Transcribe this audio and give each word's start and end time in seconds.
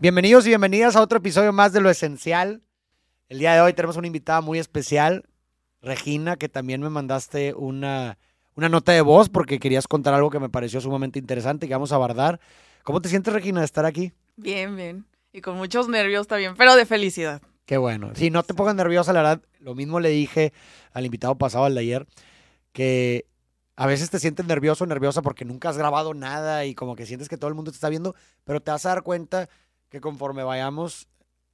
Bienvenidos 0.00 0.46
y 0.46 0.48
bienvenidas 0.48 0.96
a 0.96 1.02
otro 1.02 1.18
episodio 1.18 1.52
más 1.52 1.74
de 1.74 1.82
Lo 1.82 1.90
Esencial. 1.90 2.62
El 3.28 3.38
día 3.38 3.52
de 3.52 3.60
hoy 3.60 3.74
tenemos 3.74 3.98
una 3.98 4.06
invitada 4.06 4.40
muy 4.40 4.58
especial, 4.58 5.28
Regina, 5.82 6.36
que 6.36 6.48
también 6.48 6.80
me 6.80 6.88
mandaste 6.88 7.52
una, 7.52 8.16
una 8.54 8.70
nota 8.70 8.92
de 8.92 9.02
voz 9.02 9.28
porque 9.28 9.58
querías 9.58 9.86
contar 9.86 10.14
algo 10.14 10.30
que 10.30 10.40
me 10.40 10.48
pareció 10.48 10.80
sumamente 10.80 11.18
interesante 11.18 11.66
y 11.66 11.68
que 11.68 11.74
vamos 11.74 11.92
a 11.92 11.96
abordar. 11.96 12.40
¿Cómo 12.82 13.02
te 13.02 13.10
sientes, 13.10 13.34
Regina, 13.34 13.60
de 13.60 13.66
estar 13.66 13.84
aquí? 13.84 14.14
Bien, 14.36 14.74
bien. 14.74 15.04
Y 15.34 15.42
con 15.42 15.58
muchos 15.58 15.86
nervios 15.86 16.26
también, 16.26 16.54
pero 16.56 16.76
de 16.76 16.86
felicidad. 16.86 17.42
Qué 17.66 17.76
bueno. 17.76 18.12
Sí, 18.14 18.30
no 18.30 18.42
te 18.42 18.54
pongas 18.54 18.76
nerviosa, 18.76 19.12
la 19.12 19.20
verdad. 19.20 19.42
Lo 19.58 19.74
mismo 19.74 20.00
le 20.00 20.08
dije 20.08 20.54
al 20.94 21.04
invitado 21.04 21.36
pasado, 21.36 21.66
al 21.66 21.74
de 21.74 21.80
ayer, 21.82 22.06
que 22.72 23.26
a 23.76 23.86
veces 23.86 24.08
te 24.08 24.18
sientes 24.18 24.46
nervioso 24.46 24.84
o 24.84 24.86
nerviosa 24.86 25.20
porque 25.20 25.44
nunca 25.44 25.68
has 25.68 25.76
grabado 25.76 26.14
nada 26.14 26.64
y 26.64 26.74
como 26.74 26.96
que 26.96 27.04
sientes 27.04 27.28
que 27.28 27.36
todo 27.36 27.48
el 27.48 27.54
mundo 27.54 27.70
te 27.70 27.74
está 27.74 27.90
viendo, 27.90 28.14
pero 28.44 28.60
te 28.60 28.70
vas 28.70 28.86
a 28.86 28.88
dar 28.88 29.02
cuenta 29.02 29.50
que 29.90 30.00
conforme 30.00 30.42
vayamos 30.42 31.08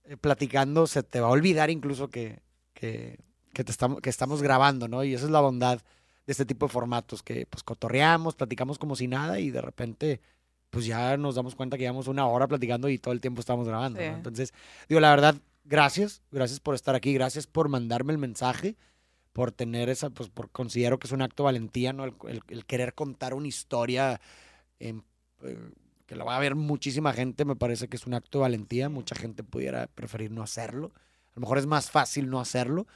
eh, 0.05 0.17
platicando, 0.17 0.87
se 0.87 1.03
te 1.03 1.21
va 1.21 1.29
a 1.29 1.31
olvidar 1.31 1.71
incluso 1.71 2.09
que, 2.09 2.41
que, 2.75 3.19
que 3.53 3.65
te 3.65 3.73
estamos, 3.73 4.01
que 4.01 4.11
estamos 4.11 4.43
grabando, 4.43 4.87
¿no? 4.87 5.03
Y 5.03 5.15
esa 5.15 5.25
es 5.25 5.31
la 5.31 5.41
bondad 5.41 5.79
de 6.27 6.31
este 6.33 6.45
tipo 6.47 6.67
de 6.67 6.73
formatos, 6.73 7.23
que 7.23 7.47
pues 7.47 7.63
cotorreamos, 7.65 8.35
platicamos 8.37 8.79
como 8.79 8.95
si 8.97 9.09
nada 9.09 9.41
y 9.41 9.51
de 9.51 9.61
repente 9.63 10.21
pues 10.71 10.85
ya 10.85 11.17
nos 11.17 11.37
damos 11.37 11.55
cuenta 11.55 11.77
que 11.77 11.85
llevamos 11.85 12.09
una 12.09 12.27
hora 12.27 12.47
platicando 12.49 12.89
y 12.89 12.99
todo 12.99 13.13
el 13.15 13.21
tiempo 13.21 13.41
estamos 13.41 13.67
grabando. 13.67 13.99
Sí. 14.01 14.07
¿no? 14.09 14.17
Entonces, 14.17 14.53
digo, 14.89 15.01
la 15.01 15.11
verdad, 15.11 15.37
gracias, 15.65 16.23
gracias 16.31 16.61
por 16.61 16.75
estar 16.75 16.95
aquí, 16.95 17.15
gracias 17.15 17.47
por 17.47 17.69
mandarme 17.69 18.13
el 18.13 18.19
mensaje, 18.19 18.77
por 19.33 19.53
tener 19.53 19.89
esa, 19.89 20.11
pues 20.11 20.29
por 20.29 20.51
considero 20.51 20.99
que 20.99 21.07
es 21.07 21.13
un 21.13 21.23
acto 21.23 21.43
de 21.45 21.47
valentía, 21.47 21.93
¿no? 21.93 22.05
El, 22.05 22.15
el- 22.29 22.43
el 22.49 22.67
querer 22.67 22.93
contar 22.95 23.33
una 23.35 23.47
historia 23.49 24.21
en, 24.81 25.03
eh, 25.43 25.57
que 26.07 26.17
la 26.17 26.25
va 26.25 26.37
a 26.37 26.41
ver 26.41 26.55
muchísima 26.55 27.13
gente, 27.13 27.45
me 27.45 27.57
parece 27.57 27.89
que 27.89 27.97
es 27.97 28.07
un 28.07 28.15
acto 28.15 28.39
de 28.39 28.43
valentía, 28.43 28.89
mucha 28.89 29.15
gente 29.15 29.43
pudiera 29.43 29.89
preferir 29.89 30.31
no 30.31 30.43
hacerlo. 30.43 30.93
A 30.95 31.33
lo 31.35 31.41
mejor 31.41 31.59
es 31.59 31.67
más 31.67 31.91
fácil 31.91 32.31
no 32.31 32.41
hacerlo, 32.41 32.87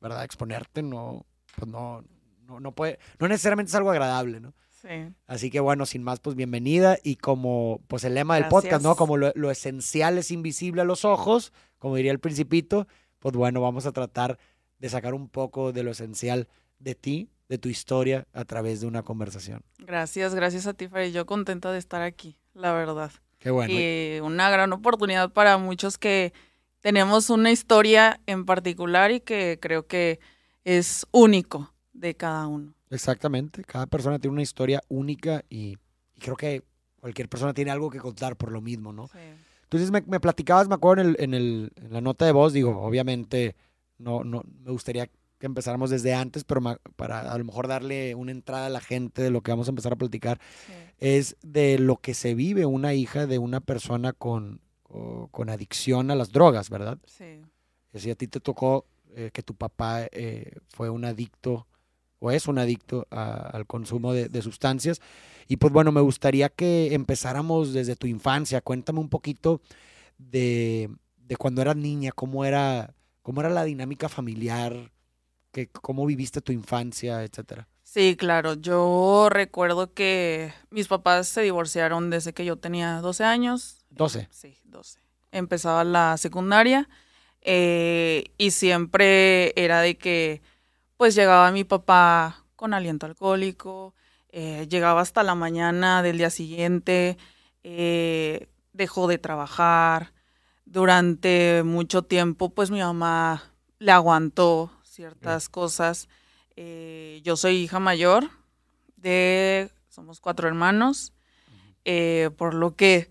¿verdad? 0.00 0.24
Exponerte 0.24 0.82
no, 0.82 1.26
pues 1.56 1.70
no, 1.70 2.04
no, 2.46 2.60
no 2.60 2.72
puede, 2.72 2.98
no 3.18 3.28
necesariamente 3.28 3.70
es 3.70 3.74
algo 3.74 3.90
agradable, 3.90 4.40
¿no? 4.40 4.54
Sí. 4.70 5.14
Así 5.26 5.50
que 5.50 5.60
bueno, 5.60 5.86
sin 5.86 6.02
más, 6.02 6.20
pues 6.20 6.36
bienvenida. 6.36 6.98
Y 7.02 7.16
como 7.16 7.80
pues 7.88 8.04
el 8.04 8.14
lema 8.14 8.34
del 8.34 8.48
podcast, 8.48 8.82
¿no? 8.82 8.90
Gracias. 8.90 8.96
Como 8.96 9.16
lo, 9.16 9.32
lo 9.34 9.50
esencial 9.50 10.18
es 10.18 10.30
invisible 10.30 10.82
a 10.82 10.84
los 10.84 11.04
ojos, 11.04 11.52
como 11.78 11.96
diría 11.96 12.12
el 12.12 12.18
principito, 12.18 12.86
pues 13.18 13.34
bueno, 13.34 13.60
vamos 13.62 13.86
a 13.86 13.92
tratar 13.92 14.38
de 14.78 14.88
sacar 14.90 15.14
un 15.14 15.28
poco 15.28 15.72
de 15.72 15.82
lo 15.82 15.92
esencial 15.92 16.48
de 16.78 16.94
ti, 16.94 17.30
de 17.48 17.58
tu 17.58 17.68
historia, 17.68 18.26
a 18.32 18.44
través 18.44 18.80
de 18.80 18.86
una 18.86 19.02
conversación. 19.02 19.62
Gracias, 19.78 20.34
gracias 20.34 20.66
a 20.66 20.74
ti, 20.74 20.88
Freddy. 20.88 21.12
Yo 21.12 21.26
contenta 21.26 21.72
de 21.72 21.78
estar 21.78 22.02
aquí, 22.02 22.36
la 22.54 22.72
verdad. 22.72 23.12
Qué 23.38 23.50
bueno. 23.50 23.74
y 23.74 24.20
una 24.20 24.48
gran 24.48 24.72
oportunidad 24.72 25.30
para 25.30 25.58
muchos 25.58 25.98
que 25.98 26.32
tenemos 26.80 27.28
una 27.28 27.50
historia 27.50 28.20
en 28.26 28.46
particular 28.46 29.10
y 29.10 29.20
que 29.20 29.58
creo 29.60 29.86
que 29.86 30.18
es 30.64 31.06
único 31.12 31.74
de 31.92 32.14
cada 32.14 32.46
uno. 32.46 32.74
Exactamente. 32.90 33.62
Cada 33.64 33.86
persona 33.86 34.18
tiene 34.18 34.32
una 34.32 34.42
historia 34.42 34.80
única 34.88 35.44
y, 35.50 35.76
y 36.14 36.20
creo 36.20 36.36
que 36.36 36.62
cualquier 37.00 37.28
persona 37.28 37.52
tiene 37.52 37.70
algo 37.70 37.90
que 37.90 37.98
contar 37.98 38.36
por 38.36 38.50
lo 38.50 38.62
mismo, 38.62 38.92
¿no? 38.92 39.08
Sí. 39.08 39.18
Entonces 39.64 39.90
me, 39.90 40.02
me 40.02 40.20
platicabas, 40.20 40.68
me 40.68 40.76
acuerdo 40.76 41.02
en, 41.02 41.08
el, 41.10 41.16
en, 41.18 41.34
el, 41.34 41.72
en 41.76 41.92
la 41.92 42.00
nota 42.00 42.24
de 42.24 42.32
voz, 42.32 42.52
digo, 42.52 42.80
obviamente 42.80 43.56
no, 43.98 44.24
no 44.24 44.42
me 44.62 44.70
gustaría 44.70 45.10
que 45.44 45.48
empezáramos 45.48 45.90
desde 45.90 46.14
antes, 46.14 46.42
pero 46.44 46.62
para 46.96 47.30
a 47.32 47.36
lo 47.38 47.44
mejor 47.44 47.68
darle 47.68 48.14
una 48.14 48.32
entrada 48.32 48.66
a 48.66 48.70
la 48.70 48.80
gente 48.80 49.22
de 49.22 49.30
lo 49.30 49.42
que 49.42 49.52
vamos 49.52 49.68
a 49.68 49.72
empezar 49.72 49.92
a 49.92 49.96
platicar, 49.96 50.40
Sí. 50.66 50.72
es 50.98 51.36
de 51.42 51.78
lo 51.78 51.96
que 51.96 52.14
se 52.14 52.34
vive 52.34 52.64
una 52.64 52.94
hija 52.94 53.26
de 53.26 53.36
una 53.38 53.60
persona 53.60 54.12
con, 54.14 54.60
o- 54.84 55.28
con 55.30 55.50
adicción 55.50 56.10
a 56.10 56.14
las 56.14 56.32
drogas, 56.32 56.70
¿verdad? 56.70 56.98
Sí. 57.06 57.42
Si 57.94 58.10
a 58.10 58.14
ti 58.14 58.26
te 58.26 58.40
tocó 58.40 58.86
eh, 59.16 59.30
que 59.32 59.42
tu 59.42 59.54
papá 59.54 60.06
eh, 60.10 60.56
fue 60.70 60.88
un 60.90 61.04
adicto 61.04 61.66
o 62.20 62.30
es 62.30 62.48
un 62.48 62.58
adicto 62.58 63.06
a- 63.10 63.34
al 63.52 63.66
consumo 63.66 64.12
de, 64.14 64.28
de 64.28 64.40
sustancias. 64.42 65.00
Y 65.46 65.58
pues 65.58 65.72
bueno, 65.72 65.92
me 65.92 66.00
gustaría 66.00 66.48
que 66.48 66.94
empezáramos 66.94 67.72
desde 67.74 67.94
tu 67.96 68.06
infancia. 68.06 68.60
Cuéntame 68.62 68.98
un 68.98 69.08
poquito 69.10 69.60
de, 70.18 70.90
de 71.18 71.36
cuando 71.36 71.60
eras 71.62 71.76
niña, 71.76 72.12
cómo 72.12 72.44
era, 72.44 72.94
cómo 73.22 73.40
era 73.40 73.50
la 73.50 73.64
dinámica 73.64 74.08
familiar, 74.08 74.90
que, 75.54 75.68
cómo 75.68 76.04
viviste 76.04 76.42
tu 76.42 76.52
infancia, 76.52 77.22
etcétera. 77.22 77.68
Sí, 77.84 78.16
claro. 78.16 78.54
Yo 78.54 79.28
recuerdo 79.30 79.94
que 79.94 80.52
mis 80.68 80.88
papás 80.88 81.28
se 81.28 81.42
divorciaron 81.42 82.10
desde 82.10 82.34
que 82.34 82.44
yo 82.44 82.56
tenía 82.56 83.00
12 83.00 83.22
años. 83.22 83.78
12. 83.90 84.28
Sí, 84.32 84.58
12. 84.64 84.98
Empezaba 85.30 85.84
la 85.84 86.16
secundaria 86.16 86.88
eh, 87.40 88.24
y 88.36 88.50
siempre 88.50 89.52
era 89.56 89.80
de 89.80 89.96
que 89.96 90.42
pues 90.96 91.14
llegaba 91.14 91.52
mi 91.52 91.62
papá 91.62 92.44
con 92.56 92.74
aliento 92.74 93.06
alcohólico, 93.06 93.94
eh, 94.30 94.66
llegaba 94.68 95.00
hasta 95.00 95.22
la 95.22 95.36
mañana 95.36 96.02
del 96.02 96.18
día 96.18 96.30
siguiente, 96.30 97.16
eh, 97.62 98.48
dejó 98.72 99.06
de 99.06 99.18
trabajar. 99.18 100.12
Durante 100.64 101.62
mucho 101.64 102.02
tiempo 102.02 102.50
pues 102.50 102.72
mi 102.72 102.80
mamá 102.80 103.52
le 103.78 103.92
aguantó 103.92 104.72
ciertas 104.94 105.48
cosas. 105.48 106.08
Eh, 106.56 107.20
yo 107.24 107.36
soy 107.36 107.56
hija 107.56 107.80
mayor 107.80 108.30
de, 108.96 109.70
somos 109.88 110.20
cuatro 110.20 110.48
hermanos, 110.48 111.12
eh, 111.84 112.30
por 112.38 112.54
lo 112.54 112.76
que 112.76 113.10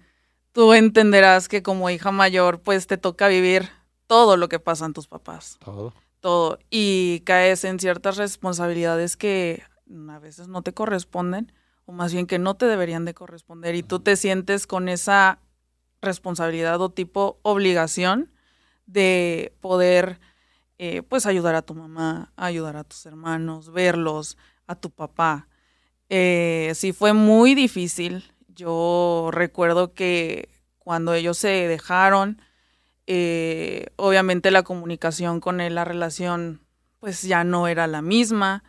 tú 0.54 0.74
entenderás 0.74 1.48
que 1.50 1.62
como 1.62 1.90
hija 1.90 2.12
mayor, 2.12 2.62
pues 2.62 2.88
te 2.88 2.98
toca 2.98 3.28
vivir 3.28 3.70
todo 4.08 4.38
lo 4.38 4.50
que 4.50 4.60
pasan 4.60 4.94
tus 4.94 5.08
papás, 5.08 5.58
Todo. 5.64 5.94
todo. 6.20 6.60
Y 6.70 7.22
caes 7.26 7.64
en 7.66 7.80
ciertas 7.80 8.18
responsabilidades 8.18 9.18
que 9.18 9.64
a 10.10 10.20
veces 10.20 10.48
no 10.48 10.62
te 10.62 10.74
corresponden, 10.74 11.52
o 11.86 11.92
más 11.92 12.14
bien 12.14 12.28
que 12.28 12.40
no 12.40 12.56
te 12.56 12.66
deberían 12.66 13.06
de 13.06 13.14
corresponder, 13.14 13.76
y 13.76 13.84
tú 13.84 14.00
te 14.00 14.16
sientes 14.16 14.68
con 14.68 14.88
esa 14.88 15.40
responsabilidad 16.02 16.82
o 16.82 16.90
tipo 16.90 17.40
obligación 17.44 18.32
de 18.86 19.54
poder, 19.62 20.20
eh, 20.78 21.02
pues, 21.04 21.26
ayudar 21.26 21.56
a 21.56 21.62
tu 21.62 21.76
mamá, 21.76 22.34
ayudar 22.36 22.78
a 22.78 22.84
tus 22.84 23.06
hermanos, 23.06 23.72
verlos, 23.72 24.38
a 24.68 24.76
tu 24.76 24.90
papá. 24.90 25.48
Eh, 26.10 26.72
sí 26.76 26.94
fue 26.94 27.14
muy 27.14 27.56
difícil. 27.56 28.24
Yo 28.48 29.30
recuerdo 29.32 29.94
que 29.94 30.50
cuando 30.78 31.14
ellos 31.14 31.38
se 31.38 31.68
dejaron, 31.68 32.42
eh, 33.08 33.88
obviamente 33.96 34.52
la 34.52 34.64
comunicación 34.64 35.40
con 35.40 35.62
él, 35.62 35.76
la 35.76 35.86
relación, 35.86 36.62
pues 37.00 37.22
ya 37.24 37.44
no 37.44 37.68
era 37.68 37.88
la 37.88 38.02
misma. 38.02 38.64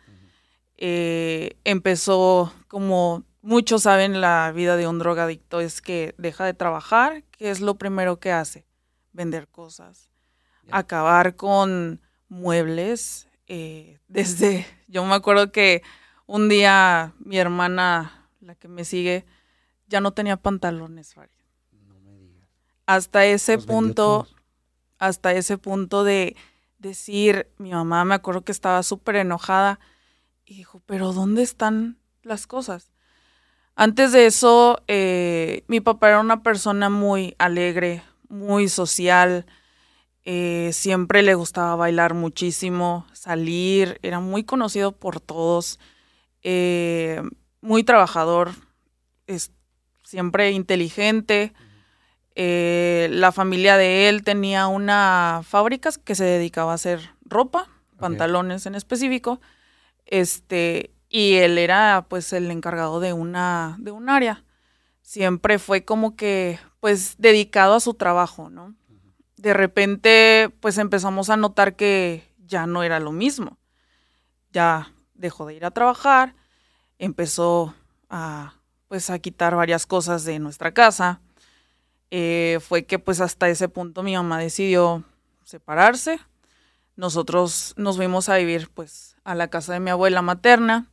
Eh, 0.77 1.57
empezó, 1.63 2.53
como 2.67 3.23
muchos 3.41 3.83
saben, 3.83 4.21
la 4.21 4.51
vida 4.53 4.75
de 4.75 4.87
un 4.87 4.99
drogadicto 4.99 5.61
es 5.61 5.81
que 5.81 6.15
deja 6.17 6.45
de 6.45 6.53
trabajar, 6.53 7.23
que 7.31 7.49
es 7.49 7.61
lo 7.61 7.75
primero 7.75 8.19
que 8.19 8.31
hace, 8.31 8.65
vender 9.13 9.47
cosas. 9.47 10.09
Acabar 10.71 11.35
con 11.35 12.01
muebles. 12.29 13.27
eh, 13.47 13.99
desde, 14.07 14.65
yo 14.87 15.05
me 15.05 15.15
acuerdo 15.15 15.51
que 15.51 15.83
un 16.25 16.49
día 16.49 17.13
mi 17.19 17.37
hermana, 17.37 18.29
la 18.39 18.55
que 18.55 18.67
me 18.67 18.85
sigue, 18.85 19.25
ya 19.87 20.01
no 20.01 20.11
tenía 20.11 20.37
pantalones, 20.37 21.13
Farid. 21.13 21.31
No 21.87 21.99
me 21.99 22.17
digas. 22.17 22.49
Hasta 22.85 23.25
ese 23.25 23.55
Los 23.55 23.65
punto, 23.65 24.27
hasta 24.97 25.33
ese 25.33 25.57
punto 25.57 26.03
de 26.03 26.35
decir, 26.79 27.47
mi 27.57 27.71
mamá 27.71 28.05
me 28.05 28.15
acuerdo 28.15 28.43
que 28.43 28.51
estaba 28.51 28.83
súper 28.83 29.17
enojada 29.17 29.79
y 30.45 30.55
dijo, 30.55 30.81
pero 30.85 31.13
¿dónde 31.13 31.41
están 31.41 31.97
las 32.21 32.47
cosas? 32.47 32.91
Antes 33.75 34.11
de 34.13 34.25
eso, 34.25 34.81
eh, 34.87 35.63
mi 35.67 35.81
papá 35.81 36.09
era 36.09 36.19
una 36.19 36.43
persona 36.43 36.89
muy 36.89 37.35
alegre, 37.37 38.03
muy 38.29 38.69
social, 38.69 39.45
eh, 40.25 40.71
siempre 40.73 41.21
le 41.21 41.35
gustaba 41.35 41.75
bailar 41.75 42.15
muchísimo, 42.15 43.05
salir, 43.13 43.99
era 44.01 44.19
muy 44.19 44.43
conocido 44.43 44.91
por 44.91 45.19
todos, 45.19 45.79
eh, 46.41 47.21
muy 47.61 47.83
trabajador, 47.83 48.51
es 49.27 49.51
siempre 50.03 50.51
inteligente. 50.51 51.53
Eh, 52.33 53.07
la 53.11 53.31
familia 53.31 53.77
de 53.77 54.09
él 54.09 54.23
tenía 54.23 54.65
una 54.65 55.41
fábrica 55.43 55.91
que 56.03 56.15
se 56.15 56.25
dedicaba 56.25 56.71
a 56.71 56.75
hacer 56.75 57.11
ropa, 57.23 57.69
pantalones 57.99 58.65
en 58.65 58.73
específico. 58.73 59.39
Este, 60.07 60.91
y 61.07 61.35
él 61.35 61.59
era 61.59 62.07
pues 62.09 62.33
el 62.33 62.49
encargado 62.49 62.99
de 62.99 63.13
una 63.13 63.77
de 63.79 63.91
un 63.91 64.09
área. 64.09 64.43
Siempre 65.01 65.59
fue 65.59 65.85
como 65.85 66.15
que 66.15 66.59
pues 66.79 67.15
dedicado 67.19 67.75
a 67.75 67.79
su 67.79 67.93
trabajo, 67.93 68.49
¿no? 68.49 68.75
De 69.37 69.53
repente 69.53 70.49
pues 70.59 70.77
empezamos 70.77 71.29
a 71.29 71.37
notar 71.37 71.75
que 71.75 72.23
ya 72.45 72.67
no 72.67 72.83
era 72.83 72.99
lo 72.99 73.11
mismo. 73.11 73.57
Ya 74.51 74.93
dejó 75.13 75.45
de 75.45 75.55
ir 75.55 75.65
a 75.65 75.71
trabajar, 75.71 76.35
empezó 76.99 77.73
a 78.09 78.55
pues 78.87 79.09
a 79.09 79.19
quitar 79.19 79.55
varias 79.55 79.85
cosas 79.85 80.23
de 80.25 80.39
nuestra 80.39 80.73
casa. 80.73 81.21
eh, 82.11 82.59
fue 82.61 82.85
que 82.85 82.99
pues 82.99 83.19
hasta 83.19 83.49
ese 83.49 83.67
punto 83.67 84.03
mi 84.03 84.15
mamá 84.15 84.39
decidió 84.39 85.03
separarse. 85.43 86.19
Nosotros 86.95 87.73
nos 87.77 87.97
fuimos 87.97 88.29
a 88.29 88.37
vivir 88.37 88.69
pues 88.73 89.17
a 89.25 89.35
la 89.35 89.49
casa 89.49 89.73
de 89.73 89.79
mi 89.81 89.89
abuela 89.89 90.21
materna. 90.21 90.87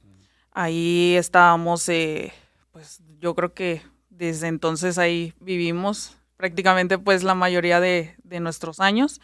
Ahí 0.52 1.14
estábamos, 1.16 1.88
eh, 1.88 2.32
pues 2.72 3.00
yo 3.20 3.34
creo 3.34 3.54
que 3.54 3.82
desde 4.10 4.48
entonces 4.48 4.98
ahí 4.98 5.34
vivimos 5.40 6.16
prácticamente 6.42 6.98
pues 6.98 7.22
la 7.22 7.36
mayoría 7.36 7.78
de, 7.78 8.16
de 8.24 8.40
nuestros 8.40 8.80
años. 8.80 9.20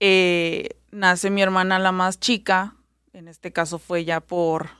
Eh, 0.00 0.70
nace 0.90 1.30
mi 1.30 1.42
hermana 1.42 1.78
la 1.78 1.92
más 1.92 2.18
chica, 2.18 2.74
en 3.12 3.28
este 3.28 3.52
caso 3.52 3.78
fue 3.78 4.04
ya 4.04 4.18
por 4.18 4.70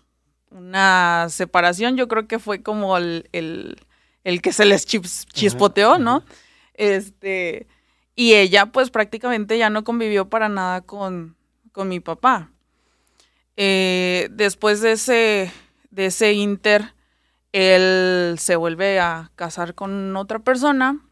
una 0.51 1.29
separación, 1.29 1.97
yo 1.97 2.09
creo 2.09 2.27
que 2.27 2.41
fue 2.41 2.65
como 2.65 2.97
el, 2.97 3.29
el, 3.31 4.43
que 4.43 4.53
se 4.53 4.65
les 4.65 4.85
chispoteó, 4.85 6.01
¿no? 6.01 6.25
Este, 6.75 7.69
y 8.17 8.35
ella 8.35 8.67
pues 8.67 8.91
prácticamente 8.91 9.57
ya 9.57 9.71
no 9.71 9.85
convivió 9.85 10.29
para 10.29 10.49
nada 10.49 10.81
con, 10.81 11.37
con 11.71 11.89
mi 11.89 12.01
papá. 12.01 12.51
Eh, 13.57 14.29
después 14.33 14.81
de 14.81 14.91
ese, 14.91 15.53
de 15.93 16.07
ese 16.07 16.33
inter, 16.33 16.95
él 17.53 18.35
se 18.41 18.57
vuelve 18.57 18.99
a 18.99 19.31
casar 19.37 19.77
con 19.77 20.17
otra 20.17 20.41
persona. 20.41 21.07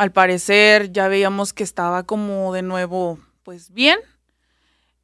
Al 0.00 0.12
parecer 0.12 0.92
ya 0.92 1.08
veíamos 1.08 1.52
que 1.52 1.62
estaba 1.62 2.04
como 2.04 2.54
de 2.54 2.62
nuevo 2.62 3.18
pues 3.42 3.70
bien. 3.70 3.98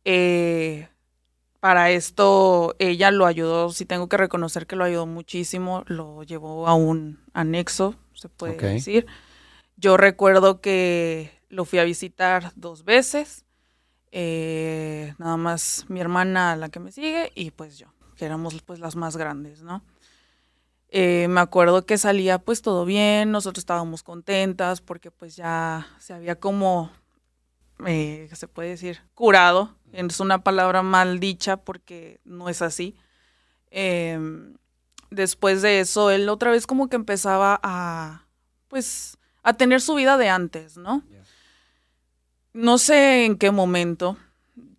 Eh, 0.07 0.89
para 1.61 1.91
esto 1.91 2.75
ella 2.79 3.11
lo 3.11 3.27
ayudó, 3.27 3.69
si 3.73 3.85
tengo 3.85 4.09
que 4.09 4.17
reconocer 4.17 4.67
que 4.67 4.75
lo 4.75 4.85
ayudó 4.85 5.05
muchísimo, 5.05 5.85
lo 5.87 6.23
llevó 6.23 6.67
a 6.67 6.73
un 6.73 7.21
anexo, 7.35 7.95
se 8.15 8.31
puede 8.31 8.57
decir. 8.57 9.05
Yo 9.77 9.99
recuerdo 9.99 10.63
que 10.63 11.31
lo 11.51 11.67
fui 11.67 11.79
a 11.79 11.85
visitar 11.85 12.53
dos 12.57 12.87
veces, 12.87 13.45
eh, 14.13 15.13
nada 15.19 15.37
más 15.37 15.85
mi 15.89 16.01
hermana 16.01 16.57
la 16.57 16.71
que 16.71 16.81
me 16.81 16.91
sigue 16.91 17.33
y 17.35 17.51
pues 17.51 17.77
yo, 17.77 17.89
que 18.17 18.25
éramos 18.25 18.63
pues 18.63 18.81
las 18.81 18.97
más 18.97 19.19
grandes, 19.19 19.61
¿no? 19.61 19.83
Eh, 20.89 21.27
me 21.29 21.41
acuerdo 21.41 21.85
que 21.85 21.99
salía 21.99 22.39
pues 22.39 22.63
todo 22.63 22.85
bien, 22.85 23.31
nosotros 23.31 23.63
estábamos 23.63 24.03
contentas 24.03 24.81
porque 24.81 25.11
pues 25.11 25.37
ya 25.37 25.87
se 25.99 26.15
había 26.15 26.37
como 26.39 26.91
eh, 27.85 28.29
se 28.33 28.49
puede 28.49 28.71
decir, 28.71 29.01
curado. 29.15 29.75
Es 29.93 30.21
una 30.21 30.43
palabra 30.43 30.83
mal 30.83 31.21
dicha 31.21 31.57
porque 31.57 32.21
no 32.25 32.49
es 32.49 32.63
así. 32.63 32.97
Em, 33.71 34.55
después 35.11 35.63
de 35.63 35.81
eso, 35.81 36.11
él 36.11 36.29
otra 36.29 36.51
vez 36.51 36.67
como 36.67 36.89
que 36.89 36.97
empezaba 36.97 37.61
a, 37.63 38.27
pues, 38.69 39.19
a 39.43 39.55
tener 39.55 39.81
su 39.81 39.95
vida 39.95 40.17
de 40.17 40.29
antes, 40.29 40.77
¿no? 40.77 41.03
No 42.53 42.79
sé 42.79 43.27
en 43.27 43.37
qué 43.37 43.51
momento 43.51 44.17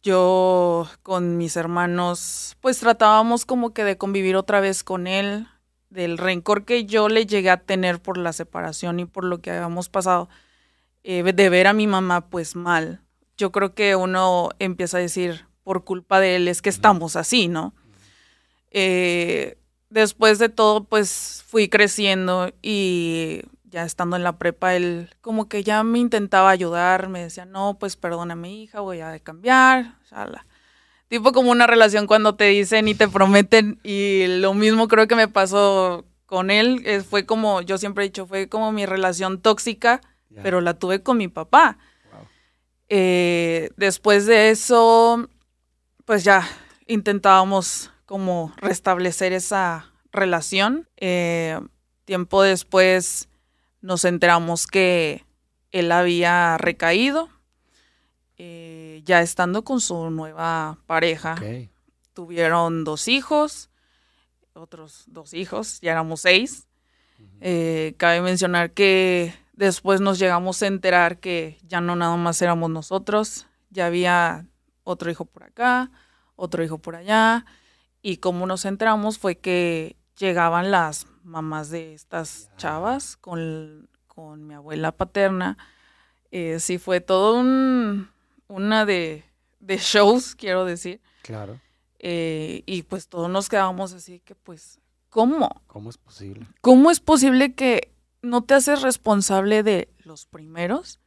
yo 0.02 0.88
con 1.04 1.38
mis 1.38 1.58
hermanos, 1.58 2.58
pues 2.62 2.80
tratábamos 2.80 3.46
como 3.46 3.74
que 3.74 3.84
de 3.84 3.98
convivir 3.98 4.36
otra 4.36 4.60
vez 4.62 4.84
con 4.84 5.06
él, 5.06 5.48
del 5.90 6.18
rencor 6.18 6.66
que 6.66 6.86
yo 6.86 7.10
le 7.10 7.26
llegué 7.26 7.50
a 7.50 7.58
tener 7.58 8.02
por 8.02 8.18
la 8.18 8.34
separación 8.34 9.00
y 9.00 9.06
por 9.06 9.24
lo 9.24 9.42
que 9.42 9.52
habíamos 9.52 9.90
pasado 9.90 10.30
eh, 11.04 11.24
de 11.24 11.50
ver 11.50 11.68
a 11.68 11.74
mi 11.74 11.88
mamá 11.88 12.30
pues 12.30 12.56
mal. 12.56 13.02
Yo 13.38 13.52
creo 13.52 13.74
que 13.74 13.96
uno 13.96 14.50
empieza 14.60 14.98
a 14.98 15.02
decir, 15.02 15.46
por 15.64 15.84
culpa 15.84 16.20
de 16.20 16.38
él 16.38 16.48
es 16.48 16.62
que 16.62 16.70
estamos 16.70 17.16
así, 17.16 17.48
¿no? 17.48 17.74
Eh, 18.72 19.58
después 19.90 20.40
de 20.40 20.50
todo, 20.50 20.84
pues 20.84 21.44
fui 21.48 21.70
creciendo 21.70 22.52
y 22.62 23.42
ya 23.66 23.84
estando 23.84 24.16
en 24.16 24.24
la 24.24 24.38
prepa, 24.38 24.76
él 24.76 25.10
como 25.22 25.50
que 25.50 25.64
ya 25.64 25.84
me 25.84 26.00
intentaba 26.00 26.50
ayudar, 26.50 27.10
me 27.10 27.22
decía, 27.22 27.46
no, 27.46 27.78
pues 27.80 27.96
perdona 27.96 28.36
mi 28.36 28.64
hija, 28.64 28.80
voy 28.80 29.02
a 29.02 29.20
cambiar, 29.20 29.96
Tipo 31.08 31.32
como 31.32 31.52
una 31.52 31.68
relación 31.68 32.08
cuando 32.08 32.36
te 32.36 32.46
dicen 32.46 32.88
y 32.88 32.96
te 32.96 33.08
prometen 33.08 33.80
y 33.84 34.26
lo 34.28 34.54
mismo 34.54 34.88
creo 34.88 35.08
que 35.08 35.16
me 35.16 35.28
pasó 35.28 36.06
con 36.26 36.52
él, 36.52 36.84
fue 37.10 37.26
como, 37.26 37.62
yo 37.62 37.78
siempre 37.78 38.04
he 38.04 38.10
dicho, 38.10 38.28
fue 38.28 38.50
como 38.50 38.72
mi 38.74 38.86
relación 38.86 39.40
tóxica 39.40 40.02
pero 40.44 40.62
la 40.62 40.74
tuve 40.74 41.02
con 41.02 41.18
mi 41.18 41.28
papá. 41.28 41.78
Eh, 42.90 43.70
después 43.76 44.26
de 44.26 44.50
eso, 44.50 45.28
pues 46.06 46.24
ya 46.24 46.48
intentábamos 46.86 47.92
como 48.06 48.54
restablecer 48.58 49.34
esa 49.34 49.92
relación. 50.12 50.88
Eh, 50.98 51.60
tiempo 52.06 52.44
después 52.44 53.30
nos 53.82 54.06
enteramos 54.06 54.68
que 54.68 55.26
él 55.72 55.92
había 55.92 56.58
recaído, 56.58 57.30
eh, 58.38 59.02
ya 59.06 59.22
estando 59.22 59.64
con 59.64 59.82
su 59.82 60.10
nueva 60.10 60.80
pareja. 60.86 61.36
Tuvieron 62.14 62.84
dos 62.84 63.08
hijos, 63.08 63.70
otros 64.54 65.04
dos 65.08 65.34
hijos, 65.34 65.80
ya 65.82 65.92
éramos 65.92 66.22
seis. 66.22 66.68
cabe 67.98 68.22
mencionar 68.22 68.72
que 68.72 69.34
Después 69.58 70.02
nos 70.02 70.20
llegamos 70.20 70.62
a 70.62 70.68
enterar 70.68 71.20
que 71.20 71.58
ya 71.64 71.82
no 71.82 71.96
nada 71.96 72.16
más 72.16 72.40
éramos 72.44 72.70
nosotros, 72.70 73.48
ya 73.72 73.88
había 73.88 74.46
otro 74.84 75.10
hijo 75.10 75.26
por 75.26 75.44
acá, 75.44 75.90
otro 76.36 76.64
hijo 76.64 76.78
por 76.78 76.96
allá. 76.96 77.44
Y 78.04 78.18
como 78.18 78.46
nos 78.46 78.66
enteramos 78.66 79.18
fue 79.18 79.40
que 79.40 79.96
llegaban 80.16 80.70
las 80.70 81.08
mamás 81.24 81.72
de 81.72 81.96
estas 81.96 82.52
chavas 82.58 83.18
con, 83.18 83.90
mi 84.38 84.54
abuela 84.54 84.92
paterna. 84.92 85.58
Eh, 86.30 86.60
sí, 86.60 86.78
fue 86.78 87.02
todo 87.02 87.40
un, 87.40 88.12
una 88.48 88.86
de, 88.86 89.24
de 89.60 89.78
shows, 89.78 90.36
quiero 90.36 90.66
decir. 90.66 91.02
Claro. 91.22 91.60
Eh, 92.00 92.64
y 92.66 92.84
pues 92.84 93.08
todos 93.08 93.30
nos 93.30 93.50
quedábamos 93.50 93.94
así 93.94 94.20
que 94.20 94.36
pues, 94.36 94.80
¿cómo? 95.10 95.62
¿Cómo 95.68 95.90
es 95.90 95.98
posible? 95.98 96.46
¿Cómo 96.62 96.92
es 96.92 97.00
posible 97.00 97.54
que 97.54 97.92
no 98.22 98.44
te 98.44 98.54
haces 98.54 98.82
responsable 98.82 99.64
de 99.64 99.90
los 100.04 100.26
primeros? 100.26 101.00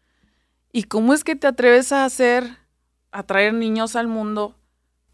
¿Y 0.72 0.84
cómo 0.84 1.14
es 1.14 1.24
que 1.24 1.36
te 1.36 1.46
atreves 1.46 1.92
a 1.92 2.04
hacer, 2.04 2.58
a 3.12 3.22
traer 3.22 3.54
niños 3.54 3.96
al 3.96 4.08
mundo 4.08 4.56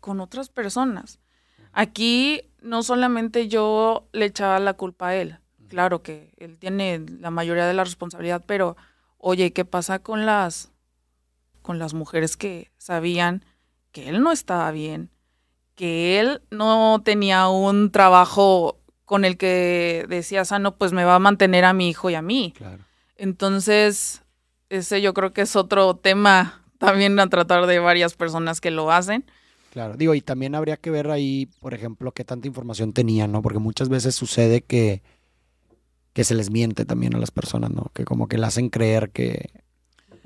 con 0.01 0.21
otras 0.21 0.49
personas? 0.49 1.19
Aquí 1.73 2.43
no 2.63 2.83
solamente 2.83 3.49
yo 3.49 4.09
le 4.13 4.27
echaba 4.27 4.59
la 4.59 4.75
culpa 4.75 5.09
a 5.09 5.17
él, 5.17 5.39
claro 5.69 6.03
que 6.03 6.33
él 6.39 6.59
tiene 6.59 7.05
la 7.21 7.31
mayoría 7.31 7.67
de 7.67 7.75
la 7.75 7.85
responsabilidad, 7.85 8.45
pero 8.47 8.77
oye, 9.19 9.53
¿qué 9.53 9.65
pasa 9.65 9.99
con 9.99 10.27
las 10.27 10.73
con 11.67 11.81
las 11.81 11.95
mujeres 11.95 12.37
que 12.37 12.71
sabían 12.79 13.45
que 13.91 14.09
él 14.09 14.23
no 14.23 14.31
estaba 14.31 14.71
bien, 14.71 15.11
que 15.75 16.21
él 16.21 16.41
no 16.53 17.03
tenía 17.05 17.49
un 17.49 17.91
trabajo 17.91 18.79
con 19.05 19.25
el 19.25 19.37
que 19.37 20.07
decías, 20.09 20.53
ah, 20.53 20.61
no, 20.61 20.77
pues 20.77 20.93
me 20.93 21.03
va 21.03 21.17
a 21.17 21.19
mantener 21.19 21.65
a 21.65 21.73
mi 21.73 21.89
hijo 21.89 22.09
y 22.09 22.15
a 22.15 22.23
mí. 22.23 22.55
Claro. 22.57 22.85
Entonces, 23.17 24.23
ese 24.69 25.03
yo 25.03 25.13
creo 25.13 25.33
que 25.33 25.41
es 25.41 25.57
otro 25.57 25.97
tema 25.97 26.63
también 26.79 27.19
a 27.19 27.29
tratar 27.29 27.67
de 27.67 27.81
varias 27.81 28.15
personas 28.15 28.61
que 28.61 28.71
lo 28.71 28.93
hacen. 28.93 29.25
Claro, 29.73 29.97
digo, 29.97 30.15
y 30.15 30.21
también 30.21 30.55
habría 30.55 30.77
que 30.77 30.91
ver 30.91 31.11
ahí, 31.11 31.49
por 31.59 31.75
ejemplo, 31.75 32.13
qué 32.13 32.25
tanta 32.25 32.47
información 32.47 32.93
tenían, 32.93 33.33
¿no? 33.33 33.43
Porque 33.43 33.59
muchas 33.59 33.89
veces 33.89 34.15
sucede 34.15 34.61
que, 34.63 35.03
que 36.13 36.23
se 36.23 36.37
les 36.37 36.49
miente 36.49 36.85
también 36.85 37.17
a 37.17 37.19
las 37.19 37.33
personas, 37.33 37.71
¿no? 37.71 37.91
Que 37.93 38.05
como 38.05 38.29
que 38.29 38.39
le 38.39 38.47
hacen 38.47 38.69
creer 38.69 39.11
que 39.11 39.66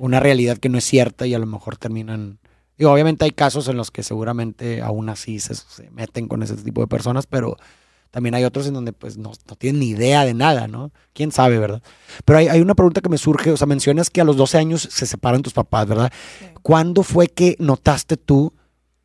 una 0.00 0.19
realidad 0.19 0.59
que 0.59 0.69
no 0.69 0.78
es 0.78 0.85
cierta 0.85 1.26
y 1.26 1.35
a 1.35 1.38
lo 1.38 1.47
mejor 1.47 1.76
terminan... 1.76 2.38
Digo, 2.78 2.90
obviamente 2.92 3.26
hay 3.26 3.33
casos 3.33 3.69
en 3.69 3.76
los 3.76 3.90
que 3.90 4.02
seguramente 4.02 4.80
aún 4.80 5.11
así 5.11 5.38
se, 5.38 5.54
se 5.54 5.90
meten 5.90 6.26
con 6.28 6.42
ese 6.42 6.57
tipo 6.57 6.80
de 6.80 6.87
personas, 6.87 7.26
pero 7.26 7.59
también 8.11 8.35
hay 8.35 8.45
otros 8.45 8.66
en 8.66 8.75
donde 8.75 8.92
pues 8.92 9.16
no, 9.16 9.33
tienen 9.59 9.80
ni 9.80 9.90
idea 9.90 10.25
de 10.25 10.35
nada, 10.35 10.66
¿no? 10.66 10.90
¿Quién 11.12 11.30
sabe, 11.30 11.59
verdad? 11.59 11.83
Pero 12.25 12.38
hay, 12.38 12.61
una 12.61 12.75
pregunta 12.75 13.00
que 13.00 13.09
me 13.09 13.19
surge, 13.19 13.52
o 13.52 13.57
sea, 13.57 13.66
mencionas 13.66 14.11
que 14.11 14.21
a 14.21 14.25
los 14.25 14.37
12 14.37 14.59
años 14.59 14.88
se 14.90 15.07
separan 15.07 15.42
tus 15.42 15.52
papás, 15.52 15.87
¿verdad? 15.87 16.12
¿Cuándo 16.62 17.02
fue 17.02 17.28
que 17.28 17.57
notaste 17.61 18.16
tú 18.16 18.52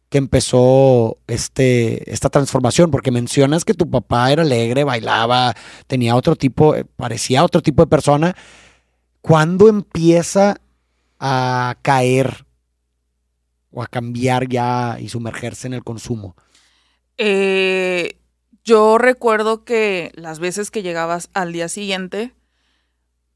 que 0.09 0.17
empezó 0.17 1.17
este, 1.27 2.11
esta 2.11 2.29
transformación? 2.29 2.89
Porque 2.89 3.11
mencionas 3.11 3.63
que 3.63 3.75
tu 3.75 3.89
papá 3.89 4.31
era 4.31 4.41
alegre, 4.41 4.83
bailaba, 4.83 5.53
tenía 5.85 6.15
otro 6.15 6.35
tipo, 6.35 6.75
eh, 6.75 6.85
parecía 6.95 7.43
otro 7.43 7.61
tipo 7.61 7.83
de 7.83 7.87
persona. 7.87 8.35
¿Cuándo 9.21 9.69
empieza 9.69 10.57
a 11.27 11.79
caer 11.81 12.45
o 13.71 13.81
a 13.81 13.87
cambiar 13.87 14.47
ya 14.47 14.97
y 14.99 15.09
sumergerse 15.09 15.65
en 15.65 15.73
el 15.73 15.83
consumo? 15.83 16.35
Eh, 17.17 18.19
yo 18.63 18.99
recuerdo 18.99 19.63
que 19.63 20.11
las 20.13 20.37
veces 20.37 20.69
que 20.69 20.83
llegabas 20.83 21.29
al 21.33 21.51
día 21.51 21.67
siguiente, 21.67 22.35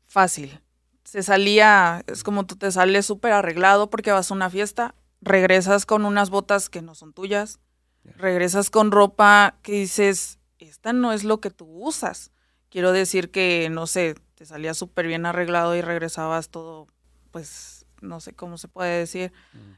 fácil. 0.06 0.62
Se 1.04 1.24
salía, 1.24 2.04
es 2.06 2.24
como 2.24 2.46
tú 2.46 2.58
te 2.58 2.72
sales 2.72 3.08
súper 3.08 3.34
arreglado 3.34 3.90
porque 3.90 4.12
vas 4.12 4.30
a 4.30 4.36
una 4.36 4.52
fiesta, 4.52 4.94
regresas 5.22 5.88
con 5.88 6.06
unas 6.06 6.30
botas 6.30 6.70
que 6.70 6.84
no 6.84 6.94
son 6.94 7.14
tuyas, 7.14 7.60
regresas 8.04 8.70
con 8.70 8.92
ropa 8.92 9.58
que 9.64 9.72
dices, 9.72 10.38
esta 10.60 10.94
no 10.94 11.12
es 11.12 11.24
lo 11.24 11.42
que 11.42 11.50
tú 11.50 11.66
usas. 11.66 12.32
Quiero 12.70 12.92
decir 12.92 13.32
que, 13.32 13.70
no 13.72 13.88
sé, 13.88 14.14
te 14.36 14.46
salías 14.46 14.78
súper 14.78 15.08
bien 15.08 15.26
arreglado 15.26 15.76
y 15.76 15.82
regresabas 15.82 16.50
todo, 16.50 16.88
pues, 17.32 17.79
no 18.02 18.20
sé 18.20 18.34
cómo 18.34 18.58
se 18.58 18.68
puede 18.68 19.00
decir, 19.00 19.32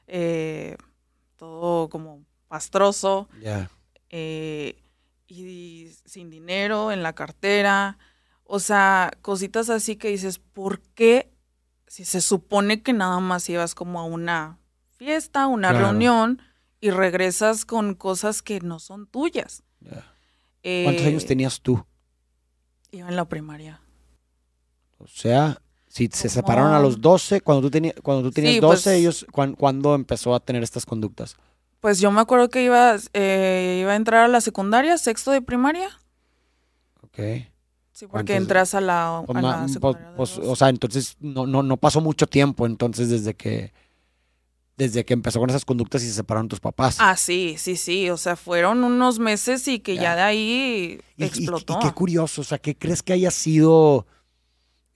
eh, 0.08 0.78
todo 1.38 1.90
como 1.90 2.24
pastroso. 2.48 3.30
Eh, 4.10 4.82
y 5.28 5.90
sin 6.06 6.30
dinero 6.30 6.92
en 6.92 7.04
la 7.04 7.14
cartera. 7.14 7.98
O 8.44 8.60
sea, 8.60 9.12
cositas 9.22 9.70
así 9.70 9.96
que 9.96 10.10
dices, 10.10 10.40
¿por 10.40 10.82
qué? 10.82 11.32
Si 11.88 12.04
se 12.06 12.20
supone 12.22 12.82
que 12.84 12.92
nada 12.94 13.20
más 13.20 13.48
ibas 13.50 13.74
como 13.76 14.00
a 14.00 14.04
una 14.04 14.60
fiesta, 14.98 15.48
una 15.48 15.70
Claro. 15.70 15.86
reunión 15.88 16.42
y 16.82 16.90
regresas 16.90 17.64
con 17.66 17.96
cosas 17.96 18.42
que 18.42 18.60
no 18.60 18.80
son 18.80 19.08
tuyas. 19.08 19.64
ya. 19.80 20.06
¿Cuántos 20.84 21.06
Eh, 21.06 21.08
años 21.08 21.26
tenías 21.26 21.60
tú? 21.62 21.84
Iba 22.92 23.08
en 23.10 23.16
la 23.16 23.26
primaria. 23.26 23.82
O 25.00 25.08
sea, 25.08 25.60
si 25.92 26.08
se 26.14 26.30
separaron 26.30 26.74
a 26.74 26.80
los 26.80 27.02
12, 27.02 27.42
cuando 27.42 27.64
tú, 27.64 27.70
tenías 27.72 27.96
cuando 28.02 28.24
tú 28.24 28.32
tenías 28.32 28.54
Sí, 28.54 28.60
12, 28.62 28.84
pues- 28.84 28.88
ellos, 28.98 29.26
¿cuán- 29.32 29.56
¿cuándo 29.56 29.94
empezó 29.94 30.34
a 30.34 30.40
tener 30.40 30.64
estas 30.64 30.86
conductas? 30.86 31.36
Pues 31.82 32.00
yo 32.00 32.12
me 32.12 32.22
acuerdo 32.22 32.50
que 32.50 32.64
iba, 32.64 32.96
eh, 33.14 33.80
iba 33.82 33.92
a 33.92 33.96
entrar 33.96 34.24
a 34.24 34.28
la 34.28 34.40
secundaria, 34.40 34.98
sexto 34.98 35.32
de 35.32 35.42
primaria. 35.42 35.90
Ok. 37.04 37.20
Sí, 37.92 38.08
porque 38.08 38.36
entras 38.36 38.74
a 38.74 38.82
la, 38.82 39.24
Pues 39.26 39.38
a 39.38 39.42
la 39.42 39.60
pues- 39.62 39.74
secundaria. 39.74 40.14
pues, 40.16 40.38
o 40.38 40.56
sea, 40.56 40.70
entonces 40.70 41.18
no, 41.20 41.46
no, 41.46 41.62
no 41.62 41.78
pasó 41.78 42.00
mucho 42.02 42.26
tiempo 42.26 42.66
entonces 42.66 43.10
desde 43.10 43.34
que 43.36 43.74
desde 44.78 45.06
que 45.06 45.14
empezó 45.14 45.40
con 45.40 45.50
esas 45.50 45.64
conductas 45.66 46.02
y 46.02 46.08
se 46.08 46.14
separaron 46.14 46.48
tus 46.48 46.60
papás. 46.60 46.96
Ah, 47.00 47.16
sí, 47.16 47.56
sí, 47.60 47.76
sí. 47.76 48.10
O 48.10 48.18
sea, 48.18 48.36
fueron 48.36 48.84
unos 48.84 49.20
meses 49.20 49.68
y 49.68 49.78
que 49.80 49.94
Ya. 49.96 50.02
ya, 50.02 50.16
de 50.16 50.22
ahí 50.24 51.00
Y- 51.18 51.24
y- 51.24 51.28
explotó. 51.28 51.78
Y, 51.80 51.86
qué 51.86 51.92
curioso, 51.92 52.42
o 52.42 52.44
sea, 52.44 52.58
¿qué 52.58 52.76
crees 52.76 53.04
que 53.04 53.14
haya 53.14 53.30
sido 53.30 54.08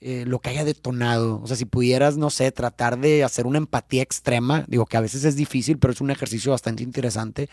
eh, 0.08 0.24
lo 0.24 0.38
que 0.38 0.52
haya 0.52 0.64
detonado? 0.64 1.42
O 1.42 1.48
sea, 1.48 1.58
si 1.58 1.66
pudieras, 1.66 2.16
no 2.16 2.30
sé, 2.30 2.52
tratar 2.52 3.00
de 3.00 3.24
hacer 3.24 3.48
una 3.48 3.58
empatía 3.58 4.04
extrema, 4.04 4.64
digo 4.68 4.86
que 4.86 4.98
a 4.98 5.02
veces 5.02 5.24
es 5.24 5.36
difícil, 5.36 5.80
pero 5.80 5.94
es 5.94 6.00
un 6.00 6.12
ejercicio 6.12 6.52
bastante 6.52 6.84
interesante. 6.84 7.50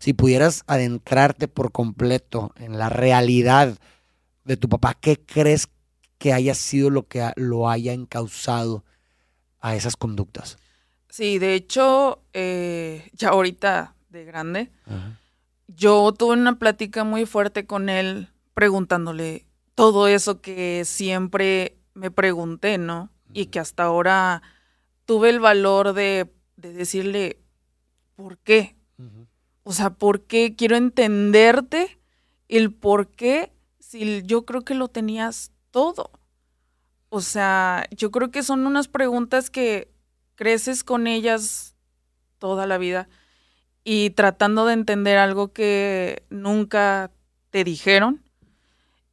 Si 0.00 0.12
pudieras 0.12 0.64
adentrarte 0.66 1.48
por 1.48 1.72
completo 1.72 2.52
en 2.56 2.76
la 2.76 2.90
realidad 2.90 3.78
de 4.44 4.58
tu 4.58 4.68
papá, 4.68 4.92
¿qué 5.00 5.18
crees 5.18 5.70
que 6.18 6.34
haya 6.34 6.54
sido 6.54 6.90
lo 6.90 7.08
que 7.08 7.32
lo 7.36 7.70
haya 7.70 7.94
encausado 7.94 8.84
a 9.60 9.74
esas 9.74 9.96
conductas? 9.96 10.58
Sí, 11.08 11.38
de 11.38 11.54
hecho, 11.54 12.20
eh, 12.34 13.08
ya 13.14 13.30
ahorita 13.30 13.94
de 14.10 14.26
grande, 14.26 14.70
yo 15.68 16.12
tuve 16.12 16.34
una 16.34 16.58
plática 16.58 17.02
muy 17.02 17.24
fuerte 17.24 17.64
con 17.64 17.88
él 17.88 18.28
preguntándole 18.52 19.46
todo 19.74 20.06
eso 20.06 20.42
que 20.42 20.82
siempre 20.84 21.78
me 21.94 22.10
pregunté, 22.10 22.78
¿no? 22.78 23.10
Y 23.32 23.46
que 23.46 23.60
hasta 23.60 23.84
ahora 23.84 24.42
tuve 25.06 25.30
el 25.30 25.40
valor 25.40 25.92
de, 25.92 26.32
de 26.56 26.72
decirle, 26.72 27.40
¿por 28.16 28.38
qué? 28.38 28.76
O 29.62 29.72
sea, 29.72 29.90
¿por 29.90 30.22
qué? 30.22 30.54
Quiero 30.56 30.76
entenderte 30.76 31.98
el 32.48 32.72
por 32.72 33.08
qué 33.08 33.52
si 33.78 34.22
yo 34.24 34.44
creo 34.44 34.62
que 34.62 34.74
lo 34.74 34.88
tenías 34.88 35.52
todo. 35.70 36.10
O 37.08 37.20
sea, 37.20 37.86
yo 37.90 38.10
creo 38.10 38.30
que 38.30 38.42
son 38.42 38.66
unas 38.66 38.88
preguntas 38.88 39.48
que 39.48 39.90
creces 40.34 40.84
con 40.84 41.06
ellas 41.06 41.76
toda 42.38 42.66
la 42.66 42.76
vida 42.76 43.08
y 43.84 44.10
tratando 44.10 44.66
de 44.66 44.74
entender 44.74 45.18
algo 45.18 45.52
que 45.52 46.24
nunca 46.30 47.10
te 47.50 47.64
dijeron. 47.64 48.22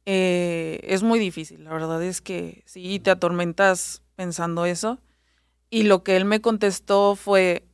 Eh, 0.04 0.80
es 0.82 1.02
muy 1.02 1.18
difícil, 1.18 1.64
la 1.64 1.72
verdad 1.72 2.02
es 2.02 2.20
que 2.20 2.62
sí, 2.66 2.98
te 2.98 3.10
atormentas 3.10 4.02
pensando 4.16 4.64
eso. 4.64 5.00
Y 5.70 5.84
lo 5.84 6.02
que 6.02 6.16
él 6.16 6.24
me 6.24 6.40
contestó 6.40 7.16
fue, 7.16 7.66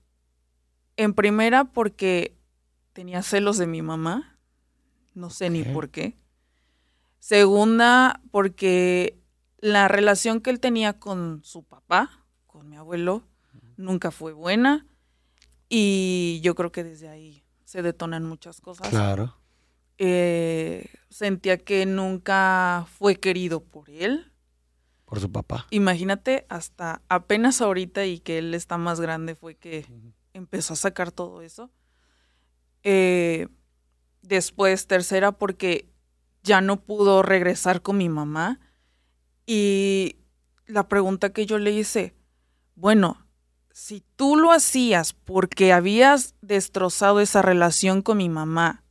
en 0.96 1.14
primera, 1.14 1.64
porque 1.64 2.36
tenía 2.92 3.22
celos 3.22 3.58
de 3.58 3.66
mi 3.66 3.82
mamá, 3.82 4.38
no 5.14 5.30
sé 5.30 5.50
ni 5.50 5.64
por 5.64 5.90
qué. 5.90 6.16
Segunda, 7.18 8.20
porque 8.30 9.18
la 9.58 9.88
relación 9.88 10.40
que 10.40 10.50
él 10.50 10.60
tenía 10.60 10.98
con 10.98 11.40
su 11.42 11.64
papá, 11.64 12.24
con 12.46 12.68
mi 12.68 12.76
abuelo, 12.76 13.24
nunca 13.76 14.10
fue 14.10 14.32
buena. 14.32 14.86
Y 15.68 16.40
yo 16.42 16.54
creo 16.54 16.72
que 16.72 16.84
desde 16.84 17.08
ahí 17.08 17.44
se 17.64 17.82
detonan 17.82 18.24
muchas 18.24 18.60
cosas. 18.60 18.88
Claro. 18.88 19.36
Eh, 19.98 20.88
sentía 21.10 21.58
que 21.58 21.84
nunca 21.84 22.86
fue 22.98 23.16
querido 23.16 23.60
por 23.64 23.90
él. 23.90 24.32
Por 25.04 25.20
su 25.20 25.30
papá. 25.30 25.66
Imagínate, 25.70 26.46
hasta 26.48 27.02
apenas 27.08 27.60
ahorita 27.60 28.04
y 28.04 28.20
que 28.20 28.38
él 28.38 28.54
está 28.54 28.78
más 28.78 29.00
grande 29.00 29.34
fue 29.34 29.56
que 29.56 29.86
empezó 30.34 30.74
a 30.74 30.76
sacar 30.76 31.10
todo 31.10 31.42
eso. 31.42 31.70
Eh, 32.84 33.48
después, 34.22 34.86
tercera, 34.86 35.32
porque 35.32 35.88
ya 36.42 36.60
no 36.60 36.80
pudo 36.80 37.22
regresar 37.22 37.82
con 37.82 37.96
mi 37.96 38.08
mamá. 38.08 38.60
Y 39.46 40.16
la 40.66 40.88
pregunta 40.88 41.32
que 41.32 41.46
yo 41.46 41.58
le 41.58 41.72
hice, 41.72 42.14
bueno, 42.76 43.26
si 43.72 44.04
tú 44.14 44.36
lo 44.36 44.52
hacías 44.52 45.12
porque 45.14 45.72
habías 45.72 46.34
destrozado 46.42 47.20
esa 47.20 47.42
relación 47.42 48.02
con 48.02 48.18
mi 48.18 48.28
mamá 48.28 48.84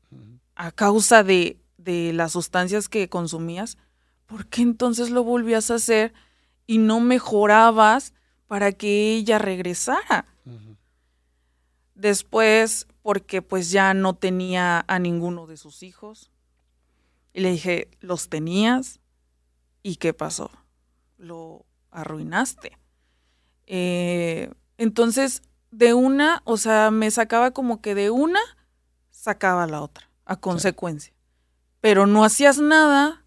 a 0.57 0.71
causa 0.71 1.23
de, 1.23 1.59
de 1.77 2.11
las 2.13 2.33
sustancias 2.33 2.89
que 2.89 3.09
consumías, 3.09 3.77
¿por 4.25 4.47
qué 4.47 4.63
entonces 4.63 5.11
lo 5.11 5.23
volvías 5.23 5.71
a 5.71 5.75
hacer 5.75 6.13
y 6.65 6.79
no 6.79 6.99
mejorabas 6.99 8.13
para 8.47 8.71
que 8.71 9.13
ella 9.13 9.39
regresara? 9.39 10.25
Después, 11.95 12.87
porque 13.01 13.41
pues 13.41 13.71
ya 13.71 13.93
no 13.93 14.15
tenía 14.15 14.83
a 14.87 14.99
ninguno 14.99 15.47
de 15.47 15.57
sus 15.57 15.81
hijos. 15.81 16.31
Y 17.33 17.41
le 17.41 17.51
dije, 17.51 17.89
¿los 18.01 18.29
tenías? 18.29 18.99
¿Y 19.83 19.95
qué 19.95 20.13
pasó? 20.13 20.51
Lo 21.17 21.65
arruinaste. 21.91 22.77
Eh, 23.65 24.51
entonces, 24.77 25.41
de 25.71 25.93
una, 25.93 26.41
o 26.45 26.57
sea, 26.57 26.91
me 26.91 27.09
sacaba 27.11 27.51
como 27.51 27.81
que 27.81 27.95
de 27.95 28.09
una, 28.09 28.39
sacaba 29.09 29.67
la 29.67 29.81
otra, 29.81 30.06
a 30.27 30.35
consecuencia. 30.39 31.13
Pero 31.81 32.05
no 32.05 32.23
hacías 32.23 32.59
nada 32.59 33.23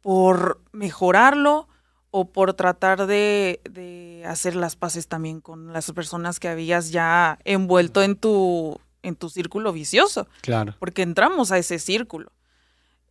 por 0.00 0.60
mejorarlo 0.72 1.68
o 2.10 2.30
por 2.30 2.54
tratar 2.54 3.06
de, 3.06 3.60
de 3.70 4.22
hacer 4.26 4.54
las 4.54 4.76
paces 4.76 5.08
también 5.08 5.40
con 5.40 5.72
las 5.72 5.90
personas 5.92 6.38
que 6.40 6.48
habías 6.48 6.90
ya 6.90 7.38
envuelto 7.44 8.02
en 8.02 8.16
tu, 8.16 8.78
en 9.02 9.16
tu 9.16 9.30
círculo 9.30 9.72
vicioso, 9.72 10.28
Claro. 10.42 10.74
porque 10.78 11.02
entramos 11.02 11.50
a 11.52 11.58
ese 11.58 11.78
círculo. 11.78 12.30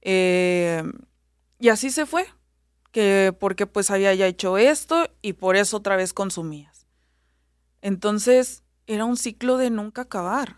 Eh, 0.01 0.83
y 1.59 1.69
así 1.69 1.89
se 1.89 2.05
fue, 2.05 2.25
que 2.91 3.35
porque 3.39 3.65
pues 3.67 3.89
había 3.89 4.13
ya 4.13 4.27
hecho 4.27 4.57
esto 4.57 5.07
y 5.21 5.33
por 5.33 5.55
eso 5.55 5.77
otra 5.77 5.95
vez 5.95 6.13
consumías. 6.13 6.85
Entonces 7.81 8.63
era 8.87 9.03
un 9.05 9.17
ciclo 9.17 9.57
de 9.57 9.69
nunca 9.69 10.03
acabar. 10.03 10.55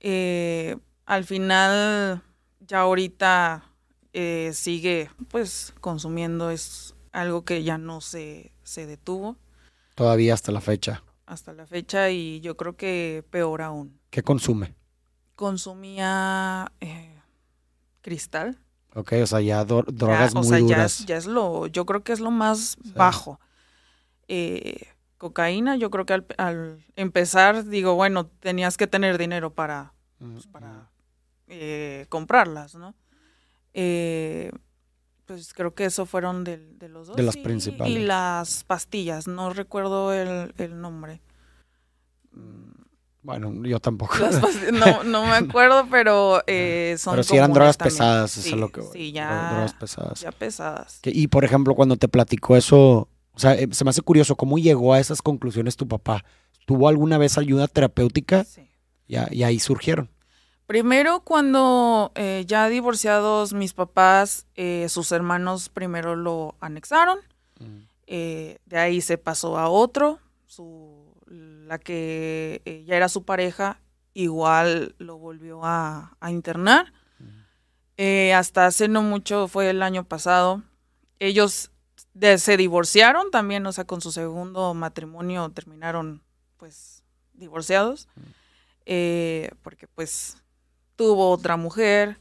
Eh, 0.00 0.76
al 1.10 1.24
final, 1.24 2.22
ya 2.60 2.80
ahorita 2.80 3.64
eh, 4.12 4.52
sigue 4.54 5.10
pues 5.28 5.74
consumiendo, 5.80 6.50
es 6.50 6.94
algo 7.12 7.44
que 7.44 7.64
ya 7.64 7.78
no 7.78 8.00
se, 8.00 8.52
se 8.62 8.86
detuvo 8.86 9.36
Todavía 9.96 10.34
hasta 10.34 10.52
la 10.52 10.60
fecha. 10.60 11.02
hasta 11.26 11.52
la 11.52 11.66
fecha 11.66 12.10
y 12.10 12.40
yo 12.40 12.56
creo 12.56 12.76
que 12.76 13.24
peor 13.30 13.60
aún. 13.62 13.98
¿Qué 14.10 14.22
consume? 14.22 14.74
Consumía 15.34 16.70
eh, 16.80 17.18
cristal. 18.02 18.58
Ok, 18.94 19.12
o 19.22 19.26
sea, 19.26 19.40
ya 19.40 19.64
do- 19.64 19.84
Ya, 19.86 19.92
drogas 19.92 20.34
o 20.34 20.38
muy 20.38 20.48
sea, 20.48 20.58
ya 20.58 20.64
duras. 20.64 21.00
es, 21.00 21.06
ya 21.06 21.16
es 21.16 21.26
lo, 21.26 21.66
yo 21.66 21.86
creo 21.86 22.04
que 22.04 22.12
es 22.12 22.20
lo 22.20 22.30
más 22.30 22.76
bajo. 22.94 23.40
Eh, 24.28 24.86
cocaína, 25.18 25.76
yo 25.76 25.90
creo 25.90 26.06
que 26.06 26.12
al, 26.12 26.26
al 26.38 26.84
empezar, 26.94 27.64
digo, 27.64 27.94
bueno, 27.94 28.26
tenías 28.26 28.76
que 28.76 28.86
tener 28.86 29.18
dinero 29.18 29.52
para, 29.54 29.92
pues, 30.18 30.46
para 30.46 30.89
eh, 31.50 32.06
comprarlas, 32.08 32.74
¿no? 32.76 32.94
Eh, 33.74 34.50
pues 35.26 35.52
creo 35.52 35.74
que 35.74 35.84
eso 35.84 36.06
fueron 36.06 36.42
de, 36.44 36.58
los 36.88 37.08
dos. 37.08 37.16
De 37.16 37.22
las 37.22 37.36
y- 37.36 37.42
principales. 37.42 37.94
Y 37.94 38.00
las 38.04 38.64
pastillas, 38.64 39.26
no 39.28 39.52
recuerdo 39.52 40.12
el, 40.12 40.54
el 40.58 40.80
nombre. 40.80 41.20
Bueno, 43.22 43.52
yo 43.66 43.78
tampoco. 43.80 44.14
No, 44.72 45.04
no 45.04 45.26
me 45.26 45.32
acuerdo, 45.34 45.86
pero 45.90 46.42
eh, 46.46 46.96
son 46.98 47.12
Pero 47.12 47.22
si 47.22 47.36
eran 47.36 47.52
drogas 47.52 47.76
también. 47.76 47.94
pesadas, 47.98 48.32
eso 48.32 48.42
Sí, 48.42 48.54
es 48.54 48.60
lo 48.60 48.70
que 48.72 48.82
Sí, 48.92 49.12
ya, 49.12 49.50
Drogas 49.52 49.74
pesadas. 49.74 50.20
ya 50.20 50.32
pesadas. 50.32 51.00
Y 51.04 51.28
por 51.28 51.44
ejemplo, 51.44 51.74
cuando 51.74 51.96
te 51.96 52.08
platicó 52.08 52.56
eso, 52.56 53.08
o 53.32 53.38
sea, 53.38 53.54
eh, 53.54 53.68
se 53.72 53.84
me 53.84 53.90
hace 53.90 54.00
curioso, 54.02 54.36
¿cómo 54.36 54.58
llegó 54.58 54.94
a 54.94 55.00
esas 55.00 55.20
conclusiones 55.22 55.76
tu 55.76 55.86
papá? 55.86 56.24
¿Tuvo 56.66 56.88
alguna 56.88 57.18
vez 57.18 57.36
ayuda 57.36 57.68
terapéutica? 57.68 58.44
Sí. 58.44 58.70
Y, 59.06 59.16
y 59.36 59.42
ahí 59.42 59.58
surgieron. 59.58 60.08
Primero, 60.70 61.18
cuando 61.24 62.12
eh, 62.14 62.44
ya 62.46 62.68
divorciados 62.68 63.52
mis 63.52 63.72
papás, 63.72 64.46
eh, 64.54 64.86
sus 64.88 65.10
hermanos 65.10 65.68
primero 65.68 66.14
lo 66.14 66.54
anexaron. 66.60 67.18
Eh, 68.06 68.60
de 68.66 68.78
ahí 68.78 69.00
se 69.00 69.18
pasó 69.18 69.58
a 69.58 69.68
otro. 69.68 70.20
Su, 70.46 71.12
la 71.26 71.80
que 71.80 72.84
ya 72.86 72.94
era 72.94 73.08
su 73.08 73.24
pareja, 73.24 73.80
igual 74.14 74.94
lo 74.98 75.18
volvió 75.18 75.62
a, 75.64 76.16
internar. 76.28 76.92
hasta 78.32 78.66
hace 78.66 78.86
no 78.86 79.02
mucho, 79.02 79.48
fue 79.48 79.70
el 79.70 79.82
año 79.82 80.04
pasado. 80.04 80.62
Ellos 81.18 81.72
se 82.36 82.56
divorciaron 82.56 83.32
también, 83.32 83.66
o 83.66 83.72
sea, 83.72 83.86
con 83.86 84.00
su 84.00 84.12
segundo 84.12 84.72
matrimonio 84.74 85.48
terminaron, 85.48 86.22
pues, 86.58 87.02
divorciados. 87.34 88.06
porque, 88.84 89.88
pues, 89.96 90.36
tuvo 91.00 91.30
otra 91.30 91.56
mujer, 91.56 92.18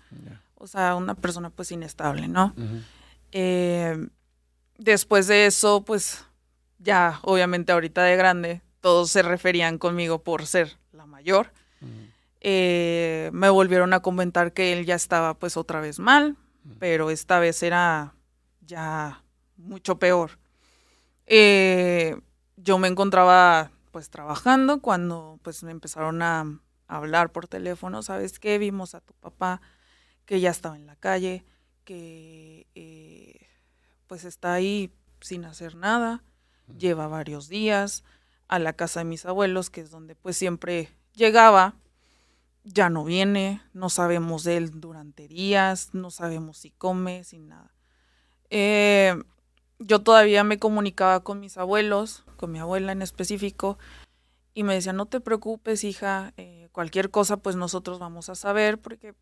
o 0.55 0.65
sea, 0.65 0.95
una 0.95 1.13
persona 1.13 1.49
pues 1.49 1.69
inestable, 1.73 2.29
¿no? 2.29 2.55
Eh, 3.33 4.07
después 4.77 5.27
de 5.27 5.47
eso, 5.47 5.83
pues 5.83 6.23
ya, 6.77 7.19
obviamente 7.23 7.73
ahorita 7.73 8.03
de 8.03 8.15
grande, 8.15 8.61
todos 8.79 9.11
se 9.11 9.21
referían 9.21 9.79
conmigo 9.79 10.23
por 10.23 10.45
ser 10.45 10.77
la 10.93 11.05
mayor. 11.05 11.51
Eh, 12.39 13.29
me 13.33 13.49
volvieron 13.49 13.91
a 13.91 13.99
comentar 13.99 14.53
que 14.53 14.71
él 14.71 14.85
ya 14.85 14.95
estaba 14.95 15.33
pues 15.33 15.57
otra 15.57 15.81
vez 15.81 15.99
mal, 15.99 16.37
pero 16.79 17.09
esta 17.09 17.37
vez 17.39 17.61
era 17.63 18.13
ya 18.61 19.25
mucho 19.57 19.99
peor. 19.99 20.39
Eh, 21.25 22.15
yo 22.55 22.77
me 22.77 22.87
encontraba 22.87 23.71
pues 23.91 24.09
trabajando 24.09 24.79
cuando 24.79 25.37
pues 25.43 25.63
me 25.63 25.71
empezaron 25.71 26.21
a, 26.21 26.45
hablar 26.89 27.31
por 27.31 27.47
teléfono, 27.47 28.01
¿sabes 28.01 28.39
qué? 28.39 28.57
Vimos 28.57 28.95
a 28.95 29.01
tu 29.01 29.13
papá 29.13 29.61
que 30.25 30.41
ya 30.41 30.49
estaba 30.49 30.75
en 30.75 30.87
la 30.87 30.95
calle, 30.95 31.45
que 31.85 32.67
eh, 32.75 33.47
pues 34.07 34.25
está 34.25 34.53
ahí 34.53 34.91
sin 35.21 35.45
hacer 35.45 35.75
nada, 35.75 36.23
lleva 36.77 37.07
varios 37.07 37.47
días 37.47 38.03
a 38.47 38.59
la 38.59 38.73
casa 38.73 39.01
de 39.01 39.05
mis 39.05 39.25
abuelos, 39.25 39.69
que 39.69 39.81
es 39.81 39.91
donde 39.91 40.15
pues 40.15 40.35
siempre 40.35 40.89
llegaba, 41.13 41.75
ya 42.63 42.89
no 42.89 43.05
viene, 43.05 43.61
no 43.73 43.89
sabemos 43.89 44.43
de 44.43 44.57
él 44.57 44.79
durante 44.79 45.27
días, 45.27 45.89
no 45.93 46.09
sabemos 46.11 46.57
si 46.57 46.71
come, 46.71 47.23
sin 47.23 47.47
nada. 47.47 47.71
Eh, 48.49 49.15
yo 49.77 50.01
todavía 50.01 50.43
me 50.43 50.59
comunicaba 50.59 51.23
con 51.23 51.39
mis 51.39 51.57
abuelos, 51.57 52.25
con 52.35 52.51
mi 52.51 52.59
abuela 52.59 52.91
en 52.91 53.01
específico, 53.01 53.77
y 54.59 54.63
me 54.63 54.73
decía, 54.73 54.91
no 54.91 55.05
te 55.05 55.21
preocupes, 55.21 55.85
hija, 55.85 56.33
eh, 56.35 56.67
cualquier 56.73 57.11
cosa, 57.11 57.37
pues 57.37 57.55
nosotros 57.55 57.97
vamos 57.97 58.27
a 58.27 58.35
saber, 58.35 58.77
porque 58.77 59.13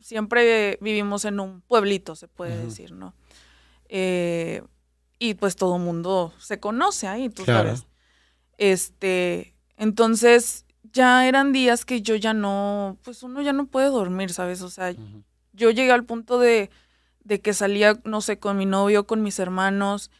siempre 0.00 0.78
vivimos 0.80 1.24
en 1.24 1.38
un 1.38 1.60
pueblito, 1.60 2.16
se 2.16 2.26
puede 2.26 2.60
decir, 2.64 2.90
¿no? 2.90 3.14
Eh, 3.88 4.64
y 5.16 5.34
pues 5.34 5.54
todo 5.54 5.76
el 5.76 5.82
mundo 5.82 6.34
se 6.40 6.58
conoce 6.58 7.06
ahí, 7.06 7.28
tú 7.28 7.44
sabes. 7.44 7.86
Este, 8.58 9.54
entonces 9.76 10.66
ya 10.92 11.28
eran 11.28 11.52
días 11.52 11.84
que 11.84 12.02
yo 12.02 12.16
ya 12.16 12.34
no, 12.34 12.98
pues 13.04 13.22
uno 13.22 13.42
ya 13.42 13.52
no 13.52 13.66
puede 13.66 13.90
dormir, 13.90 14.32
¿sabes? 14.32 14.60
O 14.60 14.70
sea, 14.70 14.92
yo 15.52 15.70
llegué 15.70 15.92
al 15.92 16.04
punto 16.04 16.40
de, 16.40 16.68
de 17.22 17.40
que 17.40 17.54
salía, 17.54 18.00
no 18.02 18.22
sé, 18.22 18.40
con 18.40 18.56
mi 18.56 18.66
novio, 18.66 19.06
con 19.06 19.22
mis 19.22 19.38
hermanos 19.38 20.10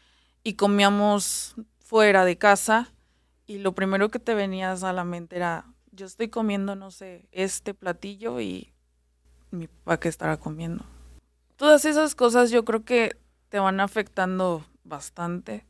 y 0.44 0.52
comíamos 0.52 1.56
fuera 1.80 2.24
de 2.24 2.38
casa 2.38 2.92
y 3.50 3.58
lo 3.58 3.72
primero 3.72 4.10
que 4.10 4.20
te 4.20 4.32
venías 4.36 4.84
a 4.84 4.92
la 4.92 5.02
mente 5.02 5.34
era, 5.34 5.66
yo 5.90 6.06
estoy 6.06 6.28
comiendo, 6.28 6.76
no 6.76 6.92
sé, 6.92 7.26
este 7.32 7.74
platillo 7.74 8.40
y 8.40 8.72
mi 9.50 9.66
papá 9.66 9.98
que 9.98 10.08
estará 10.08 10.36
comiendo. 10.36 10.84
Todas 11.56 11.84
esas 11.84 12.14
cosas 12.14 12.52
yo 12.52 12.64
creo 12.64 12.84
que 12.84 13.16
te 13.48 13.58
van 13.58 13.80
afectando 13.80 14.64
bastante. 14.84 15.66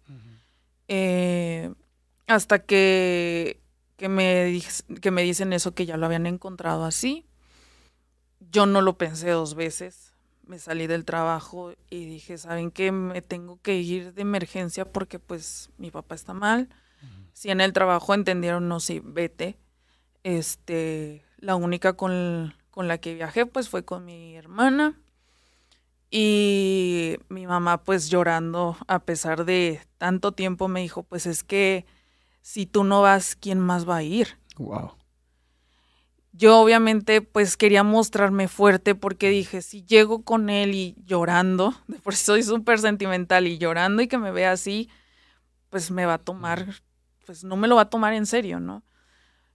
Eh, 0.88 1.72
hasta 2.26 2.58
que, 2.58 3.62
que, 3.96 4.10
me, 4.10 4.60
que 5.00 5.10
me 5.10 5.22
dicen 5.22 5.54
eso, 5.54 5.72
que 5.72 5.86
ya 5.86 5.96
lo 5.96 6.04
habían 6.04 6.26
encontrado 6.26 6.84
así. 6.84 7.24
Yo 8.40 8.66
no 8.66 8.82
lo 8.82 8.98
pensé 8.98 9.30
dos 9.30 9.54
veces. 9.54 10.12
Me 10.46 10.58
salí 10.58 10.86
del 10.86 11.06
trabajo 11.06 11.72
y 11.88 12.04
dije, 12.04 12.36
¿saben 12.36 12.72
qué? 12.72 12.92
Me 12.92 13.22
tengo 13.22 13.58
que 13.62 13.78
ir 13.78 14.12
de 14.12 14.20
emergencia 14.20 14.84
porque 14.84 15.18
pues 15.18 15.70
mi 15.78 15.90
papá 15.90 16.14
está 16.14 16.34
mal 16.34 16.68
si 17.40 17.50
en 17.50 17.62
el 17.62 17.72
trabajo 17.72 18.12
entendieron, 18.12 18.68
no, 18.68 18.80
sí, 18.80 19.00
vete. 19.02 19.56
Este, 20.24 21.24
la 21.38 21.56
única 21.56 21.94
con, 21.94 22.52
la 22.76 22.98
que 22.98 23.14
viajé, 23.14 23.46
pues 23.46 23.70
fue 23.70 23.82
con 23.82 24.04
mi 24.04 24.36
hermana. 24.36 25.00
Y 26.10 27.16
mi 27.30 27.46
mamá, 27.46 27.82
pues 27.82 28.10
llorando, 28.10 28.76
a 28.88 28.98
pesar 28.98 29.46
de 29.46 29.80
tanto 29.96 30.32
tiempo, 30.32 30.68
me 30.68 30.82
dijo, 30.82 31.02
pues 31.02 31.24
es 31.24 31.42
que 31.42 31.86
si 32.42 32.66
tú 32.66 32.84
no 32.84 33.00
vas, 33.00 33.36
¿quién 33.36 33.58
más 33.58 33.88
va 33.88 33.96
a 33.96 34.02
ir? 34.02 34.36
Wow. 34.58 34.98
Yo 36.32 36.60
obviamente 36.60 37.22
pues 37.22 37.56
quería 37.56 37.82
mostrarme 37.82 38.48
fuerte 38.48 38.94
porque 38.94 39.30
dije, 39.30 39.62
si 39.62 39.82
llego 39.86 40.24
con 40.24 40.50
él 40.50 40.74
y 40.74 40.94
llorando, 41.06 41.74
de 41.88 42.00
por 42.00 42.14
sí 42.14 42.22
soy 42.22 42.42
súper 42.42 42.80
sentimental 42.80 43.46
y 43.46 43.56
llorando 43.56 44.02
y 44.02 44.08
que 44.08 44.18
me 44.18 44.30
vea 44.30 44.52
así, 44.52 44.90
pues 45.70 45.90
me 45.90 46.04
va 46.04 46.14
a 46.14 46.18
tomar 46.18 46.82
pues 47.30 47.44
no 47.44 47.56
me 47.56 47.68
lo 47.68 47.76
va 47.76 47.82
a 47.82 47.90
tomar 47.90 48.12
en 48.12 48.26
serio, 48.26 48.58
¿no? 48.58 48.82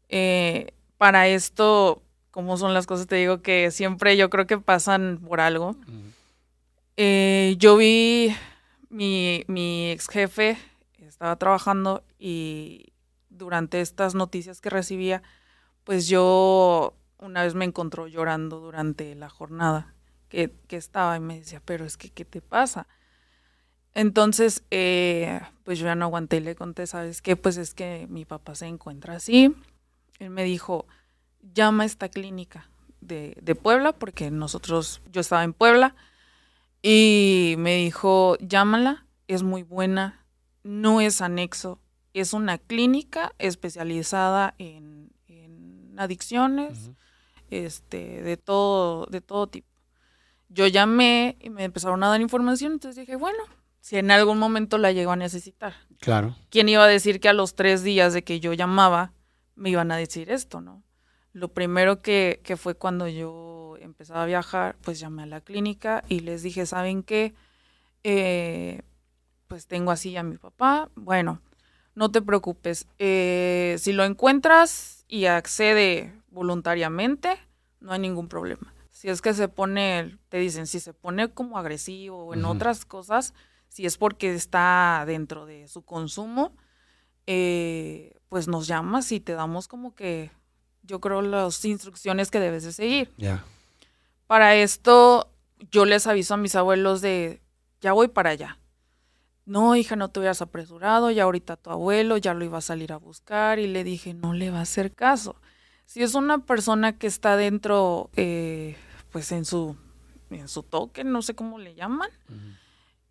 Eh, 0.07 0.71
para 0.97 1.27
esto, 1.27 2.01
como 2.31 2.55
son 2.55 2.73
las 2.73 2.87
cosas, 2.87 3.05
te 3.05 3.17
digo 3.17 3.41
que 3.41 3.69
siempre 3.69 4.15
yo 4.15 4.29
creo 4.29 4.47
que 4.47 4.57
pasan 4.57 5.19
por 5.27 5.41
algo. 5.41 5.75
Eh, 6.95 7.55
yo 7.57 7.75
vi 7.75 8.33
mi, 8.87 9.43
mi 9.47 9.91
ex 9.91 10.07
jefe, 10.07 10.57
estaba 10.99 11.35
trabajando 11.35 12.05
y 12.17 12.93
durante 13.29 13.81
estas 13.81 14.15
noticias 14.15 14.61
que 14.61 14.69
recibía, 14.69 15.21
pues 15.83 16.07
yo 16.07 16.93
una 17.17 17.43
vez 17.43 17.55
me 17.55 17.65
encontró 17.65 18.07
llorando 18.07 18.61
durante 18.61 19.15
la 19.15 19.27
jornada 19.27 19.93
que, 20.29 20.55
que 20.69 20.77
estaba 20.77 21.17
y 21.17 21.19
me 21.19 21.39
decía, 21.39 21.61
pero 21.65 21.83
es 21.83 21.97
que, 21.97 22.09
¿qué 22.09 22.23
te 22.23 22.41
pasa? 22.41 22.87
Entonces, 23.95 24.63
eh, 24.71 25.39
pues 25.63 25.79
yo 25.79 25.85
ya 25.85 25.95
no 25.95 26.05
aguanté 26.05 26.37
y 26.37 26.41
le 26.41 26.55
conté, 26.55 26.85
¿sabes 26.85 27.21
qué? 27.21 27.37
Pues 27.37 27.55
es 27.57 27.73
que 27.73 28.05
mi 28.09 28.25
papá 28.25 28.53
se 28.53 28.67
encuentra 28.67 29.15
así. 29.15 29.55
Él 30.19 30.29
me 30.29 30.43
dijo, 30.43 30.85
llama 31.53 31.83
a 31.83 31.85
esta 31.85 32.09
clínica 32.09 32.69
de, 32.99 33.37
de 33.41 33.55
Puebla, 33.55 33.93
porque 33.93 34.31
nosotros, 34.31 35.01
yo 35.11 35.21
estaba 35.21 35.45
en 35.45 35.53
Puebla, 35.53 35.95
y 36.81 37.55
me 37.57 37.77
dijo, 37.77 38.37
llámala, 38.39 39.05
es 39.27 39.43
muy 39.43 39.63
buena, 39.63 40.25
no 40.63 40.99
es 40.99 41.21
anexo, 41.21 41.79
es 42.13 42.33
una 42.33 42.57
clínica 42.57 43.33
especializada 43.39 44.55
en, 44.57 45.09
en 45.27 45.95
adicciones, 45.97 46.91
este, 47.49 48.21
de 48.21 48.35
todo, 48.35 49.05
de 49.05 49.21
todo 49.21 49.47
tipo. 49.47 49.67
Yo 50.49 50.67
llamé 50.67 51.37
y 51.39 51.49
me 51.49 51.63
empezaron 51.63 52.03
a 52.03 52.09
dar 52.09 52.21
información, 52.21 52.73
entonces 52.73 52.99
dije, 52.99 53.15
bueno, 53.15 53.39
si 53.85 53.97
en 53.97 54.09
algún 54.09 54.39
momento 54.39 54.79
la 54.79 54.91
llego 54.91 55.11
a 55.11 55.15
necesitar. 55.15 55.75
Claro. 55.99 56.35
¿Quién 56.49 56.67
iba 56.67 56.83
a 56.83 56.87
decir 56.87 57.19
que 57.19 57.29
a 57.29 57.33
los 57.33 57.53
tres 57.53 57.83
días 57.83 58.13
de 58.13 58.23
que 58.23 58.39
yo 58.39 58.51
llamaba 58.51 59.13
me 59.53 59.69
iban 59.69 59.91
a 59.91 59.95
decir 59.95 60.31
esto, 60.31 60.59
no? 60.59 60.81
Lo 61.33 61.49
primero 61.49 62.01
que, 62.01 62.41
que 62.43 62.57
fue 62.57 62.73
cuando 62.73 63.07
yo 63.07 63.77
empezaba 63.79 64.23
a 64.23 64.25
viajar, 64.25 64.75
pues 64.81 64.99
llamé 64.99 65.21
a 65.21 65.27
la 65.27 65.39
clínica 65.39 66.03
y 66.09 66.21
les 66.21 66.41
dije, 66.41 66.65
¿saben 66.65 67.03
qué? 67.03 67.35
Eh, 68.01 68.81
pues 69.47 69.67
tengo 69.67 69.91
así 69.91 70.17
a 70.17 70.23
mi 70.23 70.39
papá. 70.39 70.89
Bueno, 70.95 71.43
no 71.93 72.09
te 72.09 72.23
preocupes. 72.23 72.87
Eh, 72.97 73.75
si 73.77 73.93
lo 73.93 74.03
encuentras 74.03 75.05
y 75.07 75.25
accede 75.25 76.11
voluntariamente, 76.31 77.37
no 77.81 77.91
hay 77.91 77.99
ningún 77.99 78.29
problema. 78.29 78.73
Si 78.89 79.09
es 79.09 79.21
que 79.21 79.35
se 79.35 79.47
pone, 79.47 80.17
te 80.29 80.39
dicen, 80.39 80.65
si 80.65 80.79
se 80.79 80.95
pone 80.95 81.29
como 81.29 81.59
agresivo 81.59 82.25
o 82.25 82.33
en 82.33 82.45
otras 82.45 82.83
cosas, 82.83 83.35
si 83.75 83.85
es 83.85 83.97
porque 83.97 84.33
está 84.33 85.03
dentro 85.05 85.45
de 85.45 85.67
su 85.67 85.81
consumo, 85.81 86.55
eh, 87.27 88.15
pues 88.29 88.47
nos 88.47 88.67
llamas 88.67 89.11
y 89.11 89.19
te 89.19 89.33
damos 89.33 89.67
como 89.67 89.93
que, 89.93 90.31
yo 90.83 91.01
creo, 91.01 91.21
las 91.21 91.65
instrucciones 91.65 92.31
que 92.31 92.39
debes 92.39 92.63
de 92.63 92.71
seguir. 92.71 93.11
Ya. 93.17 93.43
Para 94.27 94.55
esto, 94.55 95.29
yo 95.71 95.83
les 95.83 96.07
aviso 96.07 96.35
a 96.35 96.37
mis 96.37 96.55
abuelos 96.55 97.01
de, 97.01 97.41
ya 97.81 97.91
voy 97.91 98.07
para 98.07 98.29
allá. 98.29 98.59
No, 99.45 99.75
hija, 99.75 99.97
no 99.97 100.07
te 100.07 100.21
hubieras 100.21 100.41
apresurado, 100.41 101.11
ya 101.11 101.23
ahorita 101.23 101.57
tu 101.57 101.69
abuelo 101.69 102.15
ya 102.15 102.33
lo 102.33 102.45
iba 102.45 102.59
a 102.59 102.61
salir 102.61 102.93
a 102.93 102.97
buscar 102.97 103.59
y 103.59 103.67
le 103.67 103.83
dije, 103.83 104.13
no 104.13 104.31
le 104.31 104.51
va 104.51 104.59
a 104.59 104.61
hacer 104.61 104.93
caso. 104.93 105.35
Si 105.85 106.01
es 106.01 106.15
una 106.15 106.45
persona 106.45 106.97
que 106.97 107.07
está 107.07 107.35
dentro, 107.35 108.09
eh, 108.15 108.77
pues 109.11 109.33
en 109.33 109.43
su, 109.43 109.75
en 110.29 110.47
su 110.47 110.63
toque, 110.63 111.03
no 111.03 111.21
sé 111.21 111.35
cómo 111.35 111.59
le 111.59 111.75
llaman, 111.75 112.09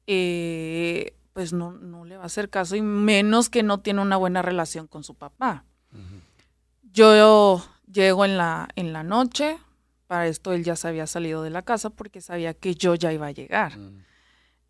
eh, 0.07 1.15
pues 1.33 1.53
no, 1.53 1.73
no 1.73 2.05
le 2.05 2.17
va 2.17 2.23
a 2.23 2.27
hacer 2.27 2.49
caso 2.51 2.77
y 2.77 2.83
menos 2.83 3.51
que 3.51 3.63
no 3.63 3.81
tiene 3.81 4.01
una 4.01 4.17
buena 4.17 4.43
relación 4.43 4.87
con 4.87 5.05
su 5.05 5.15
papá. 5.15 5.65
Yo 6.93 7.65
llego 7.91 8.25
en 8.25 8.37
la, 8.37 8.69
en 8.77 8.93
la 8.93 9.03
noche, 9.03 9.59
para 10.07 10.27
esto 10.29 10.53
él 10.53 10.65
ya 10.65 10.77
se 10.77 10.89
había 10.89 11.07
salido 11.07 11.43
de 11.43 11.51
la 11.51 11.63
casa 11.63 11.91
porque 11.91 12.21
sabía 12.21 12.55
que 12.55 12.75
yo 12.75 12.95
ya 12.95 13.13
iba 13.13 13.27
a 13.27 13.33
llegar. 13.33 13.79
Mm. 13.79 14.05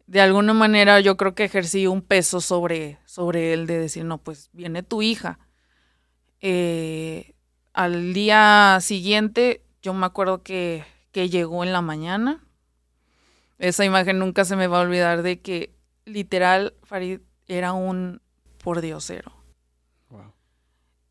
De 0.07 0.21
alguna 0.21 0.55
manera 0.55 1.01
yo 1.01 1.17
creo 1.17 1.35
que 1.35 1.45
ejercí 1.45 1.87
un 1.87 2.03
peso 2.03 2.41
sobre, 2.41 2.99
sobre 3.07 3.53
él 3.53 3.67
de 3.67 3.79
decir, 3.79 4.05
no, 4.05 4.19
pues 4.19 4.51
viene 4.53 4.83
tu 4.83 5.03
hija. 5.03 5.39
Eh, 6.41 7.35
al 7.73 8.13
día 8.13 8.79
siguiente, 8.81 9.65
yo 9.83 9.95
me 9.95 10.07
acuerdo 10.07 10.43
que, 10.43 10.85
que 11.11 11.29
llegó 11.29 11.65
en 11.65 11.73
la 11.73 11.81
mañana. 11.81 12.44
Esa 13.65 13.87
imagen 13.87 14.19
nunca 14.19 14.45
se 14.45 14.57
me 14.57 14.67
va 14.67 14.79
a 14.79 14.83
olvidar 14.83 15.23
de 15.23 15.41
que 15.41 15.75
literal 16.05 16.75
Farid 16.83 17.21
era 17.47 17.73
un 17.73 18.21
pordiosero. 18.63 19.33
Wow. 20.11 20.35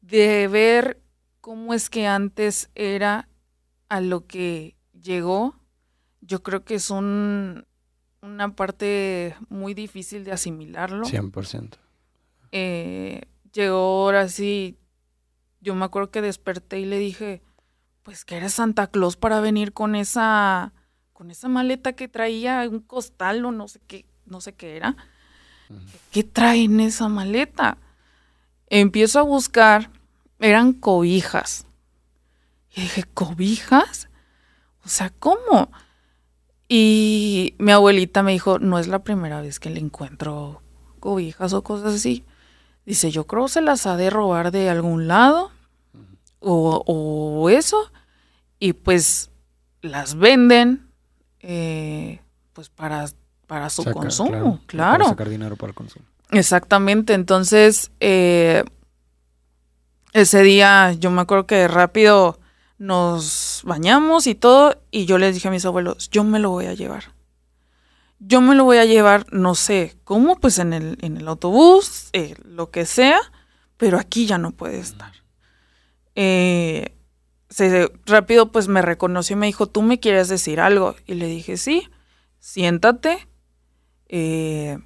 De 0.01 0.47
ver 0.47 1.01
cómo 1.41 1.73
es 1.73 1.89
que 1.89 2.05
antes 2.05 2.69
era 2.75 3.27
a 3.89 4.01
lo 4.01 4.27
que 4.27 4.75
llegó, 4.93 5.55
yo 6.21 6.43
creo 6.43 6.63
que 6.63 6.75
es 6.75 6.91
un, 6.91 7.65
una 8.21 8.55
parte 8.55 9.35
muy 9.49 9.73
difícil 9.73 10.23
de 10.23 10.33
asimilarlo. 10.33 11.07
100%. 11.07 11.77
Eh, 12.51 13.21
llegó 13.51 13.77
ahora 13.77 14.29
sí, 14.29 14.77
yo 15.59 15.73
me 15.73 15.85
acuerdo 15.85 16.11
que 16.11 16.21
desperté 16.21 16.79
y 16.79 16.85
le 16.85 16.99
dije, 16.99 17.41
pues 18.03 18.25
que 18.25 18.37
eres 18.37 18.53
Santa 18.53 18.85
Claus 18.85 19.17
para 19.17 19.41
venir 19.41 19.73
con 19.73 19.95
esa, 19.95 20.71
con 21.23 21.31
esa 21.31 21.47
maleta 21.47 21.93
que 21.93 22.09
traía, 22.09 22.67
un 22.69 22.81
costal 22.81 23.45
o 23.45 23.53
no 23.53 23.69
sé 23.69 23.79
qué, 23.87 24.05
no 24.25 24.41
sé 24.41 24.55
qué 24.55 24.75
era. 24.75 24.97
¿Qué 26.11 26.25
trae 26.25 26.63
en 26.65 26.81
esa 26.81 27.07
maleta? 27.07 27.77
Empiezo 28.67 29.19
a 29.19 29.21
buscar, 29.21 29.89
eran 30.39 30.73
cobijas. 30.73 31.65
Y 32.75 32.81
dije, 32.81 33.05
¿cobijas? 33.13 34.09
O 34.83 34.89
sea, 34.89 35.11
¿cómo? 35.11 35.71
Y 36.67 37.55
mi 37.57 37.71
abuelita 37.71 38.21
me 38.21 38.33
dijo, 38.33 38.59
no 38.59 38.77
es 38.77 38.89
la 38.89 39.05
primera 39.05 39.39
vez 39.39 39.61
que 39.61 39.69
le 39.69 39.79
encuentro 39.79 40.61
cobijas 40.99 41.53
o 41.53 41.63
cosas 41.63 41.95
así. 41.95 42.25
Dice, 42.85 43.11
yo 43.11 43.27
creo 43.27 43.47
se 43.47 43.61
las 43.61 43.85
ha 43.85 43.95
de 43.95 44.09
robar 44.09 44.51
de 44.51 44.69
algún 44.69 45.07
lado 45.07 45.51
o, 46.39 46.83
o 46.85 47.49
eso. 47.49 47.93
Y 48.59 48.73
pues 48.73 49.31
las 49.81 50.15
venden 50.15 50.82
eh, 51.43 52.19
pues 52.53 52.69
para, 52.69 53.05
para 53.45 53.69
su 53.69 53.83
Saca- 53.83 53.93
consumo, 53.93 54.55
Para 54.57 54.65
claro. 54.67 55.05
sacar 55.09 55.29
dinero 55.29 55.55
para 55.55 55.69
el 55.69 55.75
consumo. 55.75 56.05
Exactamente, 56.31 57.13
entonces 57.13 57.91
eh, 57.99 58.63
ese 60.13 60.41
día 60.41 60.93
yo 60.93 61.11
me 61.11 61.21
acuerdo 61.21 61.45
que 61.47 61.67
rápido 61.67 62.39
nos 62.77 63.61
bañamos 63.63 64.27
y 64.27 64.35
todo 64.35 64.81
y 64.91 65.05
yo 65.05 65.17
les 65.17 65.35
dije 65.35 65.47
a 65.47 65.51
mis 65.51 65.65
abuelos, 65.65 66.09
yo 66.09 66.23
me 66.23 66.39
lo 66.39 66.49
voy 66.49 66.65
a 66.65 66.73
llevar. 66.73 67.13
Yo 68.25 68.39
me 68.41 68.55
lo 68.55 68.63
voy 68.63 68.77
a 68.77 68.85
llevar, 68.85 69.25
no 69.33 69.53
sé 69.53 69.97
cómo, 70.05 70.37
pues 70.39 70.57
en 70.59 70.71
el, 70.73 70.97
en 71.01 71.17
el 71.17 71.27
autobús, 71.27 72.09
eh, 72.13 72.35
lo 72.45 72.71
que 72.71 72.85
sea, 72.85 73.19
pero 73.77 73.99
aquí 73.99 74.25
ya 74.25 74.37
no 74.37 74.51
puede 74.51 74.79
estar. 74.79 75.11
Eh, 76.15 76.95
se, 77.53 77.91
rápido 78.07 78.51
pues 78.51 78.67
me 78.67 78.81
reconoció 78.81 79.35
y 79.35 79.39
me 79.39 79.45
dijo, 79.45 79.67
¿tú 79.67 79.83
me 79.83 79.99
quieres 79.99 80.27
decir 80.27 80.59
algo? 80.59 80.95
Y 81.05 81.13
le 81.13 81.27
dije, 81.27 81.57
sí, 81.57 81.87
siéntate. 82.39 83.27
Eh, 84.09 84.79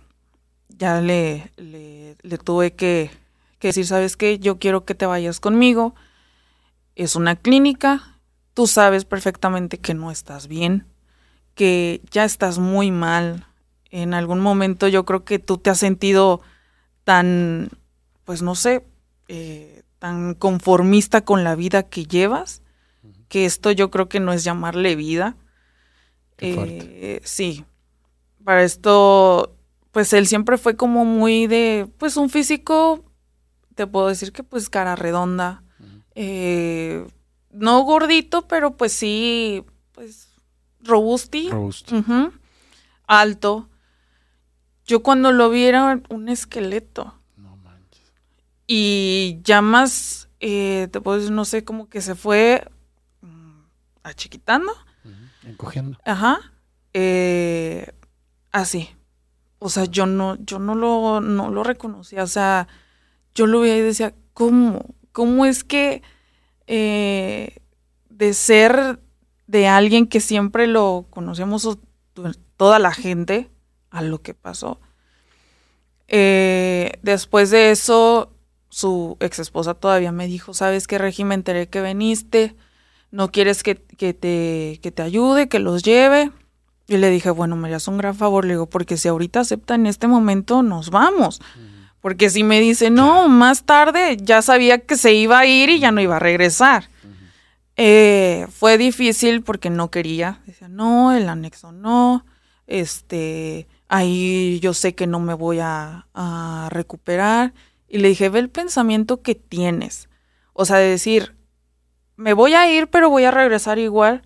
ya 0.67 0.99
le, 0.99 1.51
le, 1.56 2.17
le 2.21 2.38
tuve 2.38 2.73
que, 2.73 3.10
que 3.60 3.69
decir, 3.69 3.88
¿sabes 3.88 4.17
qué? 4.17 4.38
Yo 4.39 4.60
quiero 4.60 4.84
que 4.84 4.95
te 4.95 5.06
vayas 5.06 5.39
conmigo. 5.39 5.95
Es 6.95 7.15
una 7.15 7.38
clínica. 7.38 8.19
Tú 8.53 8.67
sabes 8.67 9.06
perfectamente 9.06 9.77
que 9.77 9.93
no 9.93 10.12
estás 10.12 10.47
bien, 10.47 10.88
que 11.56 12.01
ya 12.12 12.25
estás 12.25 12.60
muy 12.60 12.91
mal. 12.91 13.47
En 13.91 14.13
algún 14.13 14.41
momento 14.41 14.89
yo 14.89 15.06
creo 15.06 15.23
que 15.23 15.39
tú 15.39 15.58
te 15.58 15.69
has 15.69 15.80
sentido 15.80 16.41
tan, 17.06 17.69
pues 18.25 18.41
no 18.41 18.56
sé, 18.56 18.86
eh, 19.30 19.76
tan 19.99 20.36
conformista 20.36 21.21
con 21.21 21.43
la 21.43 21.55
vida 21.55 21.83
que 21.83 22.05
llevas, 22.05 22.62
que 23.29 23.45
esto 23.45 23.71
yo 23.71 23.89
creo 23.91 24.10
que 24.10 24.19
no 24.19 24.33
es 24.33 24.43
llamarle 24.43 24.95
vida. 24.95 25.36
Eh, 26.38 27.19
sí. 27.23 27.65
Para 28.43 28.63
esto, 28.63 29.55
pues 29.91 30.13
él 30.13 30.27
siempre 30.27 30.57
fue 30.57 30.75
como 30.75 31.03
muy 31.03 31.47
de, 31.47 31.89
pues 31.97 32.17
un 32.17 32.29
físico, 32.29 33.03
te 33.75 33.88
puedo 33.88 34.07
decir 34.07 34.31
que 34.31 34.43
pues 34.43 34.69
cara 34.69 34.95
redonda, 34.95 35.63
eh, 36.15 37.05
no 37.51 37.81
gordito, 37.81 38.47
pero 38.47 38.77
pues 38.77 38.93
sí, 38.93 39.63
pues 39.91 40.29
robusti, 40.79 41.49
Robusto. 41.49 41.95
alto. 43.07 43.69
Yo 44.86 45.03
cuando 45.03 45.31
lo 45.31 45.49
vi 45.49 45.65
era 45.65 46.01
un 46.10 46.29
esqueleto. 46.29 47.16
Y 48.67 49.39
ya 49.43 49.62
más, 49.62 50.30
eh, 50.41 50.89
decir, 50.91 51.32
no 51.32 51.45
sé, 51.45 51.63
como 51.63 51.88
que 51.88 52.01
se 52.01 52.15
fue 52.15 52.69
mm, 53.21 53.62
achiquitando. 54.03 54.73
Encogiendo. 55.43 55.97
Ajá. 56.03 56.51
Eh, 56.93 57.93
así. 58.51 58.89
O 59.60 59.69
sea, 59.69 59.86
yo 59.86 60.06
no, 60.06 60.36
yo 60.43 60.60
no 60.60 60.75
lo, 60.75 61.21
no 61.21 61.49
lo 61.49 61.63
reconocía. 61.63 62.23
O 62.23 62.27
sea, 62.27 62.67
yo 63.34 63.47
lo 63.47 63.62
veía 63.62 63.77
y 63.77 63.82
decía, 63.82 64.13
¿cómo? 64.34 64.95
¿Cómo 65.13 65.45
es 65.45 65.63
que 65.63 66.03
eh, 66.67 67.58
de 68.10 68.34
ser 68.34 68.99
de 69.47 69.67
alguien 69.67 70.08
que 70.08 70.19
siempre 70.19 70.67
lo 70.67 71.08
conocemos 71.10 71.80
toda 72.58 72.80
la 72.80 72.91
gente 72.91 73.49
a 73.89 74.01
lo 74.01 74.21
que 74.21 74.34
pasó? 74.34 74.80
Eh, 76.08 76.93
después 77.01 77.49
de 77.49 77.71
eso, 77.71 78.37
su 78.69 79.17
ex 79.19 79.39
esposa 79.39 79.73
todavía 79.73 80.12
me 80.12 80.27
dijo, 80.27 80.53
¿sabes 80.53 80.88
qué, 80.88 80.97
Regi? 80.97 81.23
Me 81.23 81.36
enteré 81.36 81.67
que 81.67 81.82
veniste 81.82 82.56
no 83.12 83.32
quieres 83.32 83.63
que, 83.63 83.75
que 83.75 84.13
te, 84.13 84.80
que 84.82 84.91
te 84.91 85.01
ayude, 85.01 85.47
que 85.47 85.60
los 85.60 85.84
lleve. 85.84 86.32
Y 86.88 86.97
le 86.97 87.10
dije, 87.10 87.30
bueno, 87.30 87.56
me 87.56 87.67
harías 87.67 87.88
un 87.88 87.97
gran 87.97 88.15
favor, 88.15 88.45
le 88.45 88.53
digo, 88.53 88.67
porque 88.67 88.95
si 88.97 89.08
ahorita 89.08 89.41
acepta 89.41 89.75
en 89.75 89.88
este 89.88 90.08
momento, 90.08 90.63
nos 90.63 90.89
vamos. 90.89 91.41
Porque 91.99 92.30
si 92.30 92.43
me 92.43 92.62
dice, 92.62 92.89
no, 92.89 93.27
más 93.27 93.63
tarde, 93.63 94.17
ya 94.21 94.41
sabía 94.41 94.80
que 94.80 94.95
se 94.95 95.13
iba 95.13 95.39
a 95.39 95.45
ir 95.45 95.69
y 95.69 95.80
ya 95.80 95.91
no 95.91 95.99
iba 95.99 96.15
a 96.15 96.19
regresar. 96.19 96.89
Eh, 97.75 98.47
fue 98.49 98.77
difícil 98.77 99.43
porque 99.43 99.69
no 99.69 99.91
quería. 99.91 100.39
Decía, 100.45 100.69
no, 100.69 101.12
el 101.12 101.27
anexo 101.27 101.73
no. 101.73 102.25
Este, 102.67 103.67
ahí 103.89 104.60
yo 104.62 104.73
sé 104.73 104.95
que 104.95 105.08
no 105.08 105.19
me 105.19 105.34
voy 105.34 105.60
a, 105.60 106.08
a 106.13 106.69
recuperar. 106.71 107.53
Y 107.88 108.00
le 108.00 108.10
dije, 108.10 108.30
ve 108.30 108.39
el 108.39 108.50
pensamiento 108.50 109.21
que 109.21 109.36
tienes. 109.36 110.10
O 110.54 110.65
sea, 110.65 110.78
de 110.78 110.89
decir, 110.89 111.36
me 112.15 112.34
voy 112.34 112.54
a 112.54 112.71
ir, 112.71 112.88
pero 112.88 113.10
voy 113.10 113.23
a 113.23 113.32
regresar 113.32 113.80
igual. 113.80 114.23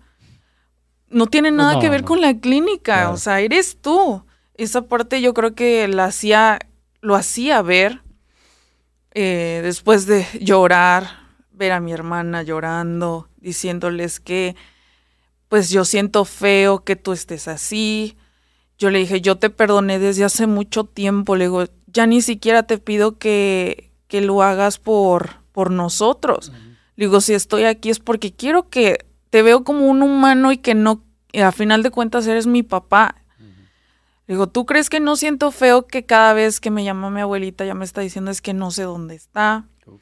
No 1.08 1.26
tiene 1.26 1.50
Pues 1.50 1.58
nada 1.58 1.74
no, 1.74 1.80
que 1.80 1.90
ver 1.90 2.02
no. 2.02 2.08
con 2.08 2.20
la 2.20 2.38
clínica. 2.38 3.10
O 3.10 3.16
sea, 3.16 3.40
eres 3.40 3.80
tú. 3.80 4.24
Esa 4.54 4.82
parte 4.82 5.20
yo 5.20 5.34
creo 5.34 5.54
que 5.54 5.86
la 5.88 6.06
hacía, 6.06 6.58
lo 7.00 7.14
hacía 7.14 7.62
ver 7.62 8.02
eh, 9.14 9.60
después 9.62 10.06
de 10.06 10.26
llorar, 10.40 11.06
ver 11.50 11.72
a 11.72 11.80
mi 11.80 11.92
hermana 11.92 12.42
llorando, 12.42 13.28
diciéndoles 13.36 14.20
que, 14.20 14.56
pues 15.48 15.68
yo 15.70 15.84
siento 15.84 16.24
feo 16.24 16.82
que 16.84 16.96
tú 16.96 17.12
estés 17.12 17.46
así. 17.46 18.16
Yo 18.78 18.90
le 18.90 19.00
dije, 19.00 19.20
yo 19.20 19.36
te 19.36 19.50
perdoné 19.50 19.98
desde 19.98 20.24
hace 20.24 20.46
mucho 20.46 20.84
tiempo. 20.84 21.36
Le 21.36 21.44
digo, 21.44 21.64
ya 21.92 22.06
ni 22.06 22.22
siquiera 22.22 22.62
te 22.64 22.78
pido 22.78 23.18
que, 23.18 23.92
que 24.08 24.20
lo 24.20 24.42
hagas 24.42 24.78
por, 24.78 25.42
por 25.52 25.70
nosotros. 25.70 26.52
Digo, 26.96 27.20
si 27.20 27.34
estoy 27.34 27.64
aquí 27.64 27.90
es 27.90 27.98
porque 27.98 28.32
quiero 28.32 28.68
que 28.68 29.06
te 29.30 29.42
veo 29.42 29.64
como 29.64 29.86
un 29.86 30.02
humano 30.02 30.52
y 30.52 30.58
que 30.58 30.74
no, 30.74 31.02
a 31.34 31.52
final 31.52 31.82
de 31.82 31.90
cuentas 31.90 32.26
eres 32.26 32.46
mi 32.46 32.62
papá. 32.62 33.16
Digo, 34.28 34.46
¿tú 34.46 34.66
crees 34.66 34.88
que 34.88 35.00
no 35.00 35.16
siento 35.16 35.50
feo 35.50 35.86
que 35.86 36.06
cada 36.06 36.32
vez 36.32 36.60
que 36.60 36.70
me 36.70 36.84
llama 36.84 37.10
mi 37.10 37.20
abuelita 37.20 37.64
ya 37.64 37.74
me 37.74 37.84
está 37.84 38.00
diciendo 38.00 38.30
es 38.30 38.40
que 38.40 38.54
no 38.54 38.70
sé 38.70 38.84
dónde 38.84 39.14
está? 39.14 39.66
Uf. 39.84 40.00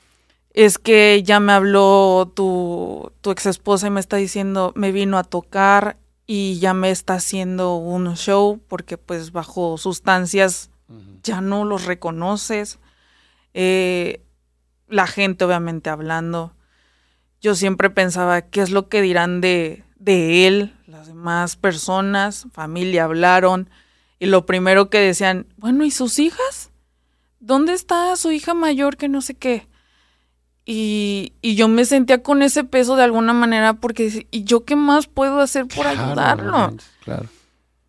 Es 0.53 0.79
que 0.79 1.23
ya 1.25 1.41
me 1.41 1.53
habló 1.53 2.31
tu, 2.35 3.13
tu 3.23 3.31
ex 3.31 3.47
esposa 3.47 3.87
y 3.87 3.91
me 3.91 4.01
está 4.01 4.17
diciendo, 4.17 4.73
me 4.77 4.93
vino 4.93 5.17
a 5.19 5.25
tocar 5.25 5.97
y 6.27 6.59
ya 6.61 6.75
me 6.75 6.91
está 6.91 7.15
haciendo 7.15 7.77
un 7.77 8.15
show 8.15 8.61
porque 8.69 8.99
pues 8.99 9.33
bajo 9.33 9.79
sustancias 9.79 10.71
Ya 11.23 11.41
no 11.41 11.65
los 11.65 11.85
reconoces. 11.85 12.79
Eh, 13.55 14.23
la 14.89 15.07
gente 15.07 15.45
obviamente 15.45 15.91
hablando. 15.91 16.55
Yo 17.41 17.55
siempre 17.55 17.91
pensaba, 17.91 18.43
¿qué 18.43 18.61
es 18.61 18.71
lo 18.71 18.89
que 18.89 19.01
dirán 19.03 19.41
de, 19.41 19.85
de 19.97 20.47
él? 20.47 20.75
Las 20.87 21.07
demás 21.07 21.57
personas, 21.57 22.47
familia 22.53 23.05
hablaron. 23.05 23.71
Y 24.19 24.27
lo 24.27 24.45
primero 24.45 24.91
que 24.91 24.99
decían, 24.99 25.47
bueno, 25.57 25.85
¿y 25.85 25.91
sus 25.91 26.19
hijas? 26.19 26.71
¿Dónde 27.39 27.73
está 27.73 28.15
su 28.17 28.31
hija 28.33 28.53
mayor 28.53 28.97
que 28.99 29.09
no 29.09 29.23
sé 29.23 29.35
qué? 29.35 29.67
Y, 30.67 31.33
y 31.41 31.55
yo 31.55 31.69
me 31.69 31.85
sentía 31.87 32.23
con 32.23 32.43
ese 32.43 32.65
peso 32.65 32.97
de 32.97 33.05
alguna 33.05 33.33
manera 33.33 33.75
porque, 33.75 34.27
¿y 34.31 34.45
yo 34.45 34.65
qué 34.65 34.77
más 34.77 35.07
puedo 35.07 35.41
hacer 35.41 35.67
por 35.67 35.87
Claro, 35.87 36.03
ayudarlo? 36.03 36.77
Claro. 37.03 37.27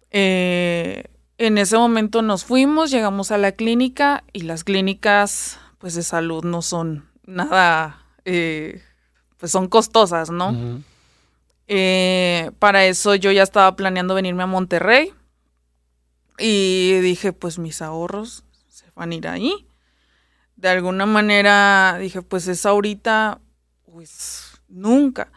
Eh, 0.09 1.03
en 1.41 1.57
ese 1.57 1.75
momento 1.75 2.21
nos 2.21 2.45
fuimos, 2.45 2.91
llegamos 2.91 3.31
a 3.31 3.37
la 3.39 3.53
clínica 3.53 4.23
y 4.31 4.41
las 4.41 4.63
clínicas 4.63 5.59
pues 5.79 5.95
de 5.95 6.03
salud 6.03 6.43
no 6.43 6.61
son 6.61 7.09
nada, 7.25 8.05
eh, 8.25 8.83
pues 9.37 9.51
son 9.51 9.67
costosas, 9.67 10.29
¿no? 10.29 10.83
Eh, 11.67 12.51
para 12.59 12.85
eso 12.85 13.15
yo 13.15 13.31
ya 13.31 13.41
estaba 13.41 13.75
planeando 13.75 14.13
venirme 14.13 14.43
a 14.43 14.45
Monterrey 14.45 15.13
y 16.37 16.99
dije 17.01 17.33
pues 17.33 17.57
mis 17.57 17.81
ahorros 17.81 18.43
se 18.69 18.85
van 18.93 19.11
a 19.11 19.15
ir 19.15 19.27
ahí. 19.27 19.67
De 20.57 20.69
alguna 20.69 21.07
manera 21.07 21.97
dije 21.99 22.21
pues 22.21 22.47
es 22.47 22.67
ahorita, 22.67 23.41
pues 23.91 24.61
nunca. 24.67 25.31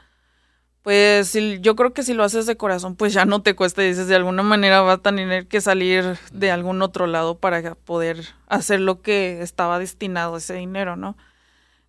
Pues 0.85 1.29
si- 1.29 1.61
yo 1.61 1.77
creo 1.77 1.95
que 1.95 2.03
si 2.03 2.13
lo 2.13 2.25
haces 2.25 2.45
de 2.45 2.59
corazón, 2.59 2.95
pues 2.95 3.15
ya 3.15 3.25
no 3.25 3.41
te 3.41 3.57
cuesta. 3.57 3.81
Dices, 3.81 4.07
de 4.07 4.17
alguna 4.17 4.43
manera 4.43 4.83
va 4.83 4.93
a 4.93 4.99
tener 4.99 5.49
que 5.49 5.63
salir 5.63 6.19
de 6.31 6.51
algún 6.51 6.83
otro 6.83 7.07
lado 7.07 7.39
para 7.39 7.75
poder 7.75 8.23
hacer 8.49 8.81
lo 8.81 9.01
que 9.01 9.41
estaba 9.41 9.79
destinado 9.79 10.37
ese 10.37 10.53
dinero, 10.53 10.95
¿no? 10.97 11.17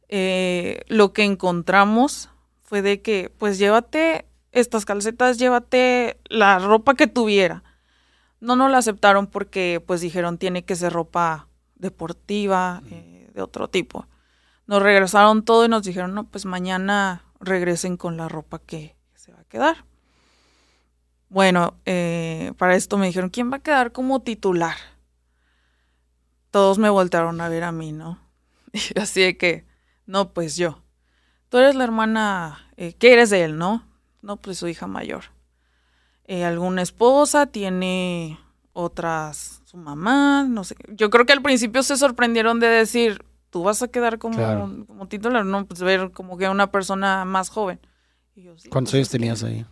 Eh, 0.08 0.80
lo 0.88 1.12
que 1.12 1.24
encontramos 1.26 2.30
fue 2.62 2.82
de 2.82 3.02
que, 3.02 3.30
pues 3.38 3.58
llévate 3.58 4.28
estas 4.54 4.86
calcetas, 4.86 5.38
llévate 5.40 6.18
la 6.30 6.60
ropa 6.60 6.94
que 6.94 7.08
tuviera. 7.08 7.64
No 8.40 8.56
nos 8.56 8.72
la 8.72 8.78
aceptaron 8.78 9.28
porque, 9.28 9.84
pues 9.86 10.00
dijeron, 10.00 10.38
tiene 10.38 10.64
que 10.64 10.78
ser 10.78 10.94
ropa 10.94 11.50
deportiva, 11.76 12.82
eh, 12.90 13.30
de 13.34 13.42
otro 13.42 13.68
tipo. 13.68 14.08
Nos 14.68 14.82
regresaron 14.82 15.44
todo 15.44 15.66
y 15.66 15.68
nos 15.70 15.84
dijeron, 15.84 16.14
no, 16.14 16.24
pues 16.28 16.46
mañana 16.46 17.26
regresen 17.46 17.98
con 17.98 18.18
la 18.18 18.28
ropa 18.28 18.60
que 18.60 18.96
se 19.14 19.32
va 19.32 19.40
a 19.40 19.46
quedar. 19.46 19.86
Bueno, 21.30 21.80
eh, 21.86 22.54
para 22.58 22.76
esto 22.76 22.98
me 22.98 23.08
dijeron, 23.08 23.30
¿quién 23.30 23.52
va 23.52 23.58
a 23.58 23.64
quedar 23.64 23.92
como 23.92 24.22
titular? 24.22 24.76
Todos 26.52 26.78
me 26.78 26.90
voltearon 26.90 27.42
a 27.42 27.50
ver 27.50 27.64
a 27.64 27.72
mí, 27.72 27.92
¿no? 27.92 28.20
Y 28.74 29.00
así 29.00 29.22
de 29.22 29.38
que, 29.38 29.66
no, 30.06 30.34
pues 30.34 30.56
yo. 30.56 30.82
Tú 31.50 31.58
eres 31.58 31.76
la 31.76 31.84
hermana, 31.84 32.72
eh, 32.78 32.94
¿qué 32.94 33.14
eres 33.14 33.30
de 33.30 33.44
él, 33.44 33.58
no? 33.58 33.88
No, 34.22 34.38
pues 34.38 34.58
su 34.58 34.68
hija 34.68 34.88
mayor. 34.88 35.26
Eh, 36.26 36.44
alguna 36.44 36.82
esposa, 36.82 37.48
tiene 37.48 38.40
otras, 38.74 39.62
su 39.66 39.78
mamá, 39.78 40.46
no 40.50 40.64
sé. 40.64 40.76
Yo 40.90 41.10
creo 41.10 41.26
que 41.26 41.34
al 41.34 41.42
principio 41.42 41.84
se 41.84 41.98
sorprendieron 41.98 42.60
de 42.60 42.68
decir, 42.68 43.24
tú 43.56 43.64
vas 43.64 43.82
a 43.82 43.88
quedar 43.88 44.18
como, 44.18 44.36
Claro. 44.36 44.84
como 44.86 45.08
titular, 45.08 45.46
no, 45.46 45.66
pues 45.66 45.80
ver 45.80 46.12
como 46.12 46.38
que 46.38 46.50
una 46.50 46.72
persona 46.74 47.24
más 47.24 47.48
joven. 47.48 47.80
Y 48.36 48.44
yo, 48.44 48.58
"Sí, 48.58 48.68
¿Cuántos 48.68 48.92
pues, 48.92 48.96
años 49.00 49.10
tenías 49.10 49.44
ahí? 49.46 49.66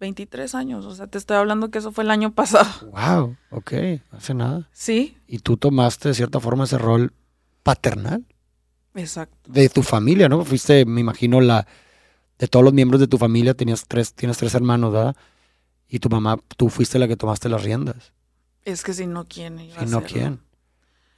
23 0.00 0.52
años, 0.56 0.84
o 0.84 0.92
sea, 0.96 1.06
te 1.06 1.16
estoy 1.16 1.36
hablando 1.36 1.70
que 1.70 1.78
eso 1.78 1.92
fue 1.92 2.02
el 2.02 2.10
año 2.10 2.32
pasado. 2.34 2.90
Wow, 2.90 3.36
ok, 3.50 3.72
hace 4.10 4.34
nada. 4.34 4.68
Sí, 4.72 5.16
Y 5.28 5.38
tú 5.38 5.56
tomaste 5.56 6.08
de 6.08 6.14
cierta 6.14 6.40
forma 6.40 6.64
ese 6.64 6.76
rol 6.76 7.12
paternal 7.62 8.24
exacto. 8.96 9.36
de 9.52 9.68
tu 9.68 9.84
familia, 9.84 10.28
¿no? 10.28 10.44
Fuiste, 10.44 10.84
me 10.84 11.00
imagino, 11.00 11.40
la 11.40 11.68
de 12.40 12.48
todos 12.48 12.64
los 12.64 12.74
miembros 12.74 12.98
de 13.00 13.06
tu 13.06 13.16
familia, 13.16 13.54
tenías 13.54 13.84
tres, 13.86 14.12
tienes 14.12 14.38
tres 14.38 14.56
hermanos, 14.56 14.92
¿verdad? 14.92 15.14
Y 15.86 16.00
tu 16.00 16.08
mamá, 16.08 16.36
tú 16.56 16.68
fuiste 16.68 16.98
la 16.98 17.06
que 17.06 17.16
tomaste 17.16 17.48
las 17.48 17.62
riendas. 17.62 18.12
Es 18.64 18.82
que 18.82 18.92
si 18.92 19.06
no, 19.06 19.24
¿quién 19.24 19.60
iba 19.60 19.76
a 19.82 19.84
Si 19.86 19.90
no, 19.92 19.98
hacerlo? 19.98 20.08
¿quién? 20.18 20.40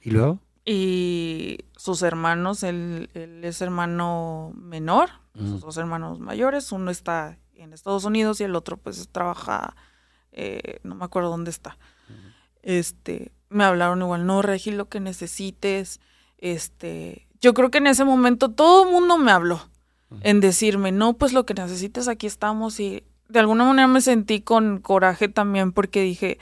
¿Y 0.01 0.11
luego? 0.11 0.39
Y 0.65 1.59
sus 1.75 2.03
hermanos, 2.03 2.63
él, 2.63 3.09
él 3.13 3.43
es 3.43 3.61
hermano 3.61 4.53
menor, 4.55 5.09
sus 5.35 5.61
dos 5.61 5.77
hermanos 5.77 6.19
mayores, 6.19 6.71
uno 6.71 6.91
está 6.91 7.37
en 7.55 7.73
Estados 7.73 8.05
Unidos 8.05 8.41
y 8.41 8.43
el 8.43 8.55
otro 8.55 8.77
pues 8.77 9.07
trabaja, 9.11 9.75
eh, 10.31 10.79
no 10.83 10.95
me 10.95 11.05
acuerdo 11.05 11.29
dónde 11.29 11.51
está. 11.51 11.77
Este, 12.61 13.31
me 13.49 13.63
hablaron 13.63 14.01
igual, 14.01 14.25
no, 14.25 14.41
Regi, 14.41 14.71
lo 14.71 14.87
que 14.89 14.99
necesites, 14.99 15.99
este, 16.37 17.27
yo 17.39 17.53
creo 17.53 17.71
que 17.71 17.79
en 17.79 17.87
ese 17.87 18.05
momento 18.05 18.49
todo 18.49 18.85
el 18.85 18.91
mundo 18.91 19.17
me 19.17 19.31
habló 19.31 19.61
en 20.21 20.41
decirme, 20.41 20.91
no, 20.91 21.13
pues 21.13 21.33
lo 21.33 21.45
que 21.45 21.53
necesites, 21.53 22.07
aquí 22.07 22.27
estamos 22.27 22.79
y 22.79 23.03
de 23.29 23.39
alguna 23.39 23.63
manera 23.63 23.87
me 23.87 24.01
sentí 24.01 24.41
con 24.41 24.79
coraje 24.79 25.29
también 25.29 25.71
porque 25.71 26.01
dije, 26.01 26.37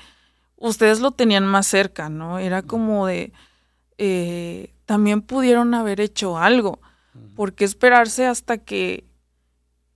ustedes 0.58 1.00
lo 1.00 1.12
tenían 1.12 1.46
más 1.46 1.68
cerca, 1.68 2.10
¿no? 2.10 2.40
Era 2.40 2.64
como 2.64 3.06
de, 3.06 3.32
eh, 4.02 4.74
también 4.86 5.22
pudieron 5.22 5.74
haber 5.74 6.00
hecho 6.00 6.38
algo. 6.38 6.80
¿Por 7.36 7.54
qué 7.54 7.66
esperarse 7.66 8.26
hasta 8.26 8.58
que 8.58 9.04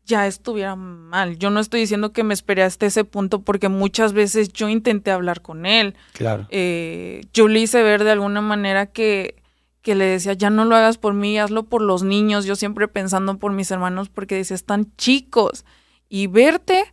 ya 0.04 0.28
estuviera 0.28 0.76
mal? 0.76 1.38
Yo 1.38 1.50
no 1.50 1.62
estoy 1.62 1.80
diciendo 1.80 2.12
que 2.12 2.26
me 2.26 2.34
esperé 2.34 2.64
hasta 2.64 2.86
ese 2.86 3.06
punto 3.06 3.42
porque 3.42 3.70
muchas 3.70 4.12
veces 4.12 4.52
yo 4.52 4.68
intenté 4.68 5.10
hablar 5.12 5.42
con 5.42 5.66
él. 5.66 5.96
Claro. 6.12 6.48
Eh, 6.50 7.22
yo 7.34 7.48
le 7.48 7.62
hice 7.62 7.82
ver 7.82 8.04
de 8.04 8.12
alguna 8.12 8.42
manera 8.42 8.88
que, 8.88 9.42
que 9.82 9.96
le 9.96 10.04
decía, 10.04 10.34
ya 10.34 10.50
no 10.50 10.66
lo 10.66 10.76
hagas 10.76 10.98
por 10.98 11.14
mí, 11.14 11.40
hazlo 11.40 11.64
por 11.64 11.82
los 11.82 12.04
niños. 12.04 12.44
Yo 12.44 12.58
siempre 12.58 12.90
pensando 12.90 13.38
por 13.38 13.54
mis 13.54 13.72
hermanos 13.72 14.10
porque 14.10 14.36
decía, 14.36 14.56
están 14.56 14.94
chicos. 14.98 15.64
Y 16.10 16.28
verte, 16.28 16.84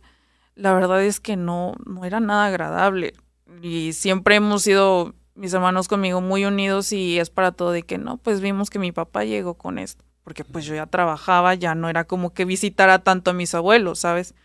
la 0.55 0.73
verdad 0.73 1.03
es 1.03 1.19
que 1.19 1.35
no, 1.35 1.73
no 1.85 2.05
era 2.05 2.21
nada 2.21 2.45
agradable. 2.45 3.15
Y 3.61 3.91
siempre 3.91 4.35
hemos 4.35 4.61
sido, 4.61 5.13
mis 5.35 5.53
hermanos 5.53 5.87
conmigo, 5.87 6.21
muy 6.21 6.45
unidos 6.45 6.91
y 6.93 7.19
es 7.19 7.29
para 7.29 7.51
todo 7.51 7.71
de 7.71 7.83
que 7.83 7.97
no, 7.97 8.17
pues 8.17 8.41
vimos 8.41 8.69
que 8.69 8.79
mi 8.79 8.91
papá 8.91 9.23
llegó 9.23 9.55
con 9.55 9.77
esto. 9.79 10.03
Porque 10.23 10.43
pues 10.43 10.65
yo 10.65 10.75
ya 10.75 10.85
trabajaba, 10.85 11.55
ya 11.55 11.73
no 11.73 11.89
era 11.89 12.03
como 12.05 12.33
que 12.33 12.45
visitara 12.45 12.99
tanto 12.99 13.31
a 13.31 13.33
mis 13.33 13.55
abuelos, 13.55 13.99
¿sabes? 13.99 14.35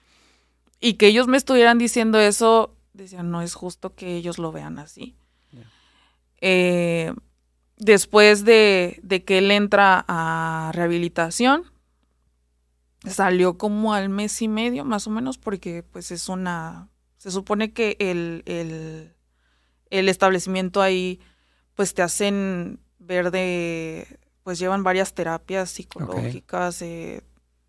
Y 0.80 0.94
que 0.94 1.08
ellos 1.08 1.26
me 1.26 1.36
estuvieran 1.36 1.78
diciendo 1.78 2.18
eso, 2.18 2.74
decían, 2.94 3.30
no 3.30 3.42
es 3.42 3.54
justo 3.54 3.94
que 3.94 4.16
ellos 4.16 4.38
lo 4.38 4.52
vean 4.52 4.78
así. 4.78 5.16
Eh, 6.40 7.12
después 7.76 8.44
de, 8.44 9.00
de 9.02 9.24
que 9.24 9.38
él 9.38 9.50
entra 9.50 10.04
a 10.08 10.70
rehabilitación, 10.74 11.64
salió 13.04 13.58
como 13.58 13.94
al 13.94 14.08
mes 14.08 14.40
y 14.42 14.48
medio, 14.48 14.84
más 14.84 15.06
o 15.06 15.10
menos, 15.10 15.38
porque 15.38 15.82
pues 15.82 16.10
es 16.10 16.28
una, 16.28 16.88
se 17.18 17.30
supone 17.30 17.72
que 17.72 17.96
el, 17.98 18.42
el, 18.46 19.15
el 19.90 20.08
establecimiento 20.08 20.82
ahí, 20.82 21.20
pues 21.74 21.94
te 21.94 22.02
hacen 22.02 22.80
ver 22.98 23.30
de, 23.30 24.18
pues 24.42 24.58
llevan 24.58 24.82
varias 24.82 25.12
terapias 25.12 25.70
psicológicas, 25.70 26.80
eh, 26.82 27.22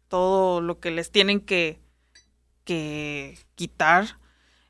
todo 0.08 0.62
lo 0.62 0.80
que 0.80 0.92
les 0.92 1.12
tienen 1.12 1.40
que, 1.40 1.80
que 2.64 3.40
quitar. 3.56 4.20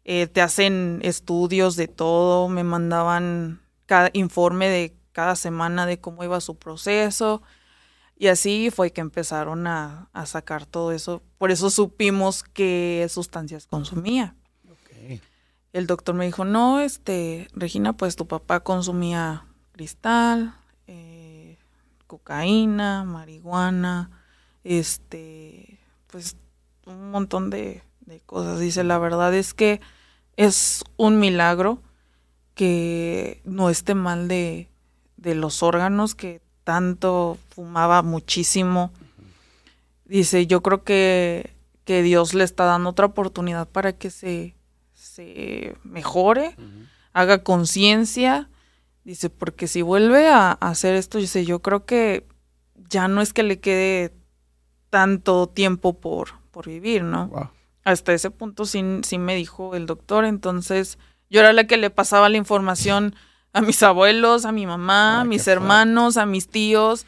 Eh, 0.05 0.27
te 0.27 0.41
hacen 0.41 0.99
estudios 1.03 1.75
de 1.75 1.89
todo, 1.89 2.47
me 2.47 2.63
mandaban 2.63 3.59
cada 3.85 4.09
informe 4.13 4.69
de 4.69 4.93
cada 5.11 5.35
semana 5.35 5.85
de 5.85 5.99
cómo 5.99 6.23
iba 6.23 6.39
su 6.39 6.55
proceso. 6.57 7.41
Y 8.15 8.27
así 8.27 8.71
fue 8.71 8.91
que 8.91 9.01
empezaron 9.01 9.67
a, 9.67 10.09
a 10.13 10.25
sacar 10.25 10.65
todo 10.65 10.93
eso. 10.93 11.21
Por 11.37 11.51
eso 11.51 11.69
supimos 11.69 12.43
qué 12.43 13.05
sustancias 13.09 13.67
consumía. 13.67 14.36
El 15.77 15.85
doctor 15.85 16.15
me 16.15 16.25
dijo, 16.25 16.43
no, 16.43 16.79
este, 16.79 17.49
Regina, 17.53 17.93
pues 17.93 18.15
tu 18.15 18.27
papá 18.27 18.61
consumía 18.61 19.45
cristal, 19.73 20.55
eh, 20.87 21.59
cocaína, 22.07 23.03
marihuana, 23.03 24.09
este, 24.63 25.77
pues 26.07 26.35
un 26.87 27.11
montón 27.11 27.51
de, 27.51 27.83
de 28.07 28.19
cosas. 28.21 28.59
Dice, 28.59 28.83
la 28.83 28.97
verdad 28.97 29.35
es 29.35 29.53
que 29.53 29.79
es 30.35 30.83
un 30.95 31.19
milagro 31.19 31.83
que 32.55 33.39
no 33.45 33.69
esté 33.69 33.93
mal 33.93 34.27
de, 34.27 34.69
de 35.17 35.35
los 35.35 35.61
órganos, 35.61 36.15
que 36.15 36.41
tanto 36.63 37.37
fumaba 37.49 38.01
muchísimo. 38.01 38.89
Dice, 40.05 40.47
yo 40.47 40.63
creo 40.63 40.83
que, 40.83 41.53
que 41.85 42.01
Dios 42.01 42.33
le 42.33 42.45
está 42.45 42.65
dando 42.65 42.89
otra 42.89 43.05
oportunidad 43.05 43.67
para 43.67 43.93
que 43.93 44.09
se, 44.09 44.56
se 45.17 45.75
mejore, 45.83 46.55
haga 47.11 47.43
conciencia. 47.43 48.49
Dice, 49.03 49.29
porque 49.31 49.67
si 49.67 49.81
vuelve 49.81 50.27
a, 50.27 50.51
a 50.51 50.69
hacer 50.69 50.95
esto, 50.95 51.17
dice, 51.17 51.43
yo 51.43 51.61
creo 51.61 51.85
que 51.85 52.27
ya 52.75 53.07
no 53.07 53.21
es 53.21 53.33
que 53.33 53.41
le 53.41 53.59
quede 53.59 54.13
tanto 54.91 55.47
tiempo 55.47 55.99
por, 55.99 56.39
por 56.51 56.67
vivir, 56.67 57.03
¿no? 57.03 57.29
Wow. 57.29 57.49
Hasta 57.83 58.13
ese 58.13 58.29
punto 58.29 58.65
sí, 58.65 58.83
sí 59.03 59.17
me 59.17 59.35
dijo 59.35 59.75
el 59.75 59.87
doctor, 59.87 60.25
entonces 60.25 60.99
yo 61.29 61.39
era 61.39 61.51
la 61.53 61.65
que 61.65 61.77
le 61.77 61.89
pasaba 61.89 62.29
la 62.29 62.37
información 62.37 63.15
a 63.53 63.61
mis 63.61 63.81
abuelos, 63.81 64.45
a 64.45 64.51
mi 64.51 64.67
mamá, 64.67 65.19
a 65.19 65.21
Ay, 65.21 65.27
mis 65.29 65.47
hermanos, 65.47 66.17
a 66.17 66.25
mis 66.27 66.47
tíos. 66.47 67.07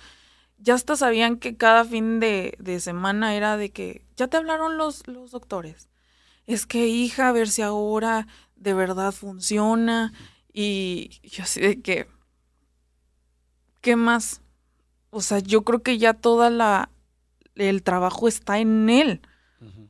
Ya 0.58 0.74
hasta 0.74 0.96
sabían 0.96 1.38
que 1.38 1.58
cada 1.58 1.86
fin 1.86 2.20
de, 2.20 2.56
de 2.60 2.80
semana 2.80 3.36
era 3.36 3.56
de 3.56 3.72
que 3.72 4.04
ya 4.16 4.28
te 4.28 4.38
hablaron 4.38 4.78
los, 4.78 5.06
los 5.08 5.32
doctores. 5.32 5.89
Es 6.50 6.66
que 6.66 6.88
hija, 6.88 7.30
a 7.30 7.32
ver 7.32 7.48
si 7.48 7.62
ahora 7.62 8.28
de 8.56 8.74
verdad 8.74 9.12
funciona. 9.12 10.14
Y 10.52 11.22
yo 11.24 11.44
así 11.44 11.62
de 11.62 11.82
que, 11.82 12.08
¿qué 13.82 13.96
más? 13.96 14.42
o 15.12 15.22
sea, 15.22 15.40
yo 15.40 15.64
creo 15.64 15.82
que 15.82 15.98
ya 15.98 16.14
toda 16.14 16.50
la, 16.50 16.90
el 17.56 17.84
trabajo 17.84 18.28
está 18.28 18.60
en 18.60 18.90
él. 18.90 19.22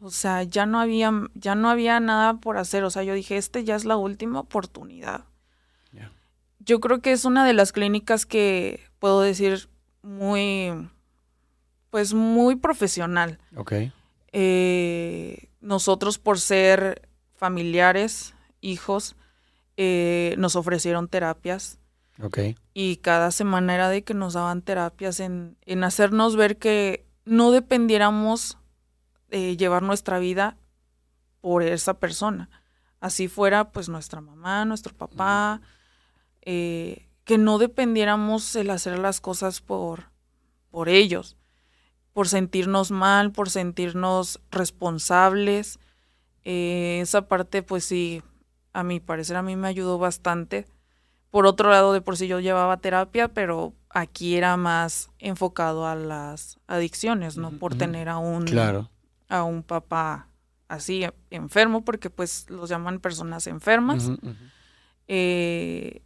O 0.02 0.10
sea, 0.10 0.44
ya 0.44 0.66
no 0.66 0.80
había, 0.80 1.12
ya 1.36 1.54
no 1.54 1.70
había 1.70 2.00
nada 2.00 2.36
por 2.36 2.58
hacer. 2.58 2.84
O 2.84 2.90
sea, 2.90 3.04
yo 3.04 3.14
dije, 3.14 3.38
este 3.38 3.64
ya 3.64 3.76
es 3.76 3.86
la 3.86 3.98
última 3.98 4.40
oportunidad. 4.40 5.26
Yo 6.62 6.82
creo 6.82 7.02
que 7.02 7.14
es 7.14 7.24
una 7.24 7.46
de 7.46 7.54
las 7.54 7.72
clínicas 7.72 8.26
que 8.26 8.82
puedo 9.00 9.22
decir 9.22 9.70
muy, 10.02 10.90
pues 11.90 12.14
muy 12.14 12.58
profesional. 12.58 13.40
Ok. 13.56 13.74
Eh, 14.32 15.50
nosotros 15.62 16.18
por 16.18 16.40
ser 16.40 17.10
familiares, 17.36 18.34
hijos, 18.62 19.16
eh, 19.78 20.36
nos 20.38 20.56
ofrecieron 20.56 21.08
terapias. 21.08 21.80
Y 22.74 22.98
cada 22.98 23.32
semana 23.32 23.76
era 23.76 23.90
de 23.90 24.04
que 24.04 24.14
nos 24.14 24.34
daban 24.34 24.62
terapias 24.62 25.22
en, 25.22 25.58
en 25.66 25.84
hacernos 25.86 26.36
ver 26.36 26.58
que 26.58 27.06
no 27.24 27.52
dependiéramos 27.52 28.58
de 29.30 29.56
llevar 29.56 29.84
nuestra 29.84 30.20
vida 30.20 30.58
por 31.42 31.64
esa 31.64 31.94
persona. 32.00 32.50
Así 33.00 33.28
fuera, 33.28 33.72
pues, 33.72 33.88
nuestra 33.88 34.20
mamá, 34.20 34.66
nuestro 34.66 34.94
papá, 34.94 35.62
eh, 36.42 37.08
que 37.24 37.38
no 37.38 37.58
dependiéramos 37.58 38.56
el 38.56 38.70
hacer 38.72 39.00
las 39.00 39.22
cosas 39.22 39.62
por, 39.62 40.12
por 40.70 40.90
ellos, 40.90 41.38
por 42.14 42.28
sentirnos 42.28 42.92
mal, 42.92 43.32
por 43.32 43.50
sentirnos 43.50 44.40
responsables. 44.52 45.80
Eh, 46.44 47.00
esa 47.02 47.28
parte, 47.28 47.64
pues 47.64 47.86
sí, 47.86 48.22
a 48.74 48.84
mi 48.84 49.00
parecer, 49.00 49.36
a 49.36 49.42
mí 49.42 49.56
me 49.56 49.68
ayudó 49.68 49.98
bastante. 49.98 50.66
Por 51.32 51.46
otro 51.46 51.70
lado, 51.70 51.94
de 51.94 52.02
por 52.02 52.18
sí 52.18 52.28
yo 52.28 52.40
llevaba 52.40 52.78
terapia, 52.78 53.28
pero 53.28 53.74
aquí 53.90 54.36
era 54.36 54.58
más 54.58 55.10
enfocado 55.20 55.86
a 55.88 55.96
las 55.96 56.58
adicciones, 56.68 57.38
¿no? 57.38 57.52
Por 57.52 57.76
tener 57.76 58.10
a 58.10 58.18
un, 58.18 58.46
Claro. 58.46 58.90
a 59.28 59.44
un 59.44 59.62
papá 59.64 60.28
así 60.68 61.06
enfermo, 61.30 61.84
porque 61.86 62.10
pues 62.10 62.50
los 62.50 62.70
llaman 62.70 63.00
personas 63.00 63.46
enfermas. 63.48 64.10
Eh, 65.08 66.02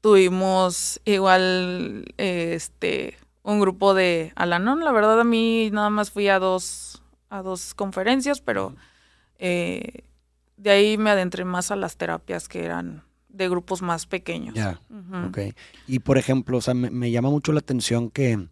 tuvimos 0.00 1.00
igual 1.04 2.04
este 2.16 3.16
un 3.48 3.60
grupo 3.60 3.94
de 3.94 4.32
Alanon. 4.36 4.84
La 4.84 4.92
verdad 4.92 5.18
a 5.18 5.24
mí 5.24 5.70
nada 5.72 5.88
más 5.88 6.10
fui 6.10 6.28
a 6.28 6.38
dos 6.38 7.02
a 7.30 7.42
dos 7.42 7.74
conferencias, 7.74 8.40
pero 8.40 8.74
eh, 9.38 10.04
de 10.56 10.70
ahí 10.70 10.98
me 10.98 11.10
adentré 11.10 11.44
más 11.44 11.70
a 11.70 11.76
las 11.76 11.96
terapias 11.96 12.48
que 12.48 12.64
eran 12.64 13.02
de 13.28 13.48
grupos 13.48 13.80
más 13.82 14.06
pequeños. 14.06 14.54
Ya. 14.54 14.80
Ujú. 14.90 15.28
Ok. 15.28 15.38
Y 15.86 16.00
por 16.00 16.18
ejemplo, 16.18 16.58
o 16.58 16.60
sea, 16.60 16.74
me, 16.74 16.90
me 16.90 17.10
llama 17.10 17.30
mucho 17.30 17.52
la 17.52 17.60
atención 17.60 18.10
que, 18.10 18.48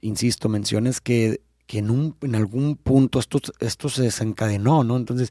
insisto, 0.00 0.48
menciones 0.48 1.00
que, 1.00 1.40
que 1.66 1.78
en, 1.78 1.90
un, 1.90 2.16
en 2.22 2.34
algún 2.34 2.76
punto 2.76 3.20
esto, 3.20 3.40
esto 3.60 3.88
se 3.88 4.02
desencadenó, 4.02 4.82
¿no? 4.84 4.96
Entonces, 4.96 5.30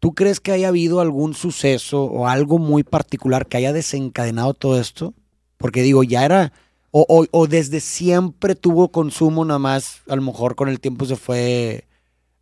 ¿tú 0.00 0.14
crees 0.14 0.40
que 0.40 0.52
haya 0.52 0.68
habido 0.68 1.00
algún 1.00 1.34
suceso 1.34 2.04
o 2.04 2.26
algo 2.26 2.58
muy 2.58 2.82
particular 2.82 3.46
que 3.46 3.58
haya 3.58 3.72
desencadenado 3.72 4.52
todo 4.54 4.80
esto? 4.80 5.14
Porque 5.56 5.82
digo, 5.82 6.02
ya 6.02 6.24
era, 6.24 6.52
o, 6.92 7.04
o- 7.08 7.26
o 7.32 7.46
desde 7.48 7.80
siempre 7.80 8.54
tuvo 8.54 8.90
consumo, 8.92 9.44
nada 9.44 9.58
más, 9.58 10.02
a 10.08 10.14
lo 10.14 10.22
mejor 10.22 10.54
con 10.54 10.68
el 10.68 10.78
tiempo 10.78 11.04
se 11.06 11.16
fue 11.16 11.88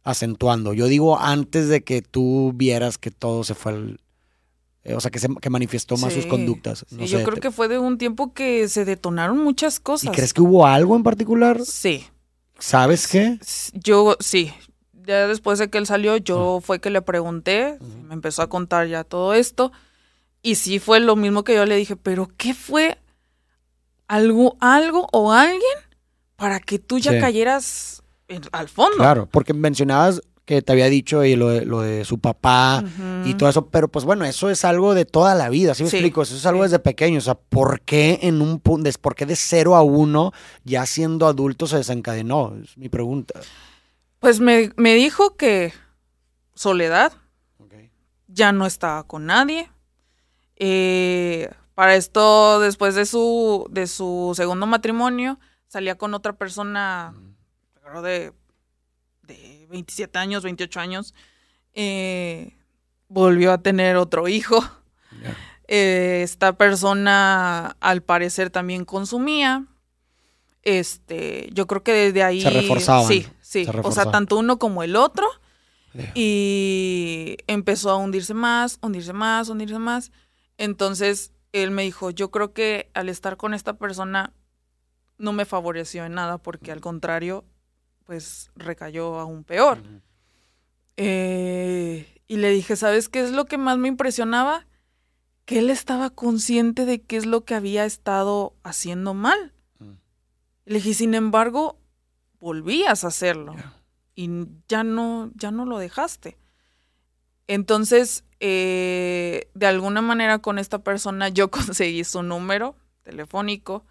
acentuando. 0.02 0.72
Yo 0.74 0.86
digo 0.86 1.18
antes 1.18 1.68
de 1.68 1.82
que 1.82 2.02
tú 2.02 2.52
vieras 2.54 2.98
que 2.98 3.10
todo 3.10 3.44
se 3.44 3.54
fue 3.54 3.72
al... 3.72 4.00
eh, 4.84 4.94
O 4.94 5.00
sea, 5.00 5.10
que, 5.10 5.18
se, 5.18 5.28
que 5.40 5.50
manifestó 5.50 5.96
más 5.96 6.12
sus 6.12 6.26
conductas. 6.26 6.84
sí, 6.88 7.06
yo 7.06 7.22
creo 7.22 7.34
te- 7.36 7.40
que 7.40 7.50
fue 7.50 7.68
de 7.68 7.78
un 7.78 7.96
tiempo 7.98 8.32
que 8.34 8.68
se 8.68 8.84
detonaron 8.84 9.38
muchas 9.38 9.78
¿Y 9.78 9.82
cosas. 9.82 10.14
crees 10.14 10.32
que 10.34 10.42
hubo 10.42 10.66
algo 10.66 10.96
en 10.96 11.02
particular? 11.02 11.60
Sí. 11.64 12.04
¿Sabes 12.58 13.06
qué? 13.08 13.38
Yo, 13.72 14.16
sí. 14.20 14.52
Ya 15.06 15.26
después 15.26 15.58
de 15.58 15.70
que 15.70 15.78
él 15.78 15.86
salió, 15.86 16.16
yo 16.18 16.60
fue 16.62 16.78
que 16.80 16.90
le 16.90 17.02
pregunté, 17.02 17.78
me 18.06 18.14
empezó 18.14 18.42
a 18.42 18.48
contar 18.48 18.86
ya 18.86 19.02
todo 19.04 19.32
esto. 19.34 19.72
Y 20.42 20.54
sí 20.56 20.78
fue 20.78 21.00
lo 21.00 21.16
mismo 21.16 21.42
que 21.44 21.54
yo 21.54 21.66
le 21.66 21.76
dije, 21.76 21.96
pero 21.96 22.28
¿qué 22.36 22.54
fue 22.54 22.98
algo, 24.10 24.56
algo 24.60 25.06
o 25.12 25.32
alguien 25.32 25.78
para 26.36 26.58
que 26.60 26.78
tú 26.78 26.98
ya 26.98 27.12
Sí. 27.12 27.18
cayeras 27.20 28.02
en- 28.28 28.42
al 28.52 28.68
fondo? 28.68 28.96
Claro, 28.96 29.28
porque 29.30 29.54
mencionabas 29.54 30.20
que 30.44 30.62
te 30.62 30.72
había 30.72 30.86
dicho 30.86 31.24
y 31.24 31.36
lo 31.36 31.48
de, 31.48 31.64
lo 31.64 31.80
de 31.80 32.04
su 32.04 32.18
papá 32.18 32.82
y 33.24 33.34
todo 33.34 33.48
eso, 33.48 33.66
pero 33.68 33.86
pues 33.86 34.04
bueno, 34.04 34.24
eso 34.24 34.50
es 34.50 34.64
algo 34.64 34.94
de 34.94 35.04
toda 35.04 35.36
la 35.36 35.48
vida, 35.48 35.74
¿sí 35.74 35.84
me 35.84 35.90
Sí, 35.90 35.96
explico? 35.98 36.22
Eso 36.22 36.34
es 36.34 36.44
algo 36.44 36.62
sí. 36.62 36.70
desde 36.70 36.80
pequeño, 36.80 37.18
o 37.18 37.20
sea, 37.20 37.34
¿por 37.36 37.82
qué 37.82 38.18
en 38.22 38.42
un 38.42 38.58
punto, 38.58 38.90
por 39.00 39.14
qué 39.14 39.26
de 39.26 39.36
cero 39.36 39.76
a 39.76 39.82
uno, 39.82 40.32
ya 40.64 40.86
siendo 40.86 41.28
adulto, 41.28 41.68
se 41.68 41.76
desencadenó? 41.76 42.56
Es 42.64 42.76
mi 42.76 42.88
pregunta. 42.88 43.38
Pues 44.18 44.40
me, 44.40 44.72
me 44.76 44.94
dijo 44.94 45.36
que 45.36 45.72
soledad, 46.54 47.12
ya 48.26 48.50
no 48.50 48.66
estaba 48.66 49.04
con 49.04 49.26
nadie. 49.26 49.70
Eh, 50.56 51.48
para 51.80 51.96
esto, 51.96 52.60
después 52.60 52.94
de 52.94 53.06
su, 53.06 53.66
de 53.70 53.86
su 53.86 54.34
segundo 54.36 54.66
matrimonio, 54.66 55.40
salía 55.66 55.96
con 55.96 56.12
otra 56.12 56.34
persona, 56.34 57.14
de, 58.02 58.34
de 59.22 59.66
27 59.70 60.18
años, 60.18 60.42
28 60.42 60.78
años. 60.78 61.14
Eh, 61.72 62.54
volvió 63.08 63.50
a 63.50 63.62
tener 63.62 63.96
otro 63.96 64.28
hijo. 64.28 64.62
Eh, 65.68 66.20
esta 66.22 66.52
persona, 66.52 67.78
al 67.80 68.02
parecer, 68.02 68.50
también 68.50 68.84
consumía. 68.84 69.64
Este, 70.60 71.48
yo 71.54 71.66
creo 71.66 71.82
que 71.82 71.92
desde 71.94 72.22
ahí. 72.22 72.42
Se 72.42 72.50
reforzaban, 72.50 73.08
Sí, 73.08 73.26
sí. 73.40 73.64
se 73.64 73.70
O 73.82 73.90
sea, 73.90 74.10
tanto 74.10 74.36
uno 74.36 74.58
como 74.58 74.82
el 74.82 74.96
otro. 74.96 75.26
Y 76.14 77.38
empezó 77.46 77.88
a 77.88 77.96
hundirse 77.96 78.34
más, 78.34 78.78
hundirse 78.82 79.14
más, 79.14 79.48
hundirse 79.48 79.78
más. 79.78 80.12
Entonces, 80.58 81.32
él 81.52 81.70
me 81.70 81.82
dijo, 81.82 82.10
yo 82.10 82.30
creo 82.30 82.52
que 82.52 82.90
al 82.94 83.08
estar 83.08 83.36
con 83.36 83.54
esta 83.54 83.74
persona 83.74 84.32
no 85.18 85.32
me 85.32 85.44
favoreció 85.44 86.04
en 86.04 86.14
nada, 86.14 86.38
porque 86.38 86.72
al 86.72 86.80
contrario, 86.80 87.44
pues 88.04 88.50
recayó 88.56 89.18
aún 89.18 89.44
peor. 89.44 89.78
Eh, 90.96 92.22
y 92.26 92.36
le 92.36 92.50
dije, 92.50 92.76
¿sabes 92.76 93.08
qué 93.08 93.20
es 93.20 93.32
lo 93.32 93.46
que 93.46 93.58
más 93.58 93.78
me 93.78 93.88
impresionaba? 93.88 94.66
Que 95.44 95.58
él 95.58 95.70
estaba 95.70 96.10
consciente 96.10 96.84
de 96.84 97.02
qué 97.02 97.16
es 97.16 97.26
lo 97.26 97.44
que 97.44 97.54
había 97.54 97.84
estado 97.84 98.54
haciendo 98.62 99.14
mal. 99.14 99.52
Mm. 99.78 99.92
Le 100.66 100.74
dije, 100.76 100.94
sin 100.94 101.14
embargo, 101.14 101.78
volvías 102.38 103.04
a 103.04 103.08
hacerlo 103.08 103.54
y 104.14 104.28
ya 104.68 104.84
no, 104.84 105.30
ya 105.34 105.50
no 105.50 105.64
lo 105.64 105.78
dejaste. 105.78 106.38
Entonces, 107.46 108.24
eh, 108.40 109.48
de 109.54 109.66
alguna 109.66 110.00
manera 110.00 110.38
con 110.38 110.58
esta 110.58 110.78
persona 110.78 111.28
yo 111.28 111.50
conseguí 111.52 112.04
su 112.04 112.22
número 112.22 112.74
telefónico 113.02 113.84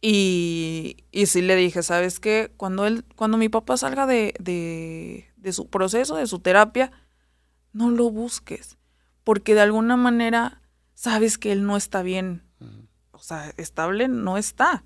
y, 0.00 1.04
y 1.10 1.26
sí 1.26 1.42
le 1.42 1.56
dije, 1.56 1.82
¿sabes 1.82 2.20
qué? 2.20 2.52
Cuando 2.56 2.86
él, 2.86 3.04
cuando 3.16 3.36
mi 3.36 3.48
papá 3.48 3.76
salga 3.76 4.06
de, 4.06 4.34
de, 4.38 5.28
de 5.36 5.52
su 5.52 5.68
proceso, 5.68 6.16
de 6.16 6.26
su 6.26 6.38
terapia, 6.38 6.92
no 7.72 7.90
lo 7.90 8.10
busques, 8.10 8.78
porque 9.24 9.54
de 9.54 9.62
alguna 9.62 9.96
manera 9.96 10.62
sabes 10.94 11.36
que 11.38 11.50
él 11.50 11.64
no 11.64 11.76
está 11.76 12.02
bien, 12.02 12.42
o 13.10 13.18
sea, 13.18 13.52
estable 13.56 14.06
no 14.06 14.38
está. 14.38 14.84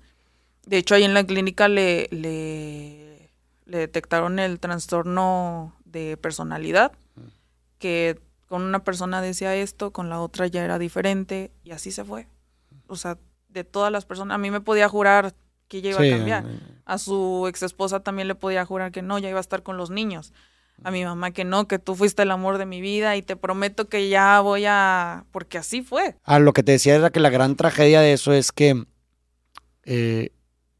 De 0.65 0.77
hecho, 0.77 0.95
ahí 0.95 1.03
en 1.03 1.13
la 1.13 1.25
clínica 1.25 1.67
le, 1.67 2.07
le, 2.09 3.31
le 3.65 3.77
detectaron 3.77 4.39
el 4.39 4.59
trastorno 4.59 5.75
de 5.85 6.17
personalidad, 6.17 6.93
que 7.77 8.19
con 8.53 8.61
una 8.61 8.83
persona 8.83 9.19
decía 9.19 9.55
esto, 9.55 9.89
con 9.89 10.09
la 10.09 10.21
otra 10.21 10.45
ya 10.45 10.63
era 10.63 10.77
diferente, 10.77 11.49
y 11.63 11.71
así 11.71 11.91
se 11.91 12.03
fue. 12.03 12.27
O 12.85 12.95
sea, 12.95 13.17
de 13.49 13.63
todas 13.63 13.91
las 13.91 14.05
personas, 14.05 14.35
a 14.35 14.37
mí 14.37 14.51
me 14.51 14.61
podía 14.61 14.87
jurar 14.87 15.33
que 15.67 15.79
ella 15.79 15.89
iba 15.89 15.99
Sí, 16.01 16.11
a 16.11 16.17
cambiar. 16.17 16.45
A 16.85 16.99
su 16.99 17.47
ex 17.49 17.63
esposa 17.63 18.01
también 18.01 18.27
le 18.27 18.35
podía 18.35 18.63
jurar 18.63 18.91
que 18.91 19.01
no, 19.01 19.17
ya 19.17 19.27
iba 19.27 19.39
a 19.39 19.41
estar 19.41 19.63
con 19.63 19.75
los 19.75 19.89
niños. 19.89 20.33
A 20.83 20.91
mi 20.91 21.03
mamá 21.03 21.31
que 21.31 21.45
no, 21.45 21.67
que 21.67 21.79
tú 21.79 21.95
fuiste 21.95 22.21
el 22.21 22.29
amor 22.29 22.59
de 22.59 22.67
mi 22.67 22.79
vida 22.79 23.15
y 23.15 23.23
te 23.23 23.35
prometo 23.35 23.89
que 23.89 24.07
ya 24.07 24.39
voy 24.41 24.65
a... 24.67 25.25
porque 25.31 25.57
así 25.57 25.81
fue. 25.81 26.15
Ah, 26.23 26.37
lo 26.37 26.53
que 26.53 26.61
te 26.61 26.73
decía 26.73 26.93
era 26.93 27.09
que 27.09 27.19
la 27.19 27.31
gran 27.31 27.55
tragedia 27.55 28.01
de 28.01 28.13
eso 28.13 28.33
es 28.33 28.51
que 28.51 28.85
eh, 29.85 30.29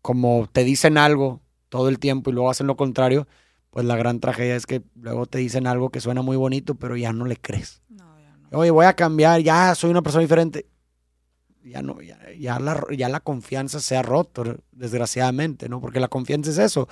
como 0.04 0.48
te 0.52 0.64
dicen 0.64 1.00
algo 1.00 1.42
todo 1.70 1.90
el 1.90 1.98
tiempo 1.98 2.30
y 2.30 2.34
luego 2.34 2.52
hacen 2.52 2.68
lo 2.68 2.78
contrario, 2.78 3.28
pues 3.74 3.88
la 3.88 3.96
gran 3.96 4.20
tragedia 4.20 4.56
es 4.56 4.68
que 4.68 4.84
luego 4.94 5.26
te 5.26 5.40
dicen 5.40 5.66
algo 5.66 5.90
que 5.90 6.00
suena 6.00 6.22
muy 6.22 6.38
bonito, 6.38 6.76
pero 6.76 6.96
ya 6.96 7.12
no 7.12 7.26
le 7.26 7.38
crees. 7.38 7.82
No, 7.90 8.20
ya 8.20 8.38
no. 8.38 8.60
Oye, 8.60 8.70
voy 8.70 8.86
a 8.86 8.94
cambiar, 8.94 9.42
ya 9.42 9.74
soy 9.74 9.90
una 9.90 10.04
persona 10.04 10.22
diferente. 10.22 10.68
Ya 11.64 11.82
no, 11.82 12.00
ya, 12.00 12.20
ya 12.38 12.60
la, 12.60 12.86
ya 12.96 13.10
la 13.10 13.20
confianza 13.20 13.80
se 13.80 13.98
ha 13.98 14.04
roto, 14.04 14.58
desgraciadamente, 14.72 15.70
¿no? 15.70 15.82
Porque 15.82 16.00
la 16.00 16.08
confianza 16.08 16.52
es 16.52 16.60
eso. 16.60 16.88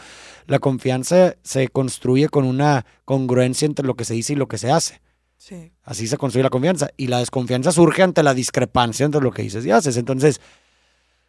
La 0.47 0.57
confianza 0.57 1.36
se 1.43 1.67
construye 1.67 2.29
con 2.29 2.45
una 2.45 2.84
congruencia 3.05 3.67
entre 3.67 3.86
lo 3.86 3.95
que 3.95 4.05
se 4.05 4.15
dice 4.15 4.34
y 4.34 4.38
lo 4.38 4.47
que 4.47 4.57
se 4.57 4.71
hace. 4.71 5.01
Sí. 5.38 5.73
Así 5.84 6.07
se 6.07 6.17
construye 6.17 6.41
la 6.41 6.49
confianza. 6.49 6.89
Y 6.97 7.07
la 7.07 7.19
desconfianza 7.19 7.71
surge 7.71 8.01
ante 8.01 8.23
la 8.23 8.34
discrepancia 8.34 9.05
entre 9.05 9.21
lo 9.21 9.32
que 9.32 9.43
dices 9.43 9.63
y 9.67 9.71
haces. 9.71 9.97
Entonces, 9.97 10.41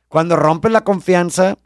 cuando 0.09 0.37
rompes 0.37 0.73
la 0.73 0.85
confianza, 0.85 1.59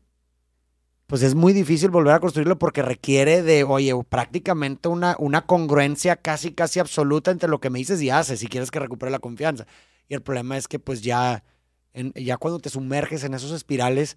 pues 1.07 1.23
es 1.23 1.35
muy 1.35 1.53
difícil 1.53 1.91
volver 1.91 2.15
a 2.15 2.21
construirlo 2.21 2.59
porque 2.59 2.83
requiere 2.83 3.43
de, 3.43 3.63
oye, 3.65 3.93
prácticamente 4.09 4.89
una, 4.89 5.17
una 5.19 5.47
congruencia 5.47 6.17
casi, 6.17 6.53
casi 6.53 6.81
absoluta 6.81 7.31
entre 7.31 7.49
lo 7.49 7.61
que 7.61 7.71
me 7.71 7.79
dices 7.79 8.03
y 8.03 8.11
haces 8.11 8.41
si 8.41 8.49
quieres 8.49 8.71
que 8.71 8.81
recupere 8.81 9.13
la 9.13 9.21
confianza. 9.21 9.67
Y 10.09 10.15
el 10.15 10.23
problema 10.23 10.57
es 10.57 10.67
que 10.67 10.79
pues 10.79 11.03
ya, 11.03 11.45
ya 12.15 12.37
cuando 12.39 12.59
te 12.59 12.71
sumerges 12.71 13.23
en 13.23 13.35
esos 13.35 13.53
espirales, 13.53 14.17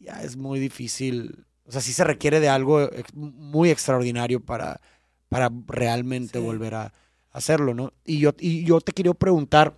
ya 0.00 0.22
es 0.22 0.36
muy 0.36 0.58
difícil. 0.58 1.46
O 1.64 1.72
sea, 1.72 1.80
sí 1.80 1.92
se 1.92 2.04
requiere 2.04 2.40
de 2.40 2.48
algo 2.48 2.88
muy 3.14 3.70
extraordinario 3.70 4.40
para, 4.40 4.80
para 5.28 5.50
realmente 5.66 6.40
volver 6.40 6.74
a 6.74 6.92
hacerlo, 7.30 7.74
¿no? 7.74 7.92
Y 8.04 8.18
yo, 8.18 8.32
y 8.40 8.64
yo 8.64 8.80
te 8.80 8.92
quiero 8.92 9.14
preguntar, 9.14 9.76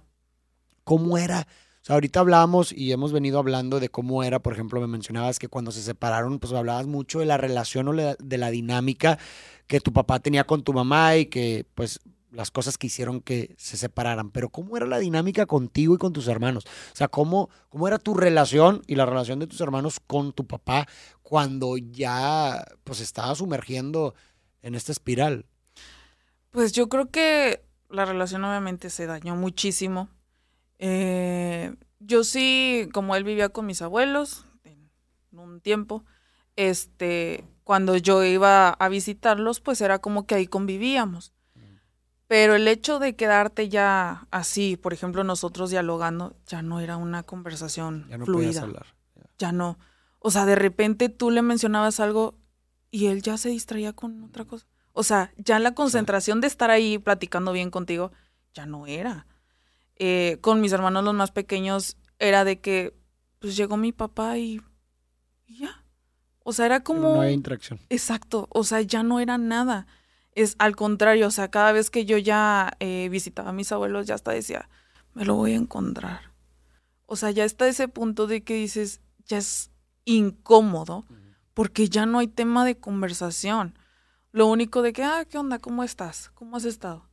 ¿cómo 0.84 1.18
era? 1.18 1.46
Ahorita 1.90 2.20
hablamos 2.20 2.70
y 2.70 2.92
hemos 2.92 3.12
venido 3.12 3.40
hablando 3.40 3.80
de 3.80 3.88
cómo 3.88 4.22
era, 4.22 4.38
por 4.38 4.52
ejemplo, 4.52 4.80
me 4.80 4.86
mencionabas 4.86 5.40
que 5.40 5.48
cuando 5.48 5.72
se 5.72 5.82
separaron, 5.82 6.38
pues 6.38 6.52
hablabas 6.52 6.86
mucho 6.86 7.18
de 7.18 7.26
la 7.26 7.36
relación 7.36 7.88
o 7.88 7.92
de 7.92 8.38
la 8.38 8.50
dinámica 8.52 9.18
que 9.66 9.80
tu 9.80 9.92
papá 9.92 10.20
tenía 10.20 10.44
con 10.44 10.62
tu 10.62 10.72
mamá 10.72 11.16
y 11.16 11.26
que, 11.26 11.66
pues, 11.74 11.98
las 12.30 12.52
cosas 12.52 12.78
que 12.78 12.86
hicieron 12.86 13.20
que 13.20 13.56
se 13.58 13.76
separaran. 13.76 14.30
Pero 14.30 14.50
¿cómo 14.50 14.76
era 14.76 14.86
la 14.86 14.98
dinámica 14.98 15.46
contigo 15.46 15.96
y 15.96 15.98
con 15.98 16.12
tus 16.12 16.28
hermanos? 16.28 16.64
O 16.92 16.96
sea, 16.96 17.08
¿cómo, 17.08 17.50
cómo 17.70 17.88
era 17.88 17.98
tu 17.98 18.14
relación 18.14 18.82
y 18.86 18.94
la 18.94 19.04
relación 19.04 19.40
de 19.40 19.48
tus 19.48 19.60
hermanos 19.60 19.98
con 19.98 20.32
tu 20.32 20.46
papá 20.46 20.86
cuando 21.22 21.76
ya, 21.76 22.64
pues, 22.84 23.00
estaba 23.00 23.34
sumergiendo 23.34 24.14
en 24.62 24.76
esta 24.76 24.92
espiral? 24.92 25.44
Pues 26.50 26.70
yo 26.70 26.88
creo 26.88 27.10
que 27.10 27.64
la 27.88 28.04
relación 28.04 28.44
obviamente 28.44 28.90
se 28.90 29.06
dañó 29.06 29.34
muchísimo 29.34 30.08
eh, 30.82 31.74
yo 31.98 32.24
sí, 32.24 32.88
como 32.94 33.14
él 33.14 33.22
vivía 33.22 33.50
con 33.50 33.66
mis 33.66 33.82
abuelos 33.82 34.46
en 34.64 34.90
un 35.32 35.60
tiempo, 35.60 36.06
este, 36.56 37.44
cuando 37.64 37.96
yo 37.98 38.24
iba 38.24 38.70
a 38.70 38.88
visitarlos, 38.88 39.60
pues 39.60 39.82
era 39.82 39.98
como 39.98 40.26
que 40.26 40.34
ahí 40.34 40.46
convivíamos. 40.46 41.34
Pero 42.26 42.54
el 42.54 42.66
hecho 42.66 42.98
de 42.98 43.14
quedarte 43.14 43.68
ya 43.68 44.26
así, 44.30 44.76
por 44.76 44.92
ejemplo, 44.94 45.22
nosotros 45.22 45.68
dialogando, 45.68 46.36
ya 46.46 46.62
no 46.62 46.80
era 46.80 46.96
una 46.96 47.24
conversación 47.24 48.06
ya 48.08 48.18
no 48.18 48.24
fluida. 48.24 48.62
Hablar. 48.62 48.86
Ya 49.36 49.52
no. 49.52 49.78
O 50.18 50.30
sea, 50.30 50.46
de 50.46 50.54
repente 50.54 51.08
tú 51.08 51.30
le 51.30 51.42
mencionabas 51.42 52.00
algo 52.00 52.38
y 52.90 53.06
él 53.06 53.20
ya 53.20 53.36
se 53.36 53.50
distraía 53.50 53.92
con 53.92 54.22
otra 54.22 54.44
cosa. 54.44 54.66
O 54.92 55.02
sea, 55.02 55.32
ya 55.36 55.58
la 55.58 55.74
concentración 55.74 56.40
de 56.40 56.46
estar 56.46 56.70
ahí 56.70 56.98
platicando 56.98 57.52
bien 57.52 57.70
contigo 57.70 58.12
ya 58.54 58.64
no 58.64 58.86
era. 58.86 59.26
Eh, 60.02 60.38
con 60.40 60.62
mis 60.62 60.72
hermanos 60.72 61.04
los 61.04 61.12
más 61.12 61.30
pequeños 61.30 61.98
era 62.18 62.44
de 62.44 62.58
que 62.58 62.98
pues 63.38 63.54
llegó 63.54 63.76
mi 63.76 63.92
papá 63.92 64.38
y, 64.38 64.62
ya. 65.46 65.84
O 66.42 66.54
sea, 66.54 66.64
era 66.64 66.82
como... 66.82 67.16
No 67.16 67.20
hay 67.20 67.34
interacción. 67.34 67.78
Exacto, 67.90 68.48
o 68.50 68.64
sea, 68.64 68.80
ya 68.80 69.02
no 69.02 69.20
era 69.20 69.36
nada. 69.36 69.86
Es 70.32 70.56
al 70.58 70.74
contrario, 70.74 71.26
o 71.26 71.30
sea, 71.30 71.50
cada 71.50 71.72
vez 71.72 71.90
que 71.90 72.06
yo 72.06 72.16
ya 72.16 72.72
eh, 72.80 73.10
visitaba 73.10 73.50
a 73.50 73.52
mis 73.52 73.72
abuelos, 73.72 74.06
ya 74.06 74.14
hasta 74.14 74.30
decía, 74.30 74.70
me 75.12 75.26
lo 75.26 75.34
voy 75.34 75.52
a 75.52 75.56
encontrar. 75.56 76.32
O 77.04 77.16
sea, 77.16 77.30
ya 77.30 77.44
está 77.44 77.68
ese 77.68 77.86
punto 77.86 78.26
de 78.26 78.42
que 78.42 78.54
dices, 78.54 79.02
ya 79.26 79.36
es 79.36 79.70
incómodo, 80.06 81.04
porque 81.52 81.90
ya 81.90 82.06
no 82.06 82.20
hay 82.20 82.26
tema 82.26 82.64
de 82.64 82.78
conversación. 82.78 83.78
Lo 84.32 84.46
único 84.46 84.80
de 84.80 84.94
que, 84.94 85.04
ah, 85.04 85.26
¿qué 85.28 85.36
onda? 85.36 85.58
¿Cómo 85.58 85.84
estás? 85.84 86.30
¿Cómo 86.32 86.56
has 86.56 86.64
estado? 86.64 87.09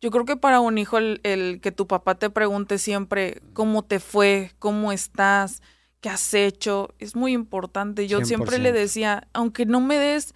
Yo 0.00 0.10
creo 0.10 0.24
que 0.24 0.36
para 0.36 0.60
un 0.60 0.78
hijo 0.78 0.98
el, 0.98 1.60
que 1.62 1.72
tu 1.72 1.86
papá 1.86 2.14
te 2.14 2.30
pregunte 2.30 2.78
siempre 2.78 3.42
cómo 3.52 3.84
te 3.84 4.00
fue, 4.00 4.52
cómo 4.58 4.92
estás, 4.92 5.62
qué 6.00 6.08
has 6.08 6.32
hecho, 6.32 6.94
es 6.98 7.14
muy 7.14 7.32
importante. 7.32 8.08
Yo 8.08 8.24
siempre 8.24 8.58
le 8.58 8.72
decía, 8.72 9.28
aunque 9.34 9.66
no 9.66 9.80
me 9.80 9.98
des 9.98 10.34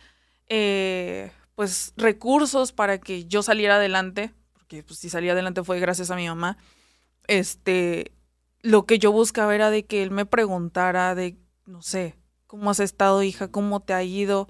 eh, 0.48 1.32
pues 1.54 1.94
recursos 1.96 2.72
para 2.72 2.98
que 2.98 3.24
yo 3.24 3.42
saliera 3.42 3.76
adelante, 3.76 4.34
porque 4.52 4.82
pues, 4.82 4.98
si 4.98 5.08
salí 5.08 5.30
adelante 5.30 5.64
fue 5.64 5.80
gracias 5.80 6.10
a 6.10 6.16
mi 6.16 6.28
mamá, 6.28 6.58
este, 7.26 8.12
lo 8.60 8.84
que 8.84 8.98
yo 8.98 9.12
buscaba 9.12 9.54
era 9.54 9.70
de 9.70 9.86
que 9.86 10.02
él 10.02 10.10
me 10.10 10.26
preguntara 10.26 11.14
de, 11.14 11.38
no 11.64 11.80
sé, 11.80 12.16
¿cómo 12.46 12.70
has 12.70 12.80
estado 12.80 13.22
hija? 13.22 13.48
¿Cómo 13.48 13.80
te 13.80 13.94
ha 13.94 14.02
ido? 14.02 14.48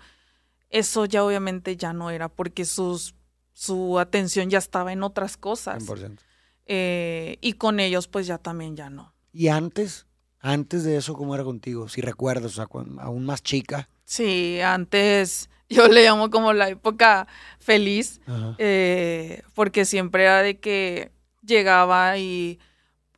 Eso 0.70 1.04
ya 1.04 1.24
obviamente 1.24 1.76
ya 1.76 1.92
no 1.92 2.10
era, 2.10 2.28
porque 2.28 2.64
sus 2.64 3.14
su 3.54 3.98
atención 3.98 4.50
ya 4.50 4.58
estaba 4.58 4.92
en 4.92 5.02
otras 5.02 5.38
cosas. 5.38 5.82
100%. 5.82 6.18
Eh, 6.66 7.38
y 7.40 7.54
con 7.54 7.80
ellos, 7.80 8.08
pues 8.08 8.26
ya 8.26 8.38
también 8.38 8.76
ya 8.76 8.90
no. 8.90 9.14
¿Y 9.32 9.48
antes? 9.48 10.06
Antes 10.40 10.84
de 10.84 10.96
eso, 10.96 11.14
¿cómo 11.14 11.34
era 11.34 11.44
contigo? 11.44 11.88
Si 11.88 12.02
recuerdas, 12.02 12.52
o 12.52 12.54
sea, 12.54 12.66
aún 13.00 13.24
más 13.24 13.42
chica. 13.42 13.88
Sí, 14.04 14.60
antes 14.60 15.48
yo 15.68 15.88
le 15.88 16.04
llamo 16.04 16.30
como 16.30 16.52
la 16.52 16.68
época 16.68 17.26
feliz, 17.58 18.20
eh, 18.58 19.42
porque 19.54 19.84
siempre 19.84 20.24
era 20.24 20.42
de 20.42 20.58
que 20.58 21.12
llegaba 21.42 22.18
y, 22.18 22.58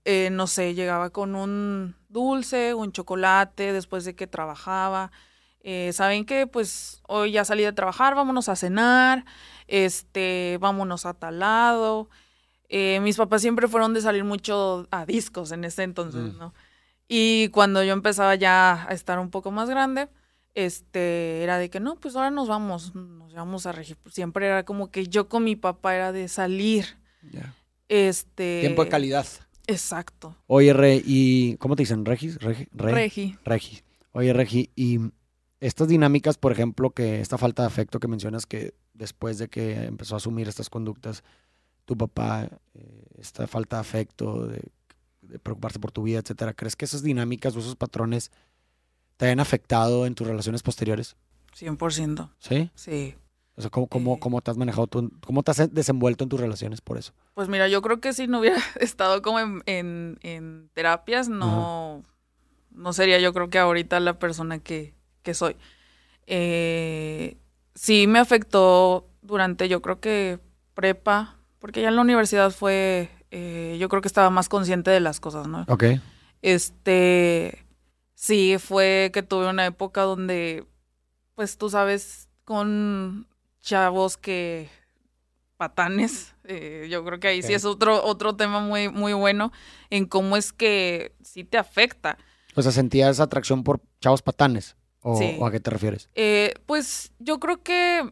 eh, 0.05 0.29
no 0.31 0.47
sé, 0.47 0.75
llegaba 0.75 1.11
con 1.11 1.35
un 1.35 1.97
dulce, 2.09 2.75
un 2.75 2.93
chocolate, 2.93 3.73
después 3.73 4.05
de 4.05 4.15
que 4.15 4.27
trabajaba. 4.27 5.11
Saben 5.93 6.25
que 6.25 6.47
pues 6.47 7.01
hoy 7.09 7.33
ya 7.33 7.45
salí 7.45 7.65
de 7.65 7.73
trabajar, 7.73 8.15
vámonos 8.15 8.49
a 8.49 8.57
cenar 8.57 9.25
este, 9.69 10.59
vámonos 10.61 11.07
a 11.07 11.15
tal 11.15 11.41
lado. 11.41 12.09
Eh, 12.69 13.01
mis 13.01 13.17
papás 13.17 13.43
siempre 13.43 13.69
fueron 13.69 13.95
de 13.95 14.01
salir 14.01 14.25
mucho 14.25 14.89
a 14.91 15.07
discos 15.07 15.53
en 15.53 15.65
ese 15.65 15.83
entonces, 15.83 16.35
mm. 16.35 16.39
¿no? 16.39 16.55
Y 17.09 17.49
cuando 17.49 17.85
yo 17.85 17.93
empezaba 17.93 18.35
ya 18.35 18.87
a 18.89 18.93
estar 18.93 19.19
un 19.21 19.31
poco 19.31 19.53
más 19.53 19.71
grande, 19.71 20.09
este, 20.55 21.43
era 21.45 21.59
de 21.59 21.71
que 21.71 21.79
no, 21.79 21.95
pues 21.97 22.17
ahora 22.17 22.31
nos 22.31 22.49
vamos, 22.49 22.95
nos 22.97 23.33
vamos 23.33 23.67
a 23.67 23.73
regir. 23.73 23.97
Siempre 24.11 24.47
era 24.47 24.65
como 24.65 24.91
que 24.91 25.07
yo 25.07 25.29
con 25.29 25.45
mi 25.45 25.55
papá 25.55 25.95
era 25.95 26.13
de 26.13 26.27
salir. 26.27 26.99
Este. 27.89 28.61
Tiempo 28.61 28.85
de 28.85 28.91
calidad. 28.91 29.27
Exacto. 29.69 30.37
Oye, 30.49 30.73
Re, 30.73 31.01
¿y 31.05 31.57
cómo 31.59 31.77
te 31.77 31.83
dicen? 31.83 32.05
¿Regis? 32.05 32.39
Regi. 32.39 32.69
Regi. 32.73 33.39
Regi. 33.45 33.83
Oye, 34.13 34.33
Regi, 34.33 34.71
y 34.75 34.99
estas 35.61 35.89
dinámicas, 35.89 36.37
por 36.39 36.53
ejemplo, 36.53 36.91
que 36.91 37.21
esta 37.21 37.39
falta 37.39 37.63
de 37.63 37.69
afecto 37.69 37.99
que 37.99 38.09
mencionas 38.09 38.47
que 38.47 38.75
después 38.95 39.39
de 39.39 39.49
que 39.49 39.85
empezó 39.85 40.15
a 40.15 40.19
asumir 40.19 40.49
estas 40.49 40.71
conductas, 40.71 41.25
tu 41.85 41.97
papá, 41.97 42.49
eh, 42.75 43.07
esta 43.19 43.47
falta 43.47 43.77
de 43.77 43.81
afecto, 43.81 44.47
de, 44.47 44.71
preocuparse 45.43 45.79
por 45.79 45.93
tu 45.93 46.03
vida, 46.03 46.21
etcétera, 46.21 46.53
¿crees 46.55 46.77
que 46.77 46.85
esas 46.85 47.03
dinámicas 47.03 47.57
o 47.57 47.59
esos 47.59 47.75
patrones 47.77 48.31
te 49.17 49.27
hayan 49.27 49.41
afectado 49.41 50.07
en 50.07 50.15
tus 50.15 50.27
relaciones 50.27 50.63
posteriores? 50.63 51.17
100%. 51.57 52.31
¿Sí? 52.39 52.71
Sí. 52.75 53.15
O 53.57 53.63
sea, 53.63 53.71
¿cómo, 53.71 53.87
cómo, 53.87 54.21
cómo 54.21 54.43
te 54.43 54.51
has 54.51 54.59
manejado, 54.59 54.87
tú, 54.87 55.11
cómo 55.25 55.43
te 55.43 55.51
has 55.51 55.73
desenvuelto 55.73 56.25
en 56.25 56.29
tus 56.29 56.39
relaciones 56.39 56.83
por 56.83 56.99
eso? 56.99 57.13
Pues 57.35 57.49
mira, 57.49 57.69
yo 57.69 57.81
creo 57.81 58.01
que 58.01 58.13
si 58.13 58.27
no 58.27 58.41
hubiera 58.41 58.59
estado 58.81 59.23
como 59.23 59.41
en, 59.41 59.63
en, 59.65 60.71
terapias, 60.75 61.29
no, 61.29 62.03
no 62.71 62.93
sería 62.93 63.19
yo 63.19 63.33
creo 63.33 63.49
que 63.49 63.59
ahorita 63.59 63.99
la 64.01 64.19
persona 64.19 64.59
que, 64.59 64.95
que 65.27 65.35
soy. 65.35 65.57
Eh, 66.27 67.37
sí 67.75 68.07
me 68.07 68.21
afectó 68.21 69.09
durante, 69.23 69.69
yo 69.69 69.83
creo 69.83 70.01
que 70.01 70.39
prepa, 70.75 71.37
porque 71.59 71.83
ya 71.83 71.89
en 71.89 71.97
la 71.97 72.03
universidad 72.03 72.53
fue, 72.53 73.11
eh, 73.33 73.77
yo 73.81 73.89
creo 73.89 74.01
que 74.01 74.09
estaba 74.09 74.31
más 74.31 74.49
consciente 74.49 74.93
de 74.93 75.01
las 75.01 75.19
cosas, 75.19 75.49
¿no? 75.49 75.67
Ok. 75.69 75.85
Este, 76.43 77.67
sí, 78.15 78.57
fue 78.61 79.11
que 79.13 79.25
tuve 79.25 79.49
una 79.49 79.67
época 79.67 80.03
donde, 80.03 80.65
pues 81.35 81.59
tú 81.59 81.69
sabes, 81.71 82.29
con 82.45 83.27
chavos 83.61 84.17
que 84.17 84.71
patanes, 85.57 86.35
eh, 86.45 86.87
yo 86.89 87.05
creo 87.05 87.19
que 87.19 87.29
ahí 87.29 87.43
sí 87.43 87.53
es 87.53 87.65
otro, 87.65 88.05
otro 88.05 88.37
tema 88.37 88.61
muy, 88.61 88.89
muy 88.89 89.13
bueno 89.13 89.51
en 89.91 90.07
cómo 90.07 90.37
es 90.37 90.53
que 90.53 91.17
sí 91.21 91.43
te 91.43 91.59
afecta. 91.59 92.17
O 92.55 92.63
sea, 92.63 92.71
sentías 92.71 93.19
atracción 93.19 93.65
por 93.65 93.81
chavos 94.01 94.23
patanes. 94.23 94.77
¿O, 95.09 95.47
a 95.47 95.51
qué 95.53 95.61
te 95.61 95.71
refieres? 95.71 96.11
Eh, 96.17 96.55
pues 96.67 97.13
yo 97.21 97.39
creo 97.39 97.63
que 97.63 98.11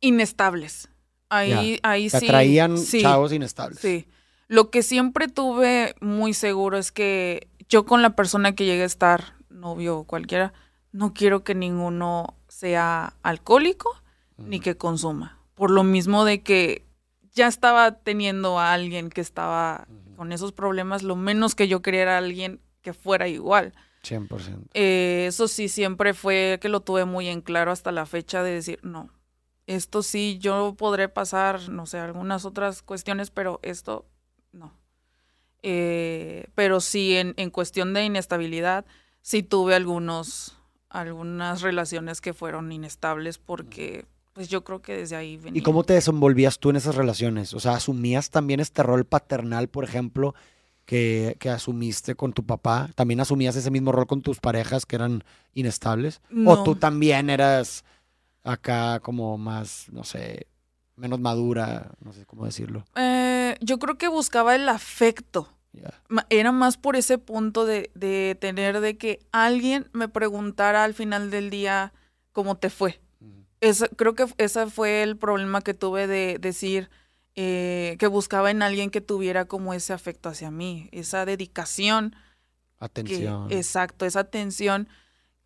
inestables. 0.00 0.88
Ahí, 1.28 1.80
ahí 1.82 2.08
sí. 2.08 2.16
Atraían 2.16 2.76
chavos 2.76 3.32
inestables. 3.32 3.80
Sí. 3.80 4.06
Lo 4.46 4.70
que 4.70 4.82
siempre 4.82 5.26
tuve 5.26 5.94
muy 6.00 6.32
seguro 6.32 6.78
es 6.78 6.92
que 6.92 7.48
yo 7.68 7.84
con 7.84 8.02
la 8.02 8.14
persona 8.14 8.54
que 8.54 8.64
llegue 8.64 8.82
a 8.82 8.86
estar, 8.86 9.34
novio 9.50 9.98
o 9.98 10.04
cualquiera, 10.04 10.52
no 10.92 11.12
quiero 11.12 11.42
que 11.42 11.54
ninguno 11.54 12.36
sea 12.48 13.14
alcohólico 13.22 13.90
ni 14.36 14.60
que 14.60 14.76
consuma. 14.76 15.40
Por 15.54 15.72
lo 15.72 15.82
mismo 15.82 16.24
de 16.24 16.42
que 16.42 16.86
ya 17.32 17.48
estaba 17.48 17.98
teniendo 17.98 18.60
a 18.60 18.72
alguien 18.72 19.10
que 19.10 19.20
estaba 19.20 19.88
con 20.16 20.30
esos 20.30 20.52
problemas, 20.52 21.02
lo 21.02 21.16
menos 21.16 21.56
que 21.56 21.66
yo 21.66 21.82
quería 21.82 22.02
era 22.02 22.18
alguien 22.18 22.60
que 22.80 22.92
fuera 22.92 23.26
igual. 23.26 23.74
100%. 24.02 24.68
Eh, 24.74 25.26
eso 25.28 25.48
sí, 25.48 25.68
siempre 25.68 26.14
fue 26.14 26.58
que 26.60 26.68
lo 26.68 26.80
tuve 26.80 27.04
muy 27.04 27.28
en 27.28 27.40
claro 27.40 27.70
hasta 27.70 27.92
la 27.92 28.06
fecha 28.06 28.42
de 28.42 28.52
decir, 28.52 28.78
no, 28.82 29.10
esto 29.66 30.02
sí, 30.02 30.38
yo 30.40 30.74
podré 30.76 31.08
pasar, 31.08 31.68
no 31.68 31.86
sé, 31.86 31.98
algunas 31.98 32.44
otras 32.44 32.82
cuestiones, 32.82 33.30
pero 33.30 33.60
esto 33.62 34.06
no. 34.52 34.72
Eh, 35.62 36.46
pero 36.54 36.80
sí, 36.80 37.16
en, 37.16 37.34
en, 37.36 37.50
cuestión 37.50 37.92
de 37.92 38.04
inestabilidad, 38.04 38.86
sí 39.20 39.42
tuve 39.42 39.74
algunos 39.74 40.58
algunas 40.90 41.60
relaciones 41.60 42.20
que 42.20 42.32
fueron 42.32 42.72
inestables 42.72 43.38
porque 43.38 44.06
pues 44.32 44.48
yo 44.48 44.62
creo 44.62 44.80
que 44.80 44.96
desde 44.96 45.16
ahí 45.16 45.36
venía. 45.36 45.58
¿Y 45.58 45.62
cómo 45.62 45.82
te 45.82 45.94
desenvolvías 45.94 46.60
tú 46.60 46.70
en 46.70 46.76
esas 46.76 46.94
relaciones? 46.94 47.54
O 47.54 47.60
sea, 47.60 47.72
¿asumías 47.72 48.30
también 48.30 48.60
este 48.60 48.84
rol 48.84 49.04
paternal, 49.04 49.68
por 49.68 49.82
ejemplo, 49.82 50.34
que, 50.88 51.36
que 51.38 51.50
asumiste 51.50 52.14
con 52.14 52.32
tu 52.32 52.46
papá? 52.46 52.88
¿También 52.94 53.20
asumías 53.20 53.54
ese 53.56 53.70
mismo 53.70 53.92
rol 53.92 54.06
con 54.06 54.22
tus 54.22 54.40
parejas 54.40 54.86
que 54.86 54.96
eran 54.96 55.22
inestables? 55.52 56.22
¿O 56.46 56.62
tú 56.62 56.76
también 56.76 57.28
eras 57.28 57.84
acá 58.42 58.98
como 59.00 59.36
más, 59.36 59.88
no 59.92 60.02
sé, 60.02 60.46
menos 60.96 61.20
madura, 61.20 61.90
no 62.02 62.14
sé 62.14 62.24
cómo 62.24 62.46
decirlo? 62.46 62.86
Eh, 62.96 63.58
yo 63.60 63.78
creo 63.78 63.98
que 63.98 64.08
buscaba 64.08 64.56
el 64.56 64.66
afecto. 64.66 65.52
Era 66.30 66.52
más 66.52 66.78
por 66.78 66.96
ese 66.96 67.18
punto 67.18 67.66
de, 67.66 67.90
de 67.94 68.34
tener 68.40 68.80
de 68.80 68.96
que 68.96 69.20
alguien 69.30 69.90
me 69.92 70.08
preguntara 70.08 70.84
al 70.84 70.94
final 70.94 71.30
del 71.30 71.50
día 71.50 71.92
cómo 72.32 72.56
te 72.56 72.70
fue. 72.70 72.98
Esa- 73.60 73.88
creo 73.88 74.14
que 74.14 74.26
ese 74.38 74.68
fue 74.70 75.02
el 75.02 75.18
problema 75.18 75.60
que 75.60 75.74
tuve 75.74 76.06
de 76.06 76.38
decir 76.40 76.88
eh, 77.40 77.94
que 78.00 78.08
buscaba 78.08 78.50
en 78.50 78.62
alguien 78.62 78.90
que 78.90 79.00
tuviera 79.00 79.44
como 79.44 79.72
ese 79.72 79.92
afecto 79.92 80.28
hacia 80.28 80.50
mí, 80.50 80.88
esa 80.90 81.24
dedicación, 81.24 82.10
que, 82.10 82.84
Atención. 82.84 83.46
exacto, 83.50 84.06
esa 84.06 84.18
atención 84.18 84.88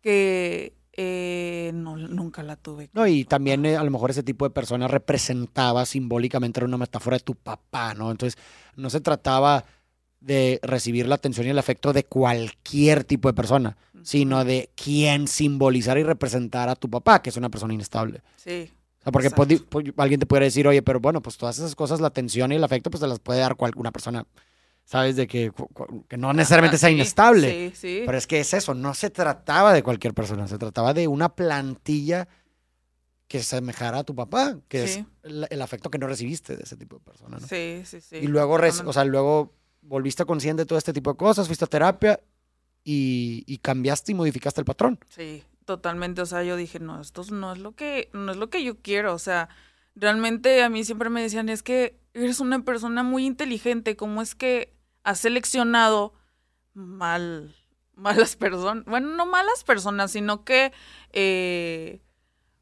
que 0.01 0.73
eh, 0.93 1.69
no, 1.75 1.95
nunca 1.95 2.41
la 2.41 2.55
tuve. 2.55 2.89
No, 2.93 3.05
y 3.05 3.25
también 3.25 3.63
eh, 3.67 3.77
a 3.77 3.83
lo 3.83 3.91
mejor 3.91 4.09
ese 4.09 4.23
tipo 4.23 4.43
de 4.43 4.49
persona 4.49 4.87
representaba 4.87 5.85
simbólicamente, 5.85 6.61
era 6.61 6.65
una 6.65 6.79
metáfora 6.79 7.17
de 7.17 7.23
tu 7.23 7.35
papá, 7.35 7.93
¿no? 7.93 8.09
Entonces, 8.09 8.41
no 8.75 8.89
se 8.89 8.99
trataba 8.99 9.63
de 10.19 10.59
recibir 10.63 11.05
la 11.05 11.13
atención 11.13 11.45
y 11.45 11.51
el 11.51 11.59
afecto 11.59 11.93
de 11.93 12.05
cualquier 12.05 13.03
tipo 13.03 13.29
de 13.29 13.35
persona, 13.35 13.77
sino 14.01 14.43
de 14.43 14.71
quien 14.73 15.27
simbolizara 15.27 15.99
y 15.99 16.03
representara 16.03 16.71
a 16.71 16.75
tu 16.75 16.89
papá, 16.89 17.21
que 17.21 17.29
es 17.29 17.37
una 17.37 17.49
persona 17.49 17.75
inestable. 17.75 18.23
Sí, 18.35 18.71
O 19.05 19.11
sea, 19.11 19.11
porque 19.11 19.29
podi- 19.31 19.63
po- 19.63 19.81
alguien 20.01 20.19
te 20.19 20.25
puede 20.25 20.45
decir, 20.45 20.67
oye, 20.67 20.81
pero 20.81 20.99
bueno, 20.99 21.21
pues 21.21 21.37
todas 21.37 21.57
esas 21.57 21.75
cosas, 21.75 21.99
la 21.99 22.07
atención 22.07 22.51
y 22.51 22.55
el 22.55 22.63
afecto, 22.63 22.89
pues 22.89 23.01
te 23.01 23.07
las 23.07 23.19
puede 23.19 23.39
dar 23.39 23.55
cual- 23.55 23.73
una 23.75 23.91
persona, 23.91 24.25
¿sabes? 24.85 25.15
De 25.17 25.27
que, 25.27 25.51
que 26.07 26.17
no 26.17 26.31
necesariamente 26.33 26.75
Ajá, 26.75 26.81
sea 26.81 26.89
sí, 26.89 26.95
inestable. 26.95 27.69
Sí, 27.71 27.75
sí. 27.75 28.03
Pero 28.05 28.17
es 28.17 28.27
que 28.27 28.39
es 28.39 28.53
eso, 28.53 28.73
no 28.73 28.93
se 28.93 29.09
trataba 29.09 29.73
de 29.73 29.83
cualquier 29.83 30.13
persona, 30.13 30.47
se 30.47 30.57
trataba 30.57 30.93
de 30.93 31.07
una 31.07 31.29
plantilla 31.35 32.27
que 33.27 33.39
se 33.39 33.45
semejara 33.57 33.99
a 33.99 34.03
tu 34.03 34.13
papá, 34.15 34.57
que 34.67 34.87
Sí. 34.87 34.99
es 34.99 35.05
el, 35.31 35.47
el 35.49 35.61
afecto 35.61 35.89
que 35.89 35.97
no 35.97 36.07
recibiste 36.07 36.55
de 36.55 36.63
ese 36.63 36.77
tipo 36.77 36.97
de 36.97 37.01
persona, 37.03 37.39
¿no? 37.39 37.47
Sí, 37.47 37.81
sí, 37.85 37.99
sí. 37.99 38.17
y 38.17 38.27
luego, 38.27 38.53
o 38.55 38.93
sea, 38.93 39.03
luego 39.05 39.53
volviste 39.81 40.23
consciente 40.25 40.61
de 40.61 40.65
todo 40.65 40.77
este 40.77 40.93
tipo 40.93 41.11
de 41.11 41.17
cosas, 41.17 41.47
fuiste 41.47 41.65
a 41.65 41.67
terapia 41.67 42.19
y, 42.83 43.43
y 43.47 43.57
cambiaste 43.57 44.11
y 44.11 44.15
modificaste 44.15 44.61
el 44.61 44.65
patrón. 44.65 44.99
Sí, 45.09 45.43
totalmente. 45.65 46.21
O 46.21 46.25
sea, 46.25 46.43
yo 46.43 46.55
dije, 46.55 46.79
no, 46.79 47.01
esto 47.01 47.23
no 47.31 47.53
es 47.53 47.59
lo 47.59 47.73
que, 47.73 48.09
no 48.13 48.31
es 48.31 48.37
lo 48.37 48.49
que 48.49 48.63
yo 48.63 48.81
quiero. 48.81 49.13
O 49.13 49.19
sea, 49.19 49.49
realmente 49.95 50.63
a 50.63 50.69
mí 50.69 50.83
siempre 50.83 51.09
me 51.09 51.21
decían, 51.21 51.49
es 51.49 51.63
que 51.63 51.99
eres 52.13 52.39
una 52.39 52.63
persona 52.63 53.03
muy 53.03 53.25
inteligente. 53.25 53.95
¿Cómo 53.95 54.21
es 54.21 54.35
que 54.35 54.73
has 55.03 55.19
seleccionado 55.19 56.13
mal, 56.73 57.55
malas 57.95 58.35
personas? 58.35 58.85
Bueno, 58.85 59.09
no 59.15 59.25
malas 59.25 59.63
personas, 59.63 60.11
sino 60.11 60.43
que 60.43 60.71
eh, 61.11 62.01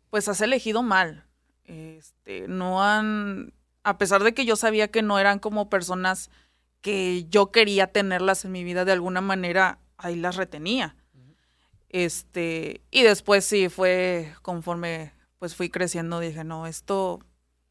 pues 0.09 0.27
has 0.27 0.41
elegido 0.41 0.83
mal. 0.83 1.25
Este, 1.65 2.47
no 2.47 2.83
han, 2.83 3.53
a 3.83 3.97
pesar 3.97 4.23
de 4.23 4.33
que 4.33 4.45
yo 4.45 4.55
sabía 4.55 4.89
que 4.89 5.01
no 5.01 5.19
eran 5.19 5.39
como 5.39 5.69
personas 5.69 6.29
que 6.81 7.25
yo 7.29 7.51
quería 7.51 7.87
tenerlas 7.87 8.43
en 8.43 8.51
mi 8.51 8.63
vida 8.63 8.85
de 8.85 8.91
alguna 8.91 9.21
manera, 9.21 9.79
ahí 9.97 10.15
las 10.15 10.35
retenía. 10.35 10.95
Este, 11.93 12.79
y 12.89 13.03
después 13.03 13.43
sí 13.43 13.67
fue 13.67 14.33
conforme 14.41 15.11
pues 15.39 15.55
fui 15.55 15.69
creciendo, 15.69 16.21
dije, 16.21 16.45
no, 16.45 16.67
esto 16.67 17.19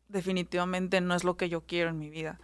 definitivamente 0.09 1.01
no 1.01 1.15
es 1.15 1.25
lo 1.25 1.39
que 1.39 1.49
yo 1.49 1.63
quiero 1.63 1.89
en 1.89 1.99
mi 1.99 2.11
vida. 2.11 2.39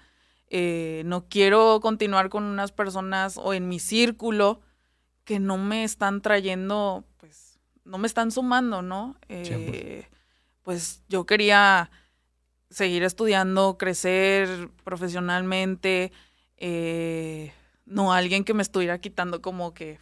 Eh, 0.48 1.02
no 1.04 1.28
quiero 1.28 1.80
continuar 1.82 2.30
con 2.30 2.44
unas 2.44 2.72
personas 2.72 3.36
o 3.36 3.52
en 3.52 3.68
mi 3.68 3.78
círculo 3.78 4.62
que 5.24 5.38
no 5.38 5.58
me 5.58 5.84
están 5.84 6.22
trayendo, 6.22 7.04
pues, 7.18 7.58
no 7.84 7.98
me 7.98 8.06
están 8.06 8.30
sumando, 8.30 8.80
¿no? 8.80 9.16
Eh, 9.28 10.06
pues 10.62 11.02
yo 11.10 11.26
quería 11.26 11.90
seguir 12.70 13.02
estudiando, 13.02 13.76
crecer 13.76 14.70
profesionalmente, 14.82 16.10
eh, 16.56 17.52
no 17.84 18.14
alguien 18.14 18.44
que 18.44 18.54
me 18.54 18.62
estuviera 18.62 18.98
quitando 18.98 19.42
como 19.42 19.74
que 19.74 19.98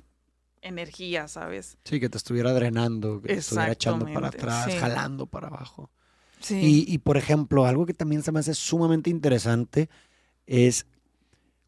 energía, 0.65 1.29
¿sabes? 1.29 1.79
Sí, 1.85 2.01
que 2.01 2.09
te 2.09 2.17
estuviera 2.17 2.53
drenando, 2.53 3.21
que 3.21 3.29
te 3.29 3.35
estuviera 3.35 3.73
echando 3.73 4.07
para 4.13 4.29
atrás, 4.29 4.65
sí. 4.71 4.77
jalando 4.79 5.27
para 5.27 5.49
abajo. 5.49 5.91
Sí. 6.41 6.85
Y, 6.89 6.93
y, 6.93 6.99
por 6.99 7.17
ejemplo, 7.17 7.65
algo 7.67 7.87
que 7.87 7.95
también 7.95 8.23
se 8.23 8.33
me 8.33 8.41
hace 8.41 8.55
sumamente 8.55 9.11
interesante 9.11 9.89
es 10.47 10.87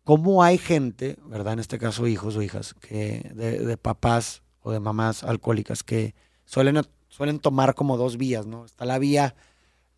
cómo 0.05 0.43
hay 0.43 0.59
gente, 0.59 1.17
¿verdad? 1.27 1.55
En 1.55 1.61
este 1.61 1.79
caso, 1.79 2.07
hijos 2.07 2.37
o 2.37 2.43
hijas, 2.43 2.75
que 2.75 3.31
de, 3.35 3.61
de 3.61 3.77
papás 3.77 4.43
o 4.61 4.73
de 4.73 4.81
mamás 4.81 5.23
alcohólicas 5.23 5.83
que 5.83 6.15
suelen, 6.45 6.83
suelen 7.09 7.39
tomar 7.39 7.75
como 7.75 7.97
dos 7.97 8.17
vías, 8.17 8.47
¿no? 8.47 8.65
Está 8.65 8.85
la 8.85 8.99
vía 8.99 9.37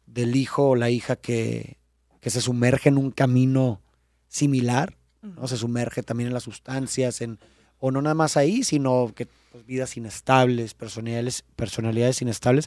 del 0.06 0.36
hijo 0.36 0.70
o 0.70 0.76
la 0.76 0.90
hija 0.90 1.16
que, 1.16 1.78
que 2.20 2.30
se 2.30 2.40
sumerge 2.40 2.88
en 2.88 2.98
un 2.98 3.10
camino 3.10 3.80
similar, 4.28 4.96
¿no? 5.22 5.48
Se 5.48 5.56
sumerge 5.56 6.02
también 6.02 6.28
en 6.28 6.34
las 6.34 6.44
sustancias, 6.44 7.20
en, 7.20 7.38
o 7.80 7.90
no 7.90 8.02
nada 8.02 8.14
más 8.14 8.36
ahí, 8.36 8.62
sino 8.64 9.12
que 9.14 9.26
pues, 9.52 9.64
vidas 9.66 9.96
inestables, 9.96 10.74
personalidades, 10.74 11.42
personalidades 11.56 12.20
inestables, 12.22 12.66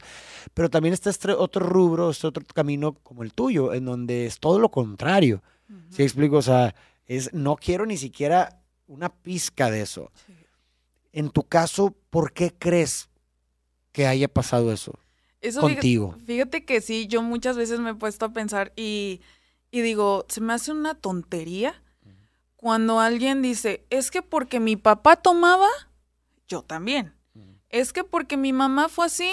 pero 0.54 0.70
también 0.70 0.94
está 0.94 1.10
este 1.10 1.32
otro 1.34 1.66
rubro, 1.66 2.10
este 2.10 2.28
otro 2.28 2.44
camino 2.54 2.94
como 3.04 3.24
el 3.24 3.34
tuyo, 3.34 3.74
en 3.74 3.86
donde 3.86 4.26
es 4.26 4.40
todo 4.40 4.60
lo 4.60 4.70
contrario. 4.70 5.44
Ujú. 5.70 5.80
¿Sí 5.96 6.04
explico? 6.04 6.38
O 6.38 6.42
sea, 6.42 6.74
es, 7.06 7.34
no 7.34 7.56
quiero 7.56 7.86
ni 7.86 7.98
siquiera 7.98 8.62
una 8.88 9.10
pizca 9.10 9.70
de 9.70 9.82
eso. 9.82 10.12
Sí. 10.26 10.34
En 11.14 11.30
tu 11.30 11.44
caso, 11.44 11.94
¿por 12.10 12.32
qué 12.34 12.54
crees 12.58 13.10
que 13.92 14.08
haya 14.08 14.30
pasado 14.30 14.72
eso 14.72 14.98
Eso 15.42 15.60
fíjate- 15.62 15.74
contigo? 15.76 16.16
Fíjate 16.26 16.64
que 16.66 16.80
sí, 16.82 17.08
yo 17.08 17.22
muchas 17.22 17.58
veces 17.58 17.80
me 17.82 17.90
he 17.92 17.96
puesto 17.96 18.26
a 18.26 18.30
pensar 18.34 18.72
y, 18.78 19.20
y 19.72 19.82
digo, 19.82 20.26
se 20.30 20.40
me 20.40 20.54
hace 20.54 20.72
una 20.72 20.94
tontería 20.96 21.82
cuando 22.62 23.00
alguien 23.00 23.42
dice, 23.42 23.88
es 23.90 24.12
que 24.12 24.22
porque 24.22 24.60
mi 24.60 24.76
papá 24.76 25.16
tomaba, 25.16 25.68
yo 26.48 26.62
también. 26.62 27.16
Es 27.70 27.92
que 27.92 28.04
porque 28.04 28.38
mi 28.38 28.54
mamá 28.54 28.88
fue 28.88 29.08
así, 29.08 29.28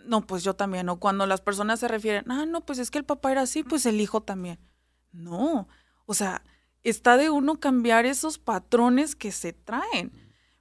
no, 0.00 0.26
pues 0.26 0.42
yo 0.42 0.54
también. 0.54 0.88
O 0.88 0.98
cuando 0.98 1.26
las 1.26 1.40
personas 1.40 1.78
se 1.78 1.86
refieren, 1.86 2.28
ah, 2.28 2.44
no, 2.44 2.62
pues 2.66 2.80
es 2.80 2.90
que 2.90 2.98
el 2.98 3.04
papá 3.04 3.30
era 3.30 3.42
así, 3.42 3.62
pues 3.62 3.86
el 3.86 4.00
hijo 4.00 4.22
también. 4.22 4.58
No, 5.12 5.68
o 6.06 6.14
sea, 6.14 6.42
está 6.82 7.16
de 7.16 7.30
uno 7.30 7.60
cambiar 7.60 8.04
esos 8.04 8.38
patrones 8.38 9.14
que 9.14 9.30
se 9.30 9.52
traen. 9.52 10.10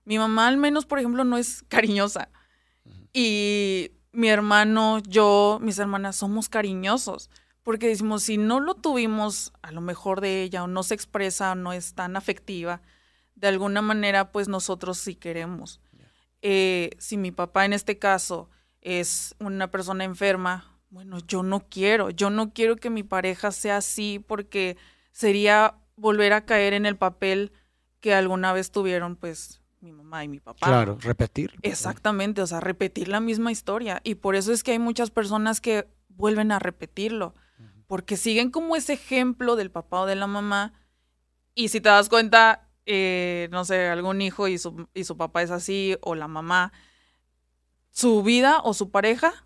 Mi 0.05 0.19
mamá 0.19 0.47
al 0.47 0.57
menos, 0.57 0.85
por 0.85 0.99
ejemplo, 0.99 1.23
no 1.23 1.37
es 1.37 1.63
cariñosa. 1.69 2.29
Y 3.13 3.93
mi 4.11 4.27
hermano, 4.27 4.99
yo, 4.99 5.57
mis 5.59 5.79
hermanas 5.79 6.17
somos 6.17 6.49
cariñosos. 6.49 7.31
Porque 7.63 7.87
decimos, 7.87 8.23
si 8.23 8.37
no 8.37 8.59
lo 8.59 8.75
tuvimos 8.75 9.53
a 9.61 9.71
lo 9.71 9.81
mejor 9.81 10.21
de 10.21 10.41
ella 10.41 10.63
o 10.63 10.67
no 10.67 10.83
se 10.83 10.95
expresa 10.95 11.51
o 11.51 11.55
no 11.55 11.73
es 11.73 11.93
tan 11.93 12.15
afectiva, 12.15 12.81
de 13.35 13.47
alguna 13.47 13.81
manera 13.81 14.31
pues 14.31 14.47
nosotros 14.47 14.97
sí 14.97 15.15
queremos. 15.15 15.79
Eh, 16.41 16.91
si 16.97 17.17
mi 17.17 17.31
papá 17.31 17.65
en 17.65 17.73
este 17.73 17.99
caso 17.99 18.49
es 18.81 19.35
una 19.39 19.69
persona 19.69 20.03
enferma, 20.03 20.79
bueno, 20.89 21.19
yo 21.27 21.43
no 21.43 21.67
quiero, 21.69 22.09
yo 22.09 22.29
no 22.29 22.51
quiero 22.51 22.75
que 22.75 22.89
mi 22.89 23.03
pareja 23.03 23.51
sea 23.51 23.77
así 23.77 24.23
porque 24.27 24.75
sería 25.11 25.75
volver 25.95 26.33
a 26.33 26.45
caer 26.45 26.73
en 26.73 26.85
el 26.85 26.97
papel 26.97 27.51
que 27.99 28.13
alguna 28.13 28.53
vez 28.53 28.71
tuvieron 28.71 29.15
pues 29.15 29.61
mi 29.81 29.91
mamá 29.91 30.23
y 30.23 30.27
mi 30.27 30.39
papá. 30.39 30.65
Claro, 30.65 30.97
repetir. 30.99 31.53
Exactamente, 31.61 32.41
o 32.41 32.47
sea, 32.47 32.59
repetir 32.59 33.07
la 33.07 33.19
misma 33.19 33.51
historia. 33.51 34.01
Y 34.03 34.15
por 34.15 34.35
eso 34.35 34.51
es 34.51 34.63
que 34.63 34.71
hay 34.71 34.79
muchas 34.79 35.11
personas 35.11 35.61
que 35.61 35.87
vuelven 36.09 36.51
a 36.51 36.59
repetirlo, 36.59 37.33
porque 37.91 38.15
siguen 38.15 38.51
como 38.51 38.77
ese 38.77 38.93
ejemplo 38.93 39.57
del 39.57 39.69
papá 39.69 39.99
o 39.99 40.05
de 40.05 40.15
la 40.15 40.25
mamá. 40.25 40.71
Y 41.55 41.67
si 41.67 41.81
te 41.81 41.89
das 41.89 42.07
cuenta, 42.07 42.69
eh, 42.85 43.49
no 43.51 43.65
sé, 43.65 43.89
algún 43.89 44.21
hijo 44.21 44.47
y 44.47 44.57
su, 44.57 44.87
y 44.93 45.03
su 45.03 45.17
papá 45.17 45.41
es 45.41 45.51
así, 45.51 45.97
o 45.99 46.15
la 46.15 46.29
mamá, 46.29 46.71
su 47.89 48.23
vida 48.23 48.61
o 48.63 48.73
su 48.73 48.91
pareja 48.91 49.45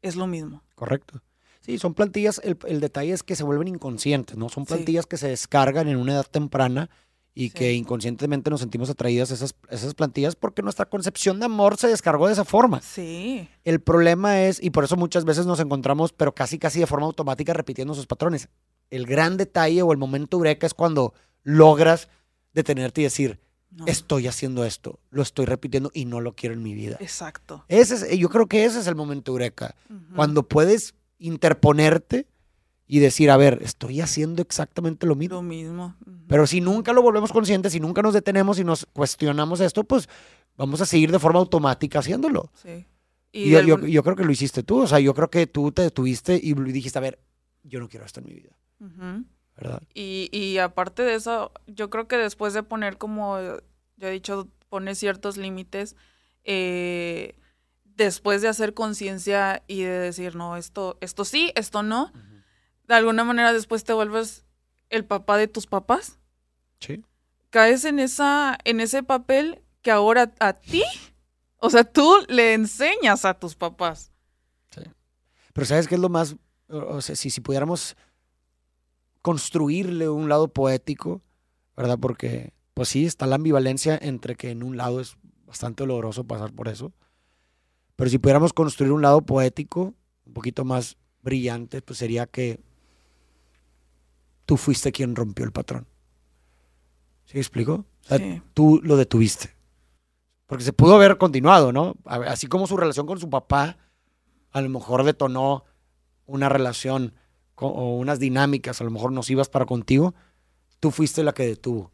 es 0.00 0.14
lo 0.14 0.28
mismo. 0.28 0.62
Correcto. 0.76 1.24
Sí, 1.60 1.76
son 1.76 1.94
plantillas, 1.94 2.40
el, 2.44 2.56
el 2.68 2.78
detalle 2.78 3.10
es 3.14 3.24
que 3.24 3.34
se 3.34 3.42
vuelven 3.42 3.66
inconscientes, 3.66 4.36
¿no? 4.36 4.48
Son 4.48 4.64
Sí. 4.64 4.74
plantillas 4.74 5.06
que 5.06 5.16
se 5.16 5.26
descargan 5.26 5.88
en 5.88 5.96
una 5.96 6.12
edad 6.12 6.26
temprana 6.30 6.88
y 7.34 7.48
Sí. 7.48 7.54
que 7.54 7.72
inconscientemente 7.72 8.50
nos 8.50 8.60
sentimos 8.60 8.90
atraídas 8.90 9.30
a 9.30 9.34
esas, 9.34 9.54
esas 9.70 9.94
plantillas 9.94 10.36
porque 10.36 10.62
nuestra 10.62 10.84
concepción 10.86 11.38
de 11.40 11.46
amor 11.46 11.76
se 11.78 11.88
descargó 11.88 12.26
de 12.26 12.34
esa 12.34 12.44
forma. 12.44 12.80
Sí, 12.82 13.48
El 13.64 13.80
problema 13.80 14.42
es, 14.42 14.62
y 14.62 14.70
por 14.70 14.84
eso 14.84 14.96
muchas 14.96 15.24
veces 15.24 15.46
nos 15.46 15.60
encontramos, 15.60 16.12
pero 16.12 16.34
casi 16.34 16.58
casi 16.58 16.80
de 16.80 16.86
forma 16.86 17.06
automática, 17.06 17.52
repitiendo 17.54 17.94
esos 17.94 18.06
patrones. 18.06 18.48
El 18.90 19.06
gran 19.06 19.36
detalle 19.38 19.80
o 19.82 19.92
el 19.92 19.98
momento 19.98 20.36
eureka 20.36 20.66
es 20.66 20.74
cuando 20.74 21.14
logras 21.42 22.08
detenerte 22.52 23.00
y 23.00 23.04
decir, 23.04 23.40
No. 23.70 23.86
estoy 23.86 24.26
haciendo 24.26 24.66
esto, 24.66 25.00
lo 25.08 25.22
estoy 25.22 25.46
repitiendo 25.46 25.90
y 25.94 26.04
no 26.04 26.20
lo 26.20 26.34
quiero 26.34 26.54
en 26.54 26.62
mi 26.62 26.74
vida. 26.74 26.98
Exacto. 27.00 27.64
Ese 27.68 27.94
es, 27.94 28.18
yo 28.18 28.28
creo 28.28 28.46
que 28.46 28.66
ese 28.66 28.80
es 28.80 28.86
el 28.86 28.94
momento 28.94 29.32
eureka, 29.32 29.74
cuando 30.14 30.42
puedes 30.46 30.94
interponerte 31.46 32.26
y 32.86 32.98
decir, 32.98 33.30
a 33.30 33.36
ver, 33.36 33.60
estoy 33.62 34.00
haciendo 34.00 34.42
exactamente 34.42 35.06
lo 35.06 35.14
mismo. 35.14 35.36
Lo 35.36 35.42
mismo. 35.42 35.96
Pero 36.28 36.46
si 36.46 36.60
nunca 36.60 36.92
lo 36.92 37.02
volvemos 37.02 37.32
conscientes, 37.32 37.72
si 37.72 37.80
nunca 37.80 38.02
nos 38.02 38.14
detenemos 38.14 38.58
y 38.58 38.64
nos 38.64 38.86
cuestionamos 38.92 39.60
esto, 39.60 39.84
pues 39.84 40.08
vamos 40.56 40.80
a 40.80 40.86
seguir 40.86 41.10
de 41.12 41.18
forma 41.18 41.38
automática 41.38 42.00
haciéndolo. 42.00 42.50
Sí. 42.54 42.86
Y 43.32 43.44
Y 43.44 43.50
yo, 43.50 43.60
yo- 43.62 43.86
yo 43.86 44.02
creo 44.02 44.16
que 44.16 44.24
lo 44.24 44.32
hiciste 44.32 44.62
tú, 44.62 44.80
o 44.82 44.86
sea, 44.86 45.00
yo 45.00 45.14
creo 45.14 45.30
que 45.30 45.46
tú 45.46 45.72
te 45.72 45.82
detuviste 45.82 46.38
y 46.42 46.52
dijiste, 46.54 46.98
a 46.98 47.02
ver, 47.02 47.18
yo 47.62 47.80
no 47.80 47.88
quiero 47.88 48.04
esto 48.04 48.20
en 48.20 48.26
mi 48.26 48.34
vida, 48.34 48.50
Ujú. 48.80 49.24
¿verdad? 49.56 49.82
Y, 49.94 50.28
y 50.32 50.58
aparte 50.58 51.02
de 51.02 51.14
eso, 51.14 51.52
yo 51.66 51.88
creo 51.88 52.08
que 52.08 52.16
después 52.18 52.52
de 52.52 52.62
poner 52.62 52.98
como, 52.98 53.38
ya 53.96 54.08
he 54.08 54.10
dicho, 54.10 54.48
poner 54.68 54.96
ciertos 54.96 55.36
límites, 55.38 55.96
eh, 56.44 57.36
después 57.84 58.42
de 58.42 58.48
hacer 58.48 58.74
conciencia 58.74 59.62
y 59.66 59.82
de 59.82 59.98
decir, 59.98 60.34
no, 60.36 60.56
esto, 60.56 60.98
esto 61.00 61.24
sí, 61.24 61.52
esto 61.54 61.82
no, 61.82 62.12
de 62.94 62.98
alguna 62.98 63.24
manera 63.24 63.52
después 63.52 63.84
te 63.84 63.94
vuelves 63.94 64.44
el 64.90 65.06
papá 65.06 65.38
de 65.38 65.48
tus 65.48 65.66
papás. 65.66 66.18
Sí. 66.78 67.02
Caes 67.48 67.84
en 67.86 67.98
esa, 67.98 68.58
en 68.64 68.80
ese 68.80 69.02
papel 69.02 69.62
que 69.80 69.90
ahora 69.90 70.34
a 70.40 70.52
ti, 70.52 70.82
o 71.56 71.70
sea, 71.70 71.84
tú 71.84 72.14
le 72.28 72.54
enseñas 72.54 73.24
a 73.24 73.34
tus 73.34 73.54
papás. 73.54 74.10
Pero 75.54 75.66
¿sabes 75.66 75.86
qué 75.86 75.96
es 75.96 76.00
lo 76.00 76.08
más, 76.08 76.36
o 76.68 76.96
o 76.96 77.00
sea, 77.02 77.14
si, 77.14 77.28
si 77.28 77.40
pudiéramos 77.40 77.96
construirle 79.20 80.08
un 80.08 80.28
lado 80.28 80.48
poético, 80.48 81.22
¿verdad? 81.76 81.98
Porque, 81.98 82.52
pues 82.74 82.88
sí, 82.88 83.04
está 83.04 83.26
la 83.26 83.36
ambivalencia 83.36 83.98
entre 84.00 84.34
que 84.34 84.50
en 84.50 84.62
un 84.62 84.78
lado 84.78 85.00
es 85.00 85.16
bastante 85.46 85.82
doloroso 85.82 86.24
pasar 86.24 86.52
por 86.52 86.68
eso, 86.68 86.92
pero 87.96 88.08
si 88.08 88.18
pudiéramos 88.18 88.52
construir 88.54 88.92
un 88.92 89.02
lado 89.02 89.20
poético, 89.22 89.94
un 90.24 90.32
poquito 90.32 90.64
más 90.64 90.96
brillante, 91.22 91.82
pues 91.82 91.98
sería 91.98 92.26
que 92.26 92.60
tú 94.46 94.56
fuiste 94.56 94.92
quien 94.92 95.14
rompió 95.16 95.44
el 95.44 95.52
patrón. 95.52 95.86
¿Sí 97.24 97.38
explico? 97.38 97.86
O 98.04 98.08
sea, 98.08 98.18
Sí. 98.18 98.42
tú 98.54 98.80
lo 98.82 98.96
detuviste. 98.96 99.54
Porque 100.46 100.64
se 100.64 100.72
pudo 100.72 100.96
haber 100.96 101.16
continuado, 101.18 101.72
¿no? 101.72 101.94
Así 102.04 102.46
como 102.46 102.66
su 102.66 102.76
relación 102.76 103.06
con 103.06 103.18
su 103.18 103.30
papá 103.30 103.78
a 104.50 104.60
lo 104.60 104.68
mejor 104.68 105.04
detonó 105.04 105.64
una 106.26 106.48
relación 106.50 107.14
co- 107.54 107.68
o 107.68 107.96
unas 107.96 108.18
dinámicas, 108.18 108.80
a 108.80 108.84
lo 108.84 108.90
mejor 108.90 109.12
nocivas 109.12 109.48
para 109.48 109.64
contigo, 109.64 110.14
tú 110.80 110.90
fuiste 110.90 111.22
la 111.24 111.32
que 111.32 111.46
detuvo 111.46 111.90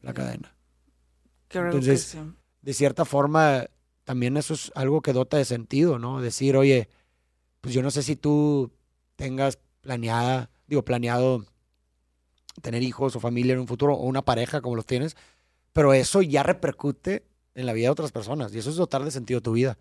la 0.00 0.12
cadena. 0.12 0.56
Creo 1.48 1.66
Entonces, 1.66 2.12
que 2.12 2.18
sí. 2.18 2.24
De 2.62 2.74
cierta 2.74 3.04
forma, 3.04 3.66
también 4.02 4.36
eso 4.36 4.54
es 4.54 4.72
algo 4.74 5.00
que 5.00 5.12
dota 5.12 5.36
de 5.36 5.44
sentido, 5.44 6.00
¿no? 6.00 6.20
Decir, 6.20 6.56
oye, 6.56 6.88
pues 7.60 7.72
yo 7.72 7.82
no 7.82 7.92
sé 7.92 8.02
si 8.02 8.16
tú 8.16 8.72
tengas 9.14 9.58
planeada, 9.80 10.50
digo, 10.66 10.84
planeado 10.84 11.44
tener 12.62 12.82
hijos 12.82 13.14
o 13.16 13.20
familia 13.20 13.54
en 13.54 13.60
un 13.60 13.66
futuro 13.68 13.94
o 13.94 14.04
una 14.06 14.22
pareja 14.22 14.60
como 14.60 14.76
los 14.76 14.86
tienes, 14.86 15.16
pero 15.72 15.92
eso 15.94 16.22
ya 16.22 16.42
repercute 16.42 17.24
en 17.54 17.66
la 17.66 17.72
vida 17.72 17.86
de 17.86 17.90
otras 17.90 18.12
personas 18.12 18.54
y 18.54 18.58
eso 18.58 18.70
es 18.70 18.76
dotar 18.76 19.04
de 19.04 19.10
sentido 19.10 19.38
a 19.38 19.42
tu 19.42 19.52
vida. 19.52 19.78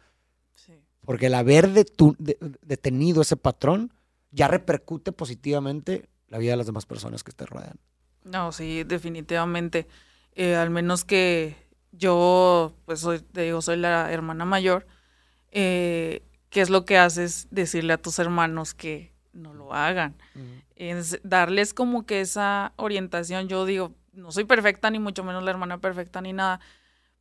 Sí. 0.54 0.74
Porque 1.02 1.28
el 1.28 1.34
haber 1.36 1.70
detu- 1.70 2.16
de- 2.18 2.38
detenido 2.62 3.22
ese 3.22 3.38
patrón 3.38 3.94
ya 4.32 4.48
repercute 4.48 5.12
positivamente 5.12 6.10
la 6.28 6.38
vida 6.38 6.52
de 6.52 6.58
las 6.58 6.66
demás 6.66 6.86
personas 6.86 7.24
que 7.24 7.32
te 7.32 7.46
rodean. 7.46 7.78
No, 8.24 8.52
sí, 8.52 8.84
definitivamente. 8.84 9.88
Eh, 10.34 10.56
al 10.56 10.70
menos 10.70 11.06
que 11.06 11.56
yo, 11.92 12.74
pues 12.86 13.00
soy, 13.00 13.20
te 13.20 13.42
digo, 13.44 13.62
soy 13.62 13.78
la 13.78 14.12
hermana 14.12 14.44
mayor. 14.46 14.88
eh, 15.52 16.24
¿Qué 16.50 16.62
es 16.62 16.70
lo 16.70 16.86
que 16.86 16.98
haces? 16.98 17.48
Decirle 17.52 17.94
a 17.94 17.98
tus 18.02 18.18
hermanos 18.20 18.74
que 18.74 19.12
no 19.34 19.54
lo 19.54 19.74
hagan. 19.74 20.16
Es 20.76 21.20
darles 21.24 21.74
como 21.74 22.06
que 22.06 22.22
esa 22.22 22.74
orientación. 22.76 23.48
Yo 23.48 23.66
digo, 23.66 23.94
no 24.14 24.32
soy 24.32 24.46
perfecta, 24.46 24.90
ni 24.90 25.00
mucho 25.00 25.24
menos 25.24 25.44
la 25.44 25.52
hermana 25.52 25.80
perfecta, 25.80 26.22
ni 26.22 26.34
nada. 26.34 26.60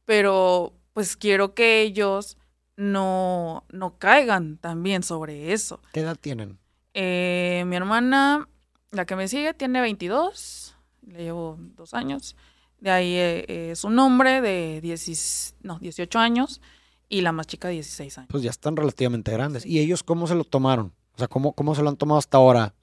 Pero 0.05 0.73
pues 0.93 1.17
quiero 1.17 1.55
que 1.55 1.83
ellos 1.83 2.37
no, 2.77 3.65
no 3.71 3.99
caigan 3.99 4.59
también 4.59 5.03
sobre 5.03 5.53
eso. 5.53 5.81
¿Qué 5.93 6.01
edad 6.01 6.17
tienen? 6.21 6.59
Eh, 6.95 7.65
mi 7.67 7.77
hermana, 7.77 8.49
la 8.91 9.05
que 9.05 9.17
me 9.17 9.29
sigue, 9.29 9.55
tiene 9.55 9.81
22, 9.81 10.77
le 11.07 11.25
llevo 11.25 11.59
dos 11.77 11.95
años. 11.95 12.37
De 12.79 12.91
ahí 12.91 13.15
eh, 13.15 13.71
es 13.71 13.85
un 13.85 13.99
hombre 13.99 14.41
de 14.41 14.81
10, 14.81 15.57
no, 15.63 15.79
18 15.79 16.19
años 16.19 16.61
y 17.09 17.21
la 17.21 17.33
más 17.33 17.47
chica 17.47 17.69
16 17.69 18.19
años. 18.19 18.29
Pues 18.31 18.43
ya 18.43 18.51
están 18.51 18.77
relativamente 18.77 19.33
grandes. 19.33 19.65
¿Y 19.65 19.81
ellos 19.81 20.03
cómo 20.03 20.27
se 20.27 20.35
lo 20.35 20.45
tomaron? 20.45 20.93
O 21.15 21.19
sea, 21.19 21.29
¿cómo, 21.29 21.53
cómo 21.53 21.75
se 21.75 21.83
lo 21.83 21.89
han 21.89 21.97
tomado 21.97 22.19
hasta 22.19 22.37
ahora? 22.37 22.75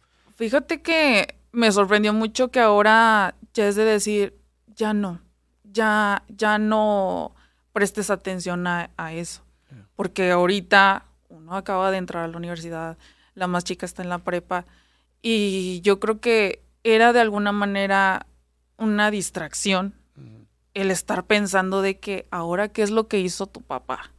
Fíjate 0.42 0.82
que 0.82 1.36
me 1.52 1.72
sorprendió 1.72 2.14
mucho 2.14 2.50
que 2.50 2.60
ahora 2.60 3.36
ya 3.54 3.68
es 3.68 3.76
de 3.76 3.86
decir, 3.86 4.36
ya 4.76 4.92
no, 4.92 5.22
ya, 5.64 6.24
ya 6.30 6.58
no 6.58 7.36
prestes 7.74 8.10
atención 8.10 8.66
a, 8.66 8.90
a 8.98 9.14
eso. 9.14 9.44
Porque 9.96 10.32
ahorita 10.32 11.06
uno 11.30 11.56
acaba 11.56 11.92
de 11.92 11.98
entrar 11.98 12.24
a 12.24 12.28
la 12.28 12.38
universidad, 12.38 12.98
la 13.36 13.46
más 13.46 13.66
chica 13.66 13.86
está 13.86 14.02
en 14.02 14.10
la 14.10 14.18
prepa, 14.18 14.66
y 15.22 15.80
yo 15.82 16.00
creo 16.00 16.20
que 16.20 16.64
era 16.84 17.14
de 17.14 17.20
alguna 17.20 17.52
manera 17.52 18.26
una 18.78 19.12
distracción 19.12 19.94
el 20.74 20.90
estar 20.90 21.26
pensando 21.26 21.84
de 21.84 22.00
que 22.00 22.26
ahora 22.32 22.70
qué 22.70 22.82
es 22.82 22.90
lo 22.90 23.08
que 23.08 23.20
hizo 23.20 23.46
tu 23.46 23.62
papá. 23.62 24.10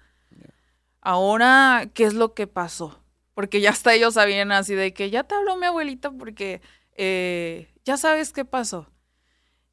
Ahora 1.00 1.90
qué 1.92 2.04
es 2.04 2.14
lo 2.14 2.32
que 2.32 2.46
pasó. 2.46 3.01
Porque 3.34 3.60
ya 3.60 3.70
hasta 3.70 3.94
ellos 3.94 4.14
sabían 4.14 4.52
así 4.52 4.74
de 4.74 4.92
que 4.94 5.10
ya 5.10 5.24
te 5.24 5.34
habló 5.34 5.56
mi 5.56 5.66
abuelita 5.66 6.10
porque 6.10 6.60
eh, 6.96 7.72
ya 7.84 7.96
sabes 7.96 8.32
qué 8.32 8.44
pasó. 8.44 8.88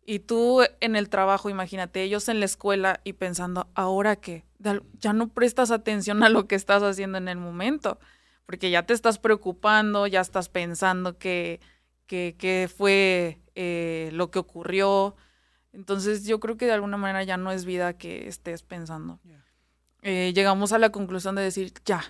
Y 0.05 0.19
tú 0.19 0.61
en 0.81 0.95
el 0.95 1.09
trabajo, 1.09 1.49
imagínate, 1.49 2.01
ellos 2.01 2.29
en 2.29 2.39
la 2.39 2.45
escuela 2.45 2.99
y 3.03 3.13
pensando, 3.13 3.69
¿ahora 3.75 4.17
al- 4.63 4.83
Ya 4.99 5.13
no 5.13 5.29
prestas 5.33 5.71
atención 5.71 6.23
a 6.23 6.29
lo 6.29 6.47
que 6.47 6.55
estás 6.55 6.81
haciendo 6.83 7.17
en 7.19 7.27
el 7.27 7.37
momento, 7.37 7.99
porque 8.45 8.71
ya 8.71 8.85
te 8.85 8.93
estás 8.93 9.19
preocupando, 9.19 10.07
ya 10.07 10.21
estás 10.21 10.49
pensando 10.49 11.17
que, 11.19 11.59
que, 12.07 12.35
que 12.39 12.69
fue 12.75 13.39
eh, 13.55 14.09
lo 14.13 14.31
que 14.31 14.39
ocurrió. 14.39 15.15
Entonces 15.73 16.25
yo 16.25 16.39
creo 16.39 16.57
que 16.57 16.65
de 16.65 16.73
alguna 16.73 16.97
manera 16.97 17.23
ya 17.23 17.37
no 17.37 17.51
es 17.51 17.65
vida 17.65 17.93
que 17.97 18.27
estés 18.27 18.63
pensando. 18.63 19.19
Eh, 20.01 20.31
llegamos 20.33 20.71
a 20.73 20.79
la 20.79 20.91
conclusión 20.91 21.35
de 21.35 21.41
decir, 21.43 21.73
ya, 21.85 22.03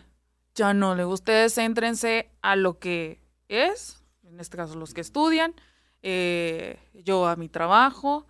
ya 0.59 0.73
no, 0.73 0.93
le 0.93 1.05
ustedes 1.05 1.55
céntrense 1.55 2.29
a 2.41 2.55
lo 2.55 2.79
que 2.79 3.21
es, 3.47 4.03
en 4.23 4.39
este 4.39 4.57
caso 4.57 4.75
los 4.75 4.93
que 4.93 5.01
estudian, 5.01 5.55
eh, 6.03 6.77
yo 6.93 7.27
a 7.27 7.37
mi 7.37 7.47
trabajo, 7.47 8.27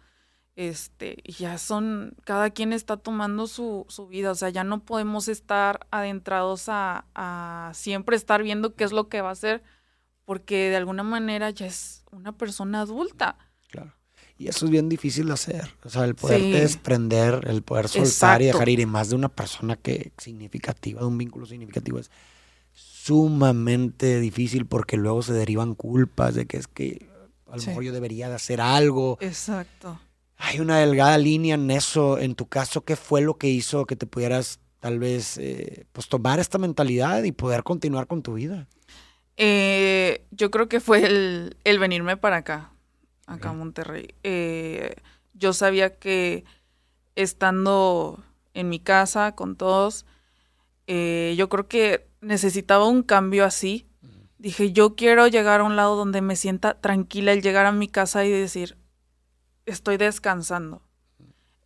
este, 0.55 1.17
y 1.23 1.33
ya 1.33 1.57
son, 1.57 2.15
cada 2.25 2.51
quien 2.51 2.71
está 2.71 2.97
tomando 2.97 3.47
su, 3.47 3.85
su 3.89 4.07
vida, 4.07 4.31
o 4.31 4.35
sea, 4.35 4.49
ya 4.49 4.63
no 4.63 4.85
podemos 4.85 5.27
estar 5.27 5.87
adentrados 5.89 6.69
a, 6.69 7.05
a 7.15 7.71
siempre 7.73 8.15
estar 8.15 8.43
viendo 8.43 8.75
qué 8.75 8.83
es 8.83 8.91
lo 8.91 9.09
que 9.09 9.21
va 9.21 9.29
a 9.29 9.33
hacer, 9.33 9.63
porque 10.23 10.69
de 10.69 10.75
alguna 10.75 11.01
manera 11.01 11.49
ya 11.49 11.65
es 11.65 12.05
una 12.11 12.37
persona 12.37 12.81
adulta. 12.81 13.37
Y 14.39 14.47
eso 14.47 14.65
es 14.65 14.71
bien 14.71 14.87
difícil 14.89 15.27
de 15.27 15.33
hacer. 15.33 15.69
O 15.83 15.89
sea, 15.89 16.05
el 16.05 16.15
poderte 16.15 16.45
Sí. 16.45 16.51
desprender, 16.51 17.45
el 17.47 17.61
poder 17.61 17.89
soltar 17.89 18.41
y 18.41 18.45
dejar 18.45 18.69
ir, 18.69 18.79
y 18.79 18.85
más 18.85 19.09
de 19.09 19.15
una 19.17 19.27
persona 19.29 19.75
que 19.75 20.13
significativa, 20.17 21.01
de 21.01 21.07
un 21.07 21.17
vínculo 21.17 21.45
significativo, 21.45 21.99
es 21.99 22.09
sumamente 22.73 24.19
difícil 24.19 24.65
porque 24.65 24.95
luego 24.95 25.21
se 25.23 25.33
derivan 25.33 25.75
culpas 25.75 26.35
de 26.35 26.45
que 26.45 26.57
es 26.57 26.67
que 26.67 27.05
a 27.51 27.55
lo 27.55 27.61
Sí. 27.61 27.67
mejor 27.67 27.83
yo 27.83 27.91
debería 27.91 28.29
de 28.29 28.35
hacer 28.35 28.61
algo. 28.61 29.17
Exacto. 29.19 29.99
Hay 30.37 30.59
una 30.61 30.77
delgada 30.79 31.17
línea 31.17 31.55
en 31.55 31.69
eso. 31.71 32.17
En 32.17 32.35
tu 32.35 32.47
caso, 32.47 32.81
¿qué 32.85 32.95
fue 32.95 33.21
lo 33.21 33.37
que 33.37 33.49
hizo 33.49 33.85
que 33.85 33.95
te 33.97 34.05
pudieras 34.05 34.59
tal 34.79 34.99
vez 34.99 35.37
eh, 35.37 35.85
pues 35.91 36.07
tomar 36.07 36.39
esta 36.39 36.57
mentalidad 36.57 37.23
y 37.23 37.33
poder 37.33 37.63
continuar 37.63 38.07
con 38.07 38.21
tu 38.21 38.35
vida? 38.35 38.67
Eh, 39.35 40.23
yo 40.31 40.49
creo 40.51 40.69
que 40.69 40.79
fue 40.79 41.03
el, 41.05 41.57
el 41.65 41.79
venirme 41.79 42.15
para 42.15 42.37
acá, 42.37 42.71
acá 43.29 43.51
Ok. 43.51 43.57
Monterrey. 43.57 44.15
Eh, 44.23 44.95
yo 45.33 45.53
sabía 45.53 45.97
que 45.97 46.43
estando 47.15 48.23
en 48.53 48.69
mi 48.69 48.79
casa 48.79 49.35
con 49.35 49.55
todos, 49.55 50.05
eh, 50.87 51.35
yo 51.37 51.49
creo 51.49 51.67
que 51.67 52.09
necesitaba 52.21 52.87
un 52.87 53.03
cambio 53.03 53.45
así. 53.45 53.85
Dije, 54.37 54.71
yo 54.71 54.95
quiero 54.95 55.27
llegar 55.27 55.59
a 55.59 55.65
un 55.65 55.75
lado 55.75 55.95
donde 55.95 56.21
me 56.21 56.35
sienta 56.35 56.79
tranquila 56.79 57.33
el 57.33 57.41
llegar 57.41 57.65
a 57.65 57.71
mi 57.71 57.87
casa 57.87 58.25
y 58.25 58.31
decir, 58.31 58.77
estoy 59.65 59.97
descansando. 59.97 60.81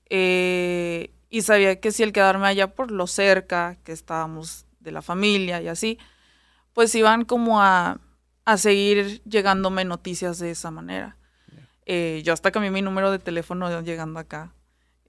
Eh, 0.10 1.14
y 1.30 1.42
sabía 1.44 1.80
que 1.80 1.92
si 1.92 2.04
el 2.04 2.14
quedarme 2.14 2.48
allá 2.48 2.76
por 2.76 2.92
lo 2.92 3.08
cerca, 3.08 3.78
que 3.84 3.92
estábamos 3.92 4.66
de 4.80 4.92
la 4.92 5.02
familia 5.02 5.62
y 5.62 5.68
así, 5.68 5.98
pues 6.74 6.94
iban 6.96 7.26
como 7.26 7.62
a, 7.62 8.00
a 8.46 8.58
seguir 8.58 9.22
llegándome 9.24 9.86
noticias 9.86 10.40
de 10.40 10.52
esa 10.52 10.72
manera. 10.72 11.18
Eh, 11.86 12.22
yo 12.24 12.34
hasta 12.34 12.52
cambié 12.52 12.72
mi 12.72 12.82
número 12.82 13.12
de 13.12 13.20
teléfono 13.20 13.82
llegando 13.82 14.20
acá. 14.20 14.54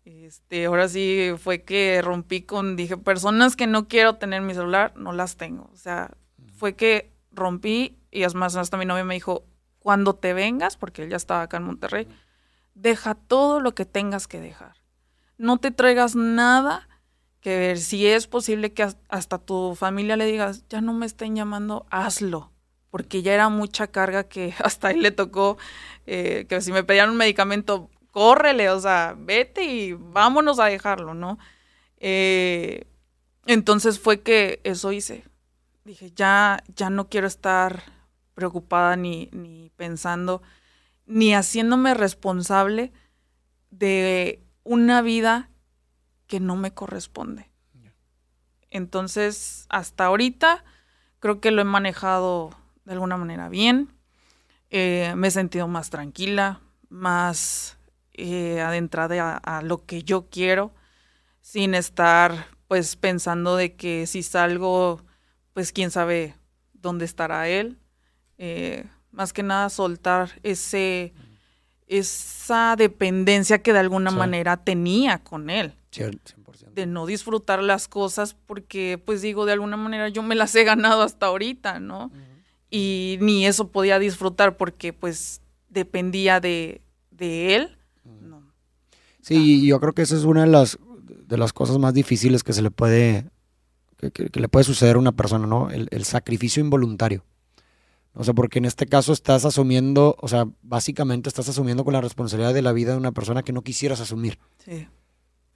Este, 0.04 0.66
ahora 0.66 0.88
sí 0.88 1.32
fue 1.38 1.62
que 1.62 2.02
rompí 2.02 2.42
con, 2.42 2.76
dije, 2.76 2.96
personas 2.96 3.56
que 3.56 3.66
no 3.66 3.88
quiero 3.88 4.16
tener 4.16 4.42
mi 4.42 4.54
celular, 4.54 4.92
no 4.96 5.12
las 5.12 5.36
tengo. 5.36 5.70
O 5.72 5.76
sea, 5.76 6.10
fue 6.56 6.74
que 6.74 7.10
rompí 7.32 7.96
y 8.10 8.22
es 8.22 8.34
más, 8.34 8.56
hasta 8.56 8.76
mi 8.76 8.84
novia 8.84 9.04
me 9.04 9.14
dijo, 9.14 9.44
cuando 9.78 10.14
te 10.14 10.32
vengas, 10.32 10.76
porque 10.76 11.02
él 11.02 11.10
ya 11.10 11.16
estaba 11.16 11.42
acá 11.42 11.56
en 11.56 11.64
Monterrey, 11.64 12.08
deja 12.74 13.14
todo 13.14 13.60
lo 13.60 13.74
que 13.74 13.84
tengas 13.84 14.28
que 14.28 14.40
dejar. 14.40 14.76
No 15.36 15.58
te 15.58 15.70
traigas 15.70 16.14
nada 16.14 16.88
que 17.40 17.58
ver. 17.58 17.78
Si 17.78 18.06
es 18.06 18.26
posible 18.26 18.72
que 18.72 18.88
hasta 19.08 19.38
tu 19.38 19.74
familia 19.74 20.16
le 20.16 20.26
digas, 20.26 20.64
ya 20.68 20.80
no 20.80 20.92
me 20.92 21.06
estén 21.06 21.36
llamando, 21.36 21.86
hazlo. 21.90 22.53
Porque 22.94 23.22
ya 23.22 23.34
era 23.34 23.48
mucha 23.48 23.88
carga 23.88 24.28
que 24.28 24.54
hasta 24.62 24.92
él 24.92 25.02
le 25.02 25.10
tocó, 25.10 25.58
eh, 26.06 26.46
que 26.48 26.60
si 26.60 26.70
me 26.70 26.84
pedían 26.84 27.10
un 27.10 27.16
medicamento, 27.16 27.90
córrele, 28.12 28.70
o 28.70 28.78
sea, 28.78 29.16
vete 29.18 29.64
y 29.64 29.94
vámonos 29.94 30.60
a 30.60 30.66
dejarlo, 30.66 31.12
¿no? 31.12 31.36
Eh, 31.96 32.86
entonces 33.46 33.98
fue 33.98 34.22
que 34.22 34.60
eso 34.62 34.92
hice. 34.92 35.24
Dije, 35.84 36.12
ya, 36.14 36.62
ya 36.76 36.88
no 36.88 37.08
quiero 37.08 37.26
estar 37.26 37.82
preocupada 38.32 38.94
ni, 38.94 39.28
ni 39.32 39.72
pensando, 39.74 40.40
ni 41.04 41.34
haciéndome 41.34 41.94
responsable 41.94 42.92
de 43.72 44.40
una 44.62 45.02
vida 45.02 45.50
que 46.28 46.38
no 46.38 46.54
me 46.54 46.72
corresponde. 46.72 47.50
Entonces, 48.70 49.66
hasta 49.68 50.04
ahorita 50.04 50.62
creo 51.18 51.40
que 51.40 51.50
lo 51.50 51.60
he 51.60 51.64
manejado 51.64 52.50
de 52.84 52.92
alguna 52.92 53.16
manera 53.16 53.48
bien. 53.48 53.88
Eh, 54.70 55.12
me 55.16 55.28
he 55.28 55.30
sentido 55.30 55.68
más 55.68 55.90
tranquila, 55.90 56.60
más 56.88 57.78
eh, 58.12 58.60
adentrada 58.60 59.36
a, 59.36 59.62
lo 59.62 59.84
que 59.84 60.02
yo 60.02 60.28
quiero, 60.30 60.72
sin 61.40 61.74
estar 61.74 62.48
pues 62.68 62.96
pensando 62.96 63.56
de 63.56 63.76
que 63.76 64.06
si 64.06 64.22
salgo, 64.22 65.02
pues 65.52 65.72
quién 65.72 65.90
sabe 65.90 66.34
dónde 66.72 67.04
estará 67.04 67.48
él. 67.48 67.78
Eh, 68.38 68.84
más 69.10 69.32
que 69.32 69.42
nada 69.42 69.68
soltar 69.70 70.30
ese 70.42 71.14
esa 71.86 72.74
dependencia 72.76 73.62
que 73.62 73.72
de 73.72 73.78
alguna 73.78 74.10
manera 74.10 74.56
tenía 74.56 75.22
con 75.22 75.50
él. 75.50 75.74
100%. 75.92 76.72
De 76.72 76.86
no 76.86 77.06
disfrutar 77.06 77.62
las 77.62 77.88
cosas 77.88 78.34
porque, 78.34 79.00
pues 79.04 79.22
digo, 79.22 79.44
de 79.44 79.52
alguna 79.52 79.76
manera 79.76 80.08
yo 80.08 80.22
me 80.22 80.34
las 80.34 80.54
he 80.54 80.64
ganado 80.64 81.02
hasta 81.02 81.26
ahorita, 81.26 81.78
¿no? 81.78 82.10
Y 82.74 83.18
ni 83.20 83.46
eso 83.46 83.68
podía 83.68 83.98
disfrutar 83.98 84.56
porque, 84.56 84.92
pues, 84.92 85.40
dependía 85.68 86.40
de, 86.40 86.80
de 87.10 87.54
él. 87.54 87.78
No. 88.04 88.42
Sí, 89.20 89.64
yo 89.66 89.78
creo 89.78 89.92
que 89.92 90.02
esa 90.02 90.16
es 90.16 90.24
una 90.24 90.40
de 90.40 90.48
las, 90.48 90.78
de 91.04 91.36
las 91.36 91.52
cosas 91.52 91.78
más 91.78 91.94
difíciles 91.94 92.42
que 92.42 92.52
se 92.52 92.62
le 92.62 92.72
puede, 92.72 93.26
que, 94.12 94.40
le 94.40 94.48
puede 94.48 94.64
suceder 94.64 94.96
a 94.96 94.98
una 94.98 95.12
persona, 95.12 95.46
¿no? 95.46 95.70
el 95.70 96.04
sacrificio 96.04 96.62
involuntario. 96.64 97.22
O 98.16 98.22
sea, 98.22 98.32
porque 98.32 98.58
en 98.58 98.64
este 98.64 98.86
caso 98.86 99.12
estás 99.12 99.44
asumiendo, 99.44 100.16
o 100.20 100.28
sea, 100.28 100.46
básicamente 100.62 101.28
estás 101.28 101.48
asumiendo 101.48 101.84
con 101.84 101.94
la 101.94 102.00
responsabilidad 102.00 102.54
de 102.54 102.62
la 102.62 102.72
vida 102.72 102.92
de 102.92 102.98
una 102.98 103.12
persona 103.12 103.42
que 103.42 103.52
no 103.52 103.62
quisieras 103.62 104.00
asumir. 104.00 104.38
Sí. 104.64 104.86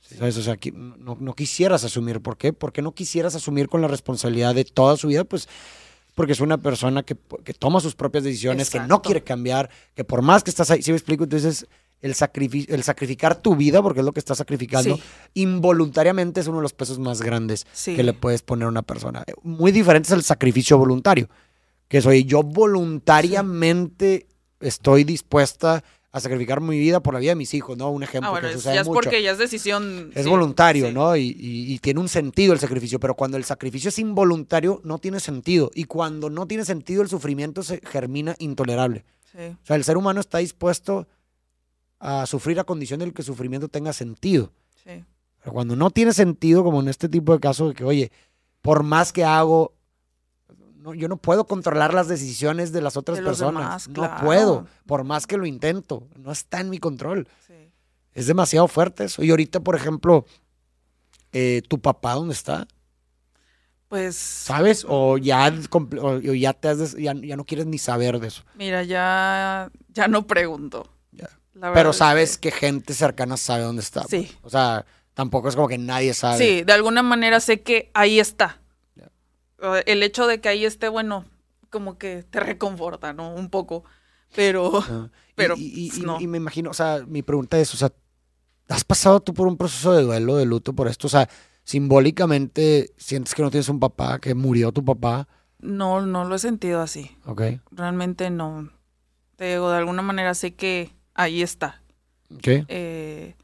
¿Sabes? 0.00 0.36
O 0.38 0.42
sea, 0.42 0.56
que 0.56 0.72
no, 0.72 1.16
no, 1.20 1.34
quisieras 1.34 1.84
asumir. 1.84 2.20
¿Por 2.20 2.36
qué? 2.36 2.52
Porque 2.52 2.82
no 2.82 2.92
quisieras 2.92 3.36
asumir 3.36 3.68
con 3.68 3.80
la 3.80 3.88
responsabilidad 3.88 4.54
de 4.54 4.64
toda 4.64 4.96
su 4.96 5.08
vida, 5.08 5.24
pues 5.24 5.48
porque 6.18 6.32
es 6.32 6.40
una 6.40 6.58
persona 6.58 7.04
que, 7.04 7.16
que 7.44 7.54
toma 7.54 7.78
sus 7.78 7.94
propias 7.94 8.24
decisiones, 8.24 8.70
que 8.70 8.80
no 8.80 9.02
quiere 9.02 9.22
cambiar, 9.22 9.70
que 9.94 10.02
por 10.02 10.20
más 10.20 10.42
que 10.42 10.50
estás 10.50 10.68
ahí, 10.72 10.82
si 10.82 10.90
me 10.90 10.96
explico, 10.96 11.22
entonces 11.22 11.68
el, 12.00 12.16
sacrificio, 12.16 12.74
el 12.74 12.82
sacrificar 12.82 13.36
tu 13.40 13.54
vida, 13.54 13.80
porque 13.80 14.00
es 14.00 14.04
lo 14.04 14.10
que 14.10 14.18
estás 14.18 14.38
sacrificando, 14.38 14.98
involuntariamente 15.34 16.40
es 16.40 16.48
uno 16.48 16.56
de 16.56 16.62
los 16.62 16.72
pesos 16.72 16.98
más 16.98 17.22
grandes 17.22 17.68
que 17.84 18.02
le 18.02 18.14
puedes 18.14 18.42
poner 18.42 18.66
a 18.66 18.68
una 18.68 18.82
persona. 18.82 19.22
Muy 19.44 19.70
diferente 19.70 20.08
es 20.08 20.12
el 20.12 20.24
sacrificio 20.24 20.76
voluntario 20.76 21.28
que 21.86 22.02
soy 22.02 22.24
yo 22.24 22.42
voluntariamente 22.42 24.26
estoy 24.58 25.04
dispuesta 25.04 25.84
a 26.18 26.20
sacrificar 26.20 26.60
mi 26.60 26.78
vida 26.78 27.00
por 27.00 27.14
la 27.14 27.20
vida 27.20 27.32
de 27.32 27.36
mis 27.36 27.54
hijos, 27.54 27.76
¿no? 27.76 27.90
Un 27.90 28.02
ejemplo 28.02 28.34
ah, 28.34 28.40
que 28.40 28.52
sucede 28.52 28.74
ya 28.74 28.80
es 28.82 28.88
porque 28.88 29.22
ya 29.22 29.32
es 29.32 29.38
decisión. 29.38 30.10
Es 30.14 30.26
voluntario, 30.26 30.92
¿no? 30.92 31.16
Y, 31.16 31.78
tiene 31.82 32.00
un 32.00 32.08
sentido 32.08 32.52
el 32.52 32.58
sacrificio, 32.58 33.00
pero 33.00 33.14
cuando 33.14 33.36
el 33.36 33.44
sacrificio 33.44 33.88
es 33.88 33.98
involuntario, 33.98 34.80
no 34.84 34.98
tiene 34.98 35.20
sentido. 35.20 35.70
Y 35.74 35.84
cuando 35.84 36.28
no 36.30 36.46
tiene 36.46 36.64
sentido, 36.64 37.02
el 37.02 37.08
sufrimiento 37.08 37.62
se 37.62 37.80
germina 37.84 38.34
intolerable. 38.38 39.04
O 39.34 39.66
sea, 39.66 39.76
el 39.76 39.84
ser 39.84 39.96
humano 39.96 40.20
está 40.20 40.38
dispuesto 40.38 41.06
a 42.00 42.26
sufrir 42.26 42.58
a 42.60 42.64
condición 42.64 43.00
de 43.00 43.12
que 43.12 43.22
el 43.22 43.26
sufrimiento 43.26 43.68
tenga 43.68 43.92
sentido. 43.92 44.52
Pero 44.84 45.52
cuando 45.52 45.76
no 45.76 45.90
tiene 45.90 46.12
sentido, 46.12 46.64
como 46.64 46.80
en 46.80 46.88
este 46.88 47.08
tipo 47.08 47.32
de 47.32 47.40
casos, 47.40 47.68
de 47.68 47.74
que, 47.74 47.84
oye, 47.84 48.10
por 48.60 48.82
más 48.82 49.12
que 49.12 49.24
hago, 49.24 49.72
yo 50.94 51.08
no 51.08 51.16
puedo 51.16 51.46
controlar 51.46 51.94
las 51.94 52.08
decisiones 52.08 52.72
de 52.72 52.80
las 52.80 52.96
otras 52.96 53.20
personas. 53.20 53.88
No 53.88 54.16
puedo, 54.20 54.66
por 54.86 55.04
más 55.04 55.26
que 55.26 55.36
lo 55.36 55.46
intento. 55.46 56.08
No 56.16 56.32
está 56.32 56.60
en 56.60 56.70
mi 56.70 56.78
control. 56.78 57.28
Es 58.12 58.26
demasiado 58.26 58.66
fuerte 58.68 59.04
eso. 59.04 59.22
Y 59.22 59.30
ahorita, 59.30 59.60
por 59.60 59.76
ejemplo, 59.76 60.26
eh, 61.32 61.62
¿tu 61.68 61.80
papá 61.80 62.14
dónde 62.14 62.34
está? 62.34 62.66
Pues. 63.88 64.16
¿Sabes? 64.16 64.84
O 64.88 65.18
ya, 65.18 65.52
ya, 66.34 66.52
te 66.52 67.02
ya, 67.02 67.14
no 67.14 67.44
quieres 67.44 67.66
ni 67.66 67.78
saber 67.78 68.18
de 68.18 68.28
eso. 68.28 68.42
Mira, 68.56 68.82
ya, 68.82 69.70
ya 69.88 70.08
no 70.08 70.26
pregunto. 70.26 70.92
Pero 71.60 71.92
sabes 71.92 72.38
que... 72.38 72.52
gente 72.52 72.94
cercana 72.94 73.36
sabe 73.36 73.64
dónde 73.64 73.82
está. 73.82 74.04
Sí. 74.04 74.28
Pues. 74.30 74.38
O 74.42 74.50
sea, 74.50 74.84
tampoco 75.14 75.48
es 75.48 75.56
como 75.56 75.66
que 75.66 75.78
nadie 75.78 76.14
sabe. 76.14 76.38
Sí, 76.38 76.62
de 76.62 76.72
alguna 76.72 77.02
manera 77.02 77.40
sé 77.40 77.62
que 77.62 77.90
ahí 77.94 78.20
está 78.20 78.60
el 79.86 80.02
hecho 80.02 80.26
de 80.26 80.40
que 80.40 80.48
ahí 80.48 80.64
esté, 80.64 80.88
bueno, 80.88 81.24
como 81.70 81.98
que 81.98 82.22
te 82.22 82.40
reconforta, 82.40 83.12
¿no? 83.12 83.34
Un 83.34 83.50
poco. 83.50 83.84
Pero, 84.34 84.72
pero 85.34 85.54
y, 85.56 85.90
y, 86.20 86.26
me 86.26 86.38
imagino, 86.38 86.70
o 86.70 86.74
sea, 86.74 87.04
mi 87.06 87.22
pregunta 87.22 87.58
es, 87.58 87.72
o 87.74 87.76
sea, 87.76 87.92
¿has 88.68 88.84
pasado 88.84 89.20
tú 89.20 89.34
por 89.34 89.48
un 89.48 89.56
proceso 89.56 89.92
de 89.92 90.02
duelo, 90.02 90.36
de 90.36 90.44
luto 90.44 90.72
por 90.72 90.88
esto? 90.88 91.06
O 91.06 91.10
sea, 91.10 91.28
simbólicamente, 91.64 92.92
¿sientes 92.96 93.34
que 93.34 93.42
no 93.42 93.50
tienes 93.50 93.68
un 93.68 93.80
papá, 93.80 94.18
que 94.20 94.34
murió 94.34 94.72
tu 94.72 94.84
papá? 94.84 95.28
No, 95.58 96.00
no 96.02 96.24
lo 96.24 96.36
he 96.36 96.38
sentido 96.38 96.80
así. 96.80 97.16
Ok. 97.26 97.42
Realmente 97.72 98.30
no. 98.30 98.70
Te 99.36 99.52
digo, 99.52 99.70
de 99.70 99.78
alguna 99.78 100.02
manera 100.02 100.34
sé 100.34 100.54
que 100.54 100.94
ahí 101.14 101.42
está. 101.42 101.82
Ok. 102.34 102.48
Eh, 102.68 103.34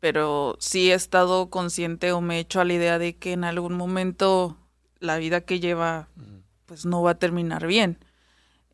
pero 0.00 0.56
sí 0.58 0.90
he 0.90 0.94
estado 0.94 1.48
consciente 1.48 2.12
o 2.12 2.20
me 2.20 2.36
he 2.36 2.40
hecho 2.40 2.60
a 2.60 2.64
la 2.64 2.74
idea 2.74 2.98
de 2.98 3.16
que 3.16 3.32
en 3.32 3.44
algún 3.44 3.74
momento 3.74 4.58
la 5.04 5.18
vida 5.18 5.42
que 5.42 5.60
lleva 5.60 6.08
pues 6.66 6.86
no 6.86 7.02
va 7.02 7.12
a 7.12 7.18
terminar 7.18 7.66
bien. 7.66 7.98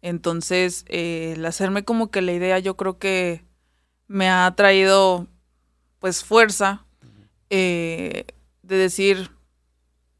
Entonces, 0.02 0.84
eh, 0.88 1.34
el 1.36 1.44
hacerme 1.44 1.84
como 1.84 2.10
que 2.10 2.22
la 2.22 2.32
idea 2.32 2.58
yo 2.58 2.76
creo 2.76 2.98
que 2.98 3.44
me 4.06 4.30
ha 4.30 4.52
traído 4.56 5.26
pues 5.98 6.24
fuerza 6.24 6.86
eh, 7.50 8.24
de 8.62 8.76
decir, 8.76 9.30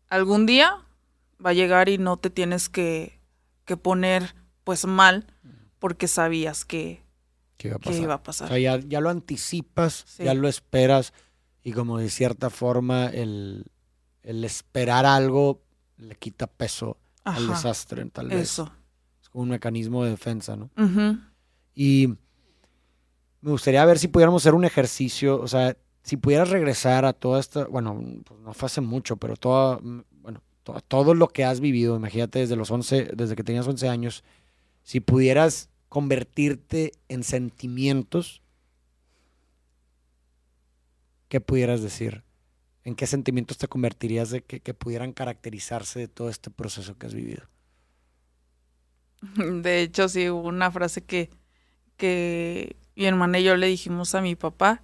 algún 0.08 0.44
día 0.44 0.84
va 1.44 1.50
a 1.50 1.54
llegar 1.54 1.88
y 1.88 1.96
no 1.96 2.18
te 2.18 2.28
tienes 2.28 2.68
que, 2.68 3.18
que 3.64 3.76
poner 3.76 4.34
pues 4.64 4.84
mal 4.84 5.26
porque 5.78 6.08
sabías 6.08 6.64
que, 6.64 7.02
iba, 7.58 8.14
a 8.14 8.22
pasar. 8.22 8.46
O 8.46 8.48
sea, 8.50 8.58
ya, 8.58 8.78
ya 8.78 9.00
lo 9.00 9.08
anticipas, 9.08 10.04
ya 10.18 10.34
lo 10.34 10.48
esperas 10.48 11.14
y 11.62 11.72
como 11.72 11.98
de 11.98 12.10
cierta 12.10 12.50
forma 12.50 13.06
el, 13.06 13.64
el 14.22 14.44
esperar 14.44 15.06
algo 15.06 15.62
le 16.00 16.14
quita 16.16 16.46
peso 16.46 16.98
al 17.24 17.46
desastre, 17.48 18.04
tal 18.06 18.28
vez. 18.28 18.40
Eso. 18.40 18.72
Es 19.20 19.28
como 19.28 19.42
un 19.42 19.50
mecanismo 19.50 20.04
de 20.04 20.10
defensa, 20.10 20.56
¿no? 20.56 20.70
Y 21.74 22.08
me 23.40 23.50
gustaría 23.50 23.84
ver 23.84 23.98
si 23.98 24.08
pudiéramos 24.08 24.42
hacer 24.42 24.54
un 24.54 24.64
ejercicio, 24.64 25.40
o 25.40 25.48
sea, 25.48 25.76
si 26.02 26.16
pudieras 26.16 26.50
regresar 26.50 27.04
a 27.04 27.12
toda 27.12 27.40
esta, 27.40 27.66
bueno, 27.66 28.02
pues 28.24 28.40
no 28.40 28.52
fue 28.52 28.66
hace 28.66 28.80
mucho, 28.80 29.16
pero 29.16 29.36
todo, 29.36 29.80
bueno, 29.82 30.42
todo, 30.88 31.14
lo 31.14 31.28
que 31.28 31.44
has 31.44 31.60
vivido, 31.60 31.96
imagínate 31.96 32.40
desde 32.40 32.56
los 32.56 32.70
11, 32.70 33.10
desde 33.14 33.36
que 33.36 33.44
tenías 33.44 33.66
11 33.66 33.88
años, 33.88 34.24
si 34.82 35.00
pudieras 35.00 35.68
convertirte 35.88 36.92
en 37.08 37.22
sentimientos, 37.22 38.42
¿qué 41.28 41.40
pudieras 41.40 41.82
decir? 41.82 42.24
¿En 42.84 42.94
qué 42.94 43.06
sentimientos 43.06 43.58
te 43.58 43.68
convertirías 43.68 44.30
de 44.30 44.42
que, 44.42 44.74
pudieran 44.74 45.12
caracterizarse 45.12 45.98
de 45.98 46.08
todo 46.08 46.30
este 46.30 46.50
proceso 46.50 46.96
que 46.96 47.06
has 47.06 47.14
vivido? 47.14 47.42
De 49.62 49.82
hecho, 49.82 50.08
sí, 50.08 50.30
hubo 50.30 50.48
una 50.48 50.70
frase 50.70 51.02
que, 51.02 51.30
que 51.96 52.76
mi 52.96 53.04
hermana 53.04 53.38
y 53.38 53.44
yo 53.44 53.56
le 53.56 53.66
dijimos 53.66 54.14
a 54.14 54.22
mi 54.22 54.34
papá, 54.34 54.82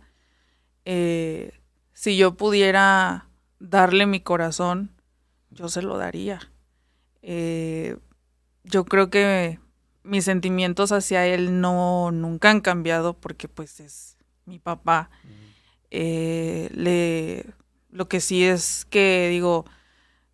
eh, 0.85 1.53
si 1.95 2.17
yo 2.17 2.37
pudiera 2.37 3.29
darle 3.59 4.07
mi 4.07 4.21
corazón, 4.21 4.91
yo 5.51 5.69
se 5.69 5.83
lo 5.83 5.97
daría. 5.97 6.53
Eh, 7.23 7.97
yo 8.65 8.85
creo 8.85 9.11
que 9.11 9.59
mis 10.03 10.25
sentimientos 10.25 10.93
hacia 10.93 11.27
él 11.27 11.61
no 11.61 12.11
nunca 12.13 12.51
han 12.51 12.61
cambiado 12.61 13.15
porque 13.15 13.49
pues 13.49 13.81
es 13.81 14.17
mi 14.45 14.59
papá. 14.59 15.11
Eh, 15.91 16.69
le, 16.73 17.47
lo 17.91 18.09
que 18.09 18.20
sí 18.20 18.45
es 18.45 18.87
que 18.91 19.28
digo, 19.30 19.64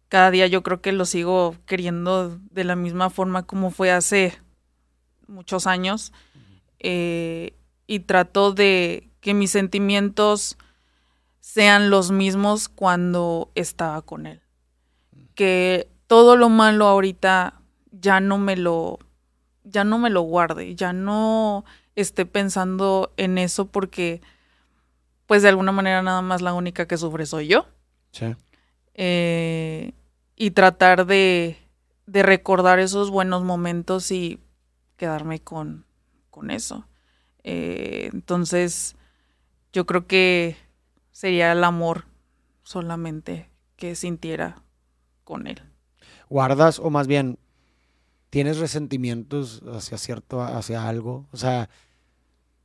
cada 0.08 0.30
día 0.30 0.46
yo 0.46 0.62
creo 0.62 0.80
que 0.80 0.92
lo 0.92 1.04
sigo 1.04 1.56
queriendo 1.66 2.38
de 2.50 2.64
la 2.64 2.76
misma 2.76 3.10
forma 3.10 3.44
como 3.44 3.70
fue 3.70 3.90
hace 3.90 4.38
muchos 5.26 5.66
años. 5.66 6.12
Eh, 6.80 7.54
y 7.86 8.00
trato 8.00 8.52
de 8.52 9.10
que 9.20 9.34
mis 9.34 9.50
sentimientos 9.50 10.56
sean 11.40 11.90
los 11.90 12.10
mismos 12.10 12.68
cuando 12.68 13.50
estaba 13.54 14.02
con 14.02 14.26
él. 14.26 14.40
Que 15.34 15.88
todo 16.06 16.36
lo 16.36 16.48
malo 16.48 16.86
ahorita 16.86 17.60
ya 17.90 18.20
no 18.20 18.38
me 18.38 18.56
lo 18.56 18.98
ya 19.64 19.84
no 19.84 19.98
me 19.98 20.10
lo 20.10 20.22
guarde, 20.22 20.74
ya 20.74 20.92
no 20.92 21.64
esté 21.94 22.26
pensando 22.26 23.12
en 23.16 23.38
eso 23.38 23.66
porque 23.66 24.20
pues 25.32 25.42
de 25.42 25.48
alguna 25.48 25.72
manera 25.72 26.02
nada 26.02 26.20
más 26.20 26.42
la 26.42 26.52
única 26.52 26.86
que 26.86 26.98
sufre 26.98 27.24
soy 27.24 27.46
yo. 27.46 27.64
Sí. 28.10 28.36
Eh, 28.92 29.94
y 30.36 30.50
tratar 30.50 31.06
de, 31.06 31.56
de, 32.04 32.22
recordar 32.22 32.78
esos 32.78 33.10
buenos 33.10 33.42
momentos 33.42 34.10
y 34.10 34.40
quedarme 34.98 35.40
con, 35.40 35.86
con 36.28 36.50
eso. 36.50 36.86
Eh, 37.44 38.10
entonces, 38.12 38.94
yo 39.72 39.86
creo 39.86 40.06
que 40.06 40.58
sería 41.12 41.52
el 41.52 41.64
amor 41.64 42.04
solamente 42.62 43.48
que 43.76 43.94
sintiera 43.94 44.62
con 45.24 45.46
él. 45.46 45.62
¿Guardas 46.28 46.78
o 46.78 46.90
más 46.90 47.06
bien 47.06 47.38
tienes 48.28 48.58
resentimientos 48.58 49.62
hacia 49.72 49.96
cierto, 49.96 50.42
hacia 50.42 50.86
algo? 50.86 51.26
O 51.32 51.38
sea, 51.38 51.70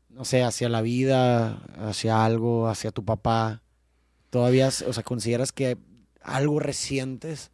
no 0.09 0.25
sé, 0.25 0.43
hacia 0.43 0.69
la 0.69 0.81
vida, 0.81 1.61
hacia 1.77 2.25
algo, 2.25 2.67
hacia 2.67 2.91
tu 2.91 3.05
papá. 3.05 3.61
¿Todavía, 4.29 4.67
o 4.67 4.93
sea, 4.93 5.03
consideras 5.03 5.51
que 5.51 5.77
algo 6.21 6.59
resientes? 6.59 7.51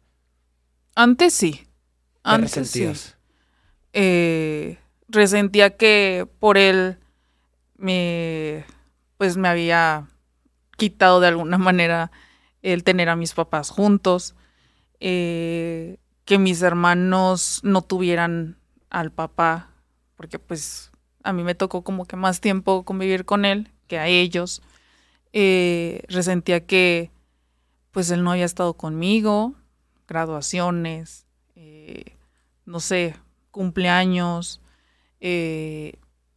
Antes 0.94 1.34
sí. 1.34 1.66
Antes 2.22 2.70
sí. 2.70 2.90
Eh, 3.92 4.78
resentía 5.08 5.76
que 5.76 6.28
por 6.40 6.58
él 6.58 6.98
me, 7.76 8.64
pues 9.18 9.36
me 9.36 9.48
había 9.48 10.08
quitado 10.76 11.20
de 11.20 11.28
alguna 11.28 11.58
manera 11.58 12.10
el 12.62 12.82
tener 12.82 13.08
a 13.08 13.16
mis 13.16 13.34
papás 13.34 13.70
juntos, 13.70 14.34
eh, 15.00 15.98
que 16.24 16.38
mis 16.38 16.62
hermanos 16.62 17.60
no 17.62 17.82
tuvieran 17.82 18.58
al 18.90 19.12
papá, 19.12 19.70
porque 20.16 20.38
pues 20.38 20.90
a 21.24 21.32
mí 21.32 21.42
me 21.42 21.54
tocó 21.54 21.82
como 21.82 22.04
que 22.04 22.16
más 22.16 22.40
tiempo 22.40 22.84
convivir 22.84 23.24
con 23.24 23.44
él 23.44 23.70
que 23.88 23.98
a 23.98 24.06
ellos. 24.06 24.62
Eh, 25.32 26.02
resentía 26.08 26.64
que 26.64 27.10
pues 27.90 28.10
él 28.10 28.22
no 28.22 28.30
había 28.32 28.44
estado 28.44 28.74
conmigo, 28.74 29.54
graduaciones, 30.06 31.26
eh, 31.56 32.16
no 32.64 32.80
sé, 32.80 33.16
cumpleaños, 33.50 34.60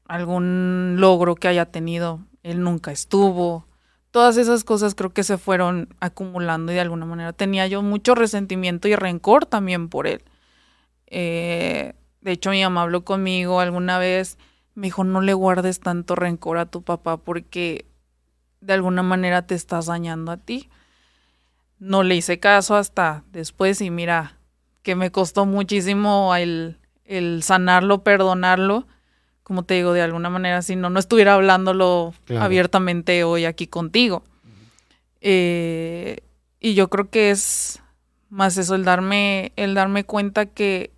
algún 0.07 0.95
logro 0.97 1.35
que 1.35 1.47
haya 1.47 1.65
tenido, 1.65 2.21
él 2.43 2.61
nunca 2.63 2.91
estuvo. 2.91 3.67
Todas 4.11 4.37
esas 4.37 4.63
cosas 4.63 4.95
creo 4.95 5.11
que 5.13 5.23
se 5.23 5.37
fueron 5.37 5.89
acumulando 5.99 6.71
y 6.71 6.75
de 6.75 6.81
alguna 6.81 7.05
manera 7.05 7.33
tenía 7.33 7.67
yo 7.67 7.81
mucho 7.81 8.15
resentimiento 8.15 8.87
y 8.87 8.95
rencor 8.95 9.45
también 9.45 9.89
por 9.89 10.07
él. 10.07 10.23
Eh, 11.07 11.93
de 12.21 12.31
hecho, 12.31 12.51
mi 12.51 12.63
mamá 12.63 12.83
habló 12.83 13.03
conmigo 13.03 13.59
alguna 13.59 13.99
vez, 13.99 14.37
me 14.77 14.87
dijo, 14.87 15.03
no 15.03 15.21
le 15.21 15.33
guardes 15.33 15.79
tanto 15.79 16.15
rencor 16.15 16.57
a 16.57 16.67
tu 16.67 16.83
papá 16.83 17.17
porque 17.17 17.85
de 18.61 18.73
alguna 18.73 19.01
manera 19.01 19.45
te 19.47 19.55
estás 19.55 19.87
dañando 19.87 20.31
a 20.31 20.37
ti. 20.37 20.69
No 21.79 22.03
le 22.03 22.15
hice 22.15 22.39
caso 22.39 22.75
hasta 22.75 23.23
después 23.31 23.81
y 23.81 23.89
mira, 23.89 24.37
que 24.83 24.95
me 24.95 25.11
costó 25.11 25.45
muchísimo 25.45 26.35
el, 26.35 26.77
el 27.05 27.41
sanarlo, 27.43 28.03
perdonarlo 28.03 28.85
como 29.47 29.63
te 29.63 29.75
digo, 29.75 29.93
de 29.93 30.01
alguna 30.01 30.29
manera, 30.29 30.61
si 30.61 30.75
no, 30.75 30.89
no 30.89 30.99
estuviera 30.99 31.35
hablándolo 31.35 32.13
abiertamente 32.37 33.23
hoy 33.23 33.45
aquí 33.45 33.65
contigo. 33.65 34.21
Eh, 35.21 36.17
y 36.59 36.73
yo 36.73 36.89
creo 36.89 37.09
que 37.09 37.31
es 37.31 37.81
más 38.29 38.57
eso, 38.57 38.75
el 38.75 38.83
darme, 38.83 39.53
el 39.55 39.73
darme 39.73 40.03
cuenta 40.03 40.47
que 40.47 40.91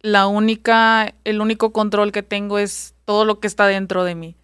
la 0.00 0.26
única, 0.26 1.14
el 1.22 1.40
único 1.40 1.72
control 1.72 2.10
que 2.10 2.24
tengo 2.24 2.58
es 2.58 2.93
todo 3.04 3.24
lo 3.24 3.40
que 3.40 3.46
está 3.46 3.66
dentro 3.66 4.04
de 4.04 4.14
mí. 4.14 4.36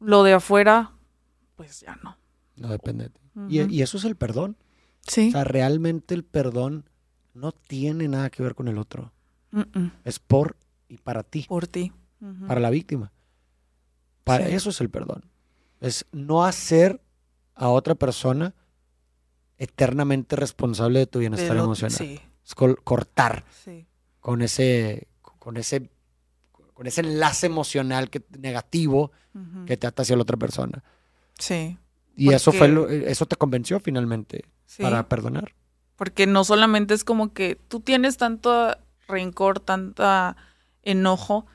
Lo 0.00 0.22
de 0.22 0.34
afuera, 0.34 0.92
pues 1.54 1.80
ya 1.80 1.96
no. 2.02 2.18
No 2.56 2.68
depende 2.68 3.04
de 3.04 3.10
ti. 3.10 3.20
y, 3.48 3.82
eso 3.82 3.96
es 3.96 4.04
el 4.04 4.16
perdón. 4.16 4.56
Sí. 5.02 5.28
O 5.28 5.32
sea, 5.32 5.44
realmente 5.44 6.14
el 6.14 6.24
perdón 6.24 6.88
no 7.34 7.52
tiene 7.52 8.08
nada 8.08 8.30
que 8.30 8.42
ver 8.42 8.54
con 8.54 8.68
el 8.68 8.78
otro. 8.78 9.12
Es 10.04 10.18
por 10.18 10.56
y 10.88 10.98
para 10.98 11.22
ti. 11.22 11.46
Por 11.48 11.66
ti 11.66 11.92
para 12.46 12.60
la 12.60 12.70
víctima. 12.70 13.12
Para 14.24 14.48
eso 14.48 14.70
es 14.70 14.80
el 14.80 14.90
perdón. 14.90 15.24
Es 15.80 16.06
no 16.12 16.44
hacer 16.44 17.00
a 17.54 17.68
otra 17.68 17.94
persona 17.94 18.54
eternamente 19.58 20.36
responsable 20.36 21.00
de 21.00 21.06
tu 21.06 21.20
bienestar 21.20 21.56
emocional. 21.56 22.20
Es 22.44 22.54
cortar 22.54 23.44
con 24.20 24.42
ese 24.42 25.08
con 25.22 25.56
ese 25.56 25.90
con 26.76 26.86
ese 26.86 27.00
enlace 27.00 27.46
emocional 27.46 28.10
que, 28.10 28.22
negativo 28.38 29.10
que 29.66 29.78
te 29.78 29.86
ata 29.86 30.02
hacia 30.02 30.14
la 30.14 30.22
otra 30.22 30.36
persona. 30.36 30.84
Sí. 31.38 31.78
Y 32.14 32.34
eso 32.34 32.52
fue 32.52 33.10
eso 33.10 33.24
te 33.24 33.36
convenció 33.36 33.80
finalmente 33.80 34.44
para 34.78 35.08
perdonar. 35.08 35.54
Porque 35.96 36.26
no 36.26 36.44
solamente 36.44 36.92
es 36.92 37.02
como 37.02 37.32
que 37.32 37.58
tú 37.68 37.80
tienes 37.80 38.18
tanto 38.18 38.76
rencor, 39.08 39.58
tanta 39.58 40.36
enojo, 40.82 41.46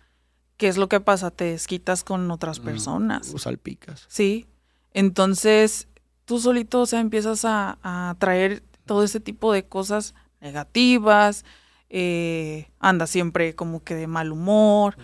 ¿qué 0.57 0.67
es 0.67 0.77
lo 0.77 0.89
que 0.89 0.99
pasa? 0.99 1.29
Te 1.29 1.45
desquitas 1.45 2.03
con 2.03 2.29
otras 2.31 2.59
mm, 2.59 2.63
personas. 2.63 3.31
O 3.33 3.37
salpicas. 3.37 4.05
Sí. 4.07 4.47
Entonces, 4.91 5.87
tú 6.25 6.39
solito, 6.39 6.81
o 6.81 6.85
sea, 6.87 6.99
empiezas 6.99 7.45
a, 7.45 7.77
a 7.83 8.15
traer 8.17 8.63
todo 8.85 9.03
ese 9.03 9.19
tipo 9.19 9.53
de 9.53 9.67
cosas 9.67 10.15
negativas, 10.39 11.45
eh, 11.93 12.71
anda 12.79 13.05
siempre 13.05 13.53
como 13.53 13.83
que 13.83 13.95
de 13.95 14.07
mal 14.07 14.31
humor. 14.31 14.97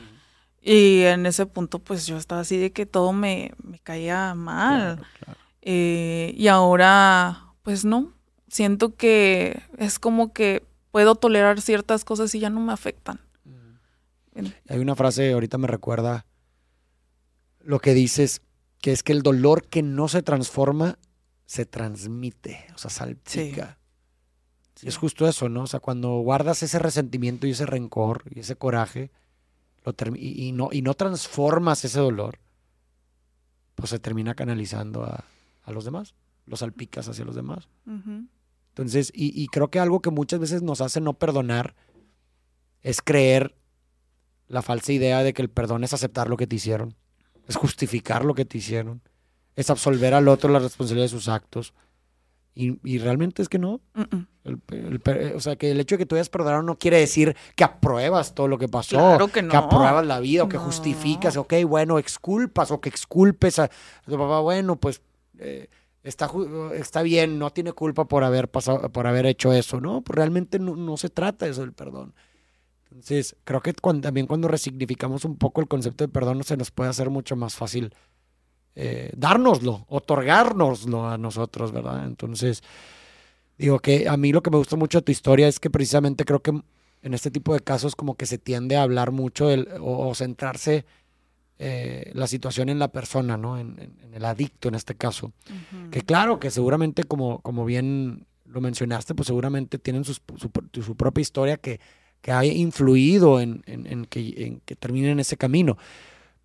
Y 0.61 1.01
en 1.03 1.25
ese 1.25 1.45
punto, 1.45 1.79
pues 1.79 2.07
yo 2.07 2.17
estaba 2.17 2.41
así 2.41 2.57
de 2.57 2.71
que 2.71 2.85
todo 2.85 3.11
me, 3.13 3.51
me 3.61 3.79
caía 3.79 4.33
mal. 4.35 5.05
Eh, 5.61 6.33
y 6.35 6.47
ahora, 6.47 7.53
pues 7.63 7.83
no, 7.83 8.13
siento 8.47 8.95
que 8.95 9.61
es 9.77 9.99
como 9.99 10.31
que 10.31 10.63
puedo 10.91 11.15
tolerar 11.15 11.61
ciertas 11.61 12.05
cosas 12.05 12.33
y 12.35 12.39
ya 12.39 12.49
no 12.49 12.61
me 12.61 12.71
afectan. 12.71 13.19
Hay 14.69 14.79
una 14.79 14.95
frase, 14.95 15.33
ahorita 15.33 15.57
me 15.57 15.67
recuerda 15.67 16.25
lo 17.59 17.79
que 17.79 17.93
dices, 17.93 18.41
que 18.79 18.93
es 18.93 19.03
que 19.03 19.11
el 19.11 19.23
dolor 19.23 19.67
que 19.67 19.83
no 19.83 20.07
se 20.07 20.21
transforma 20.21 20.99
se 21.45 21.65
transmite, 21.65 22.65
o 22.75 22.77
sea, 22.77 22.89
salpica. 22.89 23.76
Y 24.81 24.87
es 24.87 24.97
justo 24.97 25.27
eso, 25.27 25.49
¿no? 25.49 25.63
O 25.63 25.67
sea, 25.67 25.79
cuando 25.79 26.09
guardas 26.19 26.63
ese 26.63 26.79
resentimiento 26.79 27.47
y 27.47 27.51
ese 27.51 27.65
rencor 27.65 28.23
y 28.29 28.41
ese 28.41 28.55
coraje 28.55 29.11
y, 30.15 30.51
no, 30.51 30.69
y 30.71 30.81
no 30.81 30.93
transformas 30.93 31.85
ese 31.85 31.99
dolor, 31.99 32.39
pues 33.75 33.89
se 33.89 33.99
termina 33.99 34.35
canalizando 34.35 35.03
a, 35.03 35.23
los 35.71 35.85
demás, 35.85 36.13
los 36.45 36.59
salpicas 36.59 37.07
hacia 37.07 37.25
los 37.25 37.35
demás. 37.35 37.67
Entonces, 38.69 39.11
y, 39.13 39.41
y 39.41 39.47
creo 39.47 39.69
que 39.69 39.79
algo 39.79 40.01
que 40.01 40.11
muchas 40.11 40.39
veces 40.39 40.61
nos 40.61 40.81
hace 40.81 41.01
no 41.01 41.13
perdonar 41.13 41.75
es 42.81 43.01
creer 43.01 43.55
la 44.47 44.61
falsa 44.61 44.93
idea 44.93 45.23
de 45.23 45.33
que 45.33 45.41
el 45.41 45.49
perdón 45.49 45.83
es 45.83 45.93
aceptar 45.93 46.29
lo 46.29 46.37
que 46.37 46.47
te 46.47 46.55
hicieron, 46.55 46.95
es 47.47 47.55
justificar 47.55 48.25
lo 48.25 48.33
que 48.33 48.45
te 48.45 48.57
hicieron, 48.57 49.01
es 49.55 49.69
absolver 49.69 50.13
al 50.13 50.27
otro 50.27 50.49
la 50.51 50.59
responsabilidad 50.59 51.05
de 51.05 51.09
sus 51.09 51.27
actos. 51.27 51.73
Y, 52.59 52.97
realmente 52.97 53.43
es 53.43 53.49
que 53.49 53.59
no. 53.59 53.81
o 55.35 55.39
sea, 55.39 55.55
que 55.57 55.69
el 55.69 55.79
hecho 55.79 55.95
de 55.95 55.99
que 55.99 56.05
tú 56.07 56.15
hayas 56.15 56.29
perdonado 56.29 56.63
no 56.63 56.79
quiere 56.79 56.97
decir 56.97 57.35
que 57.55 57.63
apruebas 57.63 58.33
todo 58.33 58.47
lo 58.47 58.57
que 58.57 58.67
pasó. 58.67 58.97
Claro 58.97 59.27
que 59.27 59.43
no. 59.43 59.51
Que 59.51 59.57
apruebas 59.57 60.05
la 60.07 60.19
vida 60.19 60.43
o 60.43 60.49
que 60.49 60.57
justificas, 60.57 61.37
ok, 61.37 61.53
bueno, 61.67 61.99
exculpas 61.99 62.71
o 62.71 62.81
que 62.81 62.89
exculpes 62.89 63.59
a, 63.59 63.69
tu 64.05 64.17
papá. 64.17 64.39
Bueno, 64.39 64.75
pues 64.77 65.01
eh, 65.37 65.69
está, 66.01 66.31
está 66.73 67.03
bien, 67.03 67.37
no 67.37 67.51
tiene 67.51 67.73
culpa 67.73 68.07
por 68.07 68.23
haber 68.23 68.49
pasado, 68.49 68.89
por 68.91 69.05
haber 69.05 69.27
hecho 69.27 69.53
eso, 69.53 69.79
¿no? 69.79 70.01
Pues 70.01 70.15
realmente 70.15 70.57
no, 70.57 70.75
no 70.75 70.97
se 70.97 71.09
trata 71.09 71.45
eso 71.45 71.61
del 71.61 71.73
perdón. 71.73 72.15
Entonces, 72.89 73.35
creo 73.43 73.61
que 73.61 73.73
también 73.73 74.25
cuando 74.25 74.47
resignificamos 74.47 75.25
un 75.25 75.37
poco 75.37 75.61
el 75.61 75.67
concepto 75.67 76.05
de 76.05 76.07
perdón, 76.07 76.43
se 76.43 76.57
nos 76.57 76.71
puede 76.71 76.89
hacer 76.89 77.11
mucho 77.11 77.35
más 77.35 77.53
fácil 77.53 77.93
eh, 78.79 79.11
dárnoslo, 79.17 79.87
otorgárnoslo 79.89 81.09
a 81.09 81.17
nosotros, 81.17 81.71
¿verdad? 81.71 82.05
Entonces, 82.05 82.61
digo 83.57 83.79
que 83.79 84.07
a 84.07 84.15
mí 84.17 84.31
lo 84.31 84.43
que 84.43 84.51
me 84.51 84.57
gusta 84.57 84.75
mucho 84.75 84.99
de 84.99 85.01
tu 85.01 85.11
historia 85.11 85.47
es 85.47 85.59
que 85.59 85.71
precisamente 85.71 86.25
creo 86.25 86.43
que 86.43 86.61
en 87.01 87.13
este 87.15 87.31
tipo 87.31 87.55
de 87.55 87.61
casos 87.61 87.95
como 87.95 88.13
que 88.13 88.27
se 88.27 88.37
tiende 88.37 88.75
a 88.75 88.83
hablar 88.83 89.09
mucho 89.09 89.47
o, 89.81 90.13
centrarse 90.13 90.85
eh, 91.57 92.11
la 92.13 92.27
situación 92.27 92.69
en 92.69 92.77
la 92.77 92.89
persona, 92.89 93.35
¿no? 93.35 93.57
En, 93.57 93.79
en, 93.79 94.13
el 94.13 94.23
adicto 94.23 94.67
en 94.67 94.75
este 94.75 94.93
caso. 94.93 95.33
Que 95.89 96.03
claro, 96.03 96.39
que 96.39 96.51
seguramente 96.51 97.03
como, 97.03 97.39
como 97.39 97.65
bien 97.65 98.27
lo 98.45 98.61
mencionaste, 98.61 99.15
pues 99.15 99.25
seguramente 99.25 99.79
tienen 99.79 100.03
su, 100.03 100.13
su, 100.13 100.95
propia 100.95 101.21
historia 101.23 101.57
que, 101.57 101.79
que 102.21 102.31
ha 102.31 102.45
influido 102.45 103.39
en, 103.39 103.63
en, 103.65 104.05
que, 104.05 104.33
en 104.37 104.59
que 104.59 104.75
terminen 104.75 105.13
en 105.13 105.19
ese 105.19 105.35
camino. 105.35 105.79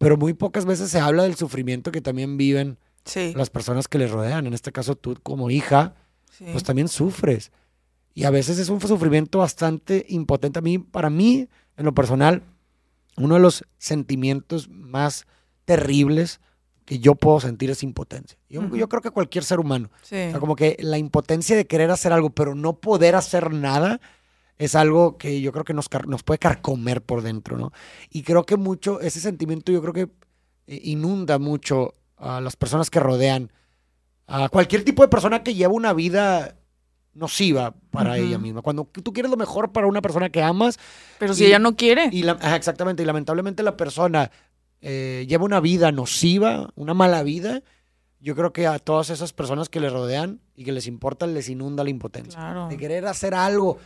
Pero 0.03 0.17
muy 0.17 0.35
pocas 0.35 0.65
veces 0.65 0.91
se 0.91 1.01
habla 1.01 1.23
del 1.23 1.37
sufrimiento 1.37 1.93
que 1.93 2.01
también 2.01 2.37
viven 2.37 2.79
las 3.35 3.51
personas 3.51 3.89
que 3.89 3.99
les 3.99 4.11
rodean. 4.11 4.47
En 4.47 4.55
este 4.55 4.73
caso, 4.73 4.97
tú 4.97 5.17
como 5.23 5.51
hija, 5.51 5.95
pues 6.53 6.65
también 6.65 6.89
sufres. 6.89 7.53
Y 8.15 8.25
a 8.25 8.31
veces 8.31 8.59
es 8.59 8.69
un 8.69 8.81
sufrimiento 8.81 9.39
bastante 9.39 10.05
impotente. 10.09 10.59
A 10.59 10.63
mí, 10.63 10.79
para 10.79 11.09
mí, 11.09 11.49
en 11.77 11.85
lo 11.85 11.95
personal, 11.95 12.43
uno 13.17 13.35
de 13.35 13.41
los 13.41 13.65
sentimientos 13.79 14.69
más 14.69 15.27
terribles 15.65 16.41
que 16.85 16.99
yo 16.99 17.15
puedo 17.15 17.41
sentir 17.41 17.71
es 17.71 17.83
impotencia. 17.83 18.37
Yo, 18.49 18.75
yo 18.75 18.89
creo 18.89 19.03
que 19.03 19.11
cualquier 19.11 19.45
ser 19.45 19.61
humano. 19.61 19.91
como 20.39 20.57
que 20.57 20.77
la 20.81 20.99
impotencia 20.99 21.57
de 21.57 21.67
querer 21.67 21.91
hacer 21.91 22.13
algo, 22.13 22.31
pero 22.31 22.55
no 22.55 22.75
poder 22.75 23.15
hacer 23.15 23.53
nada, 23.53 24.01
es 24.59 24.75
algo 24.75 25.19
que 25.19 25.41
yo 25.41 25.53
creo 25.53 25.65
que 25.65 25.75
nos, 25.75 25.89
nos 26.07 26.23
puede 26.23 26.39
carcomer 26.39 27.03
por 27.03 27.23
dentro, 27.23 27.59
¿no? 27.59 27.73
Y 28.11 28.23
creo 28.23 28.45
que 28.45 28.57
mucho, 28.57 29.01
ese 29.01 29.21
sentimiento 29.21 29.73
yo 29.73 29.81
creo 29.81 29.93
que 29.93 30.09
eh, 30.67 30.81
inunda 30.85 31.39
mucho 31.39 31.95
a 32.17 32.41
las 32.41 32.57
personas 32.57 32.91
que 32.91 33.01
rodean, 33.01 33.51
a 34.27 34.49
cualquier 34.49 34.85
tipo 34.85 35.03
de 35.03 35.09
persona 35.09 35.43
que 35.43 35.55
lleva 35.55 35.73
una 35.75 35.93
vida 35.93 36.57
nociva 37.15 37.75
para 37.91 38.17
ella 38.17 38.39
misma. 38.39 38.63
Cuando 38.63 38.85
tú 38.85 39.13
quieres 39.13 39.31
lo 39.31 39.37
mejor 39.37 39.73
para 39.73 39.87
una 39.87 40.01
persona 40.01 40.31
que 40.31 40.43
amas. 40.43 40.79
Pero 41.19 41.35
si 41.35 41.45
ella 41.45 41.59
no 41.59 41.77
quiere. 41.77 42.09
Y 42.11 42.27
exactamente, 42.27 43.03
y 43.03 43.07
lamentablemente 43.07 43.63
la 43.63 43.77
persona 43.77 44.31
eh, 44.81 45.27
lleva 45.29 45.45
una 45.45 45.61
vida 45.61 45.93
nociva, 45.93 46.71
una 46.75 46.95
mala 46.95 47.23
vida. 47.23 47.63
Yo 48.21 48.35
creo 48.37 48.53
que 48.53 48.67
a 48.67 48.79
todas 48.79 49.11
esas 49.11 49.33
personas 49.33 49.69
que 49.69 49.81
le 49.81 49.91
rodean 49.91 50.41
y 50.55 50.65
que 50.65 50.73
les 50.73 50.87
importa 50.87 51.27
les 51.27 51.49
inunda 51.49 51.85
la 51.85 51.91
impotencia. 51.91 52.67
De 52.69 52.77
querer 52.77 53.05
hacer 53.07 53.35
algo, 53.35 53.79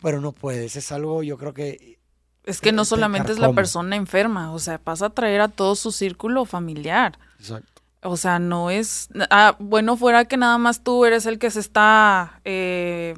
pero 0.00 0.20
no 0.20 0.32
puedes. 0.32 0.76
Es 0.76 0.92
algo, 0.92 1.22
yo 1.22 1.38
creo 1.38 1.54
que. 1.54 1.98
Es 2.44 2.60
que 2.60 2.72
no 2.72 2.84
solamente 2.84 3.32
es 3.32 3.38
la 3.38 3.52
persona 3.52 3.96
enferma, 3.96 4.52
o 4.52 4.58
sea, 4.58 4.78
pasa 4.78 5.06
a 5.06 5.10
traer 5.10 5.40
a 5.40 5.48
todo 5.48 5.74
su 5.76 5.92
círculo 5.92 6.44
familiar. 6.44 7.18
Exacto. 7.38 7.82
O 8.02 8.18
sea, 8.18 8.38
no 8.38 8.70
es... 8.70 9.08
Ah, 9.30 9.56
bueno, 9.58 9.96
fuera 9.96 10.26
que 10.26 10.36
nada 10.36 10.58
más 10.58 10.84
tú 10.84 11.06
eres 11.06 11.24
el 11.24 11.38
que 11.38 11.50
se 11.50 11.60
está 11.60 12.42
eh, 12.44 13.14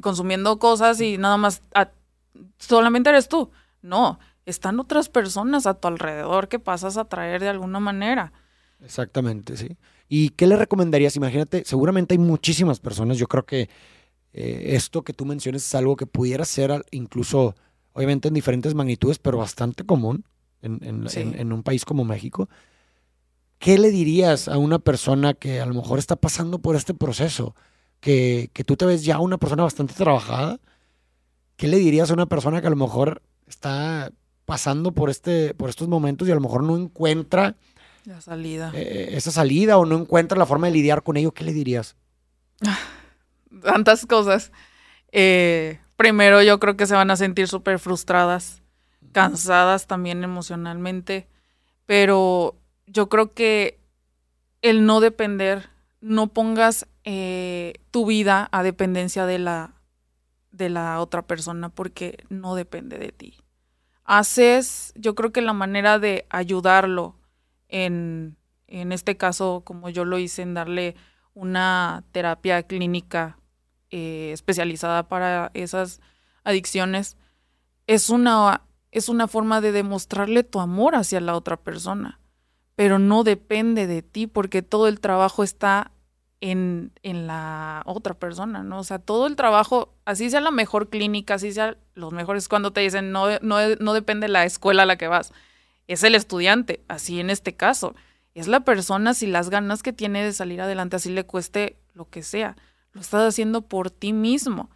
consumiendo 0.00 0.58
cosas 0.58 1.00
y 1.00 1.16
nada 1.16 1.36
más... 1.36 1.62
solamente 2.58 3.10
eres 3.10 3.28
tú. 3.28 3.52
No, 3.82 4.18
están 4.46 4.80
otras 4.80 5.08
personas 5.08 5.68
a 5.68 5.74
tu 5.74 5.86
alrededor 5.86 6.48
que 6.48 6.58
pasas 6.58 6.96
a 6.96 7.04
traer 7.04 7.40
de 7.40 7.50
alguna 7.50 7.78
manera. 7.78 8.32
Exactamente, 8.80 9.56
sí. 9.56 9.76
¿Y 10.08 10.30
qué 10.30 10.48
le 10.48 10.56
recomendarías? 10.56 11.14
Imagínate, 11.14 11.62
seguramente 11.64 12.14
hay 12.14 12.18
muchísimas 12.18 12.80
personas, 12.80 13.18
yo 13.18 13.28
creo 13.28 13.46
que 13.46 13.70
eh, 14.36 14.74
esto 14.76 15.02
que 15.02 15.12
tú 15.12 15.24
mencionas 15.24 15.62
es 15.62 15.74
algo 15.74 15.96
que 15.96 16.06
pudiera 16.06 16.44
ser 16.44 16.84
incluso, 16.90 17.56
obviamente 17.92 18.28
en 18.28 18.34
diferentes 18.34 18.74
magnitudes, 18.74 19.18
pero 19.18 19.38
bastante 19.38 19.84
común 19.84 20.24
en, 20.62 20.80
en 20.82 21.52
un 21.52 21.62
país 21.62 21.84
como 21.84 22.04
México. 22.04 22.48
¿qué 23.58 23.78
le 23.78 23.90
dirías 23.90 24.48
a 24.48 24.58
una 24.58 24.78
persona 24.78 25.34
que 25.34 25.60
a 25.60 25.66
lo 25.66 25.74
mejor 25.74 25.98
está 25.98 26.16
pasando 26.16 26.58
por 26.58 26.76
este 26.76 26.94
proceso? 26.94 27.54
Que, 28.00 28.50
que, 28.52 28.64
tú 28.64 28.76
te 28.76 28.84
ves 28.84 29.04
ya 29.04 29.18
una 29.18 29.38
persona 29.38 29.62
bastante 29.62 29.94
trabajada. 29.94 30.60
¿Qué 31.56 31.66
le 31.66 31.78
dirías 31.78 32.10
a 32.10 32.14
una 32.14 32.26
persona 32.26 32.60
que 32.60 32.66
a 32.66 32.70
lo 32.70 32.76
mejor 32.76 33.22
está 33.48 34.12
pasando 34.44 34.92
por, 34.92 35.10
este, 35.10 35.54
por 35.54 35.70
estos 35.70 35.88
momentos 35.88 36.28
y 36.28 36.30
a 36.30 36.34
lo 36.34 36.40
mejor 36.40 36.62
no 36.62 36.76
encuentra 36.76 37.56
la 38.04 38.20
salida. 38.20 38.70
Eh, 38.74 39.14
esa 39.16 39.32
salida 39.32 39.78
o 39.78 39.86
no 39.86 39.98
encuentra 39.98 40.38
la 40.38 40.46
forma 40.46 40.68
de 40.68 40.74
lidiar 40.74 41.02
con 41.02 41.16
ello? 41.16 41.32
¿Qué 41.32 41.44
le 41.44 41.52
dirías? 41.52 41.96
Tantas 43.62 44.06
cosas. 44.06 44.52
Eh, 45.12 45.80
primero 45.96 46.42
yo 46.42 46.58
creo 46.60 46.76
que 46.76 46.86
se 46.86 46.94
van 46.94 47.10
a 47.10 47.16
sentir 47.16 47.48
súper 47.48 47.78
frustradas, 47.78 48.62
cansadas 49.12 49.86
también 49.86 50.22
emocionalmente, 50.24 51.28
pero 51.86 52.56
yo 52.86 53.08
creo 53.08 53.32
que 53.32 53.80
el 54.62 54.84
no 54.84 55.00
depender, 55.00 55.70
no 56.00 56.28
pongas 56.28 56.86
eh, 57.04 57.74
tu 57.90 58.06
vida 58.06 58.48
a 58.52 58.62
dependencia 58.62 59.26
de 59.26 59.38
la, 59.38 59.74
de 60.50 60.70
la 60.70 61.00
otra 61.00 61.22
persona 61.22 61.68
porque 61.68 62.24
no 62.28 62.54
depende 62.54 62.98
de 62.98 63.12
ti. 63.12 63.38
Haces, 64.04 64.92
yo 64.96 65.14
creo 65.14 65.32
que 65.32 65.40
la 65.40 65.52
manera 65.52 65.98
de 65.98 66.26
ayudarlo 66.30 67.16
en, 67.68 68.36
en 68.66 68.92
este 68.92 69.16
caso, 69.16 69.62
como 69.64 69.88
yo 69.88 70.04
lo 70.04 70.18
hice, 70.18 70.42
en 70.42 70.54
darle 70.54 70.94
una 71.34 72.04
terapia 72.12 72.62
clínica 72.62 73.38
eh, 73.90 74.30
especializada 74.32 75.08
para 75.08 75.50
esas 75.54 76.00
adicciones, 76.44 77.16
es 77.86 78.10
una, 78.10 78.62
es 78.92 79.08
una 79.08 79.28
forma 79.28 79.60
de 79.60 79.72
demostrarle 79.72 80.44
tu 80.44 80.60
amor 80.60 80.94
hacia 80.94 81.20
la 81.20 81.34
otra 81.34 81.56
persona 81.56 82.20
pero 82.76 82.98
no 82.98 83.24
depende 83.24 83.88
de 83.88 84.02
ti 84.02 84.26
porque 84.26 84.62
todo 84.62 84.86
el 84.86 85.00
trabajo 85.00 85.42
está 85.42 85.90
en, 86.42 86.92
en, 87.02 87.26
la 87.26 87.82
otra 87.86 88.12
persona, 88.12 88.62
¿no? 88.62 88.78
O 88.78 88.84
sea, 88.84 88.98
todo 88.98 89.26
el 89.26 89.34
trabajo, 89.34 89.94
así 90.04 90.28
sea 90.28 90.42
la 90.42 90.50
mejor 90.50 90.90
clínica, 90.90 91.34
así 91.34 91.50
sea 91.50 91.78
los 91.94 92.12
mejores, 92.12 92.48
cuando 92.48 92.72
te 92.72 92.82
dicen 92.82 93.10
no, 93.10 93.26
no, 93.40 93.56
no 93.80 93.94
depende 93.94 94.26
de 94.26 94.32
la 94.32 94.44
escuela 94.44 94.82
a 94.82 94.86
la 94.86 94.98
que 94.98 95.08
vas, 95.08 95.32
es 95.88 96.04
el 96.04 96.14
estudiante, 96.14 96.84
así 96.88 97.18
en 97.18 97.30
este 97.30 97.54
caso, 97.54 97.94
es 98.34 98.48
la 98.48 98.60
persona 98.60 99.14
si 99.14 99.26
las 99.26 99.48
ganas 99.48 99.82
que 99.82 99.94
tiene 99.94 100.22
de 100.22 100.34
salir 100.34 100.60
adelante, 100.60 100.96
así 100.96 101.10
le 101.10 101.24
cueste 101.24 101.78
lo 101.94 102.10
que 102.10 102.22
sea, 102.22 102.56
lo 102.96 103.02
estás 103.02 103.28
haciendo 103.28 103.60
por 103.60 103.90
ti 103.90 104.14
mismo. 104.14 104.70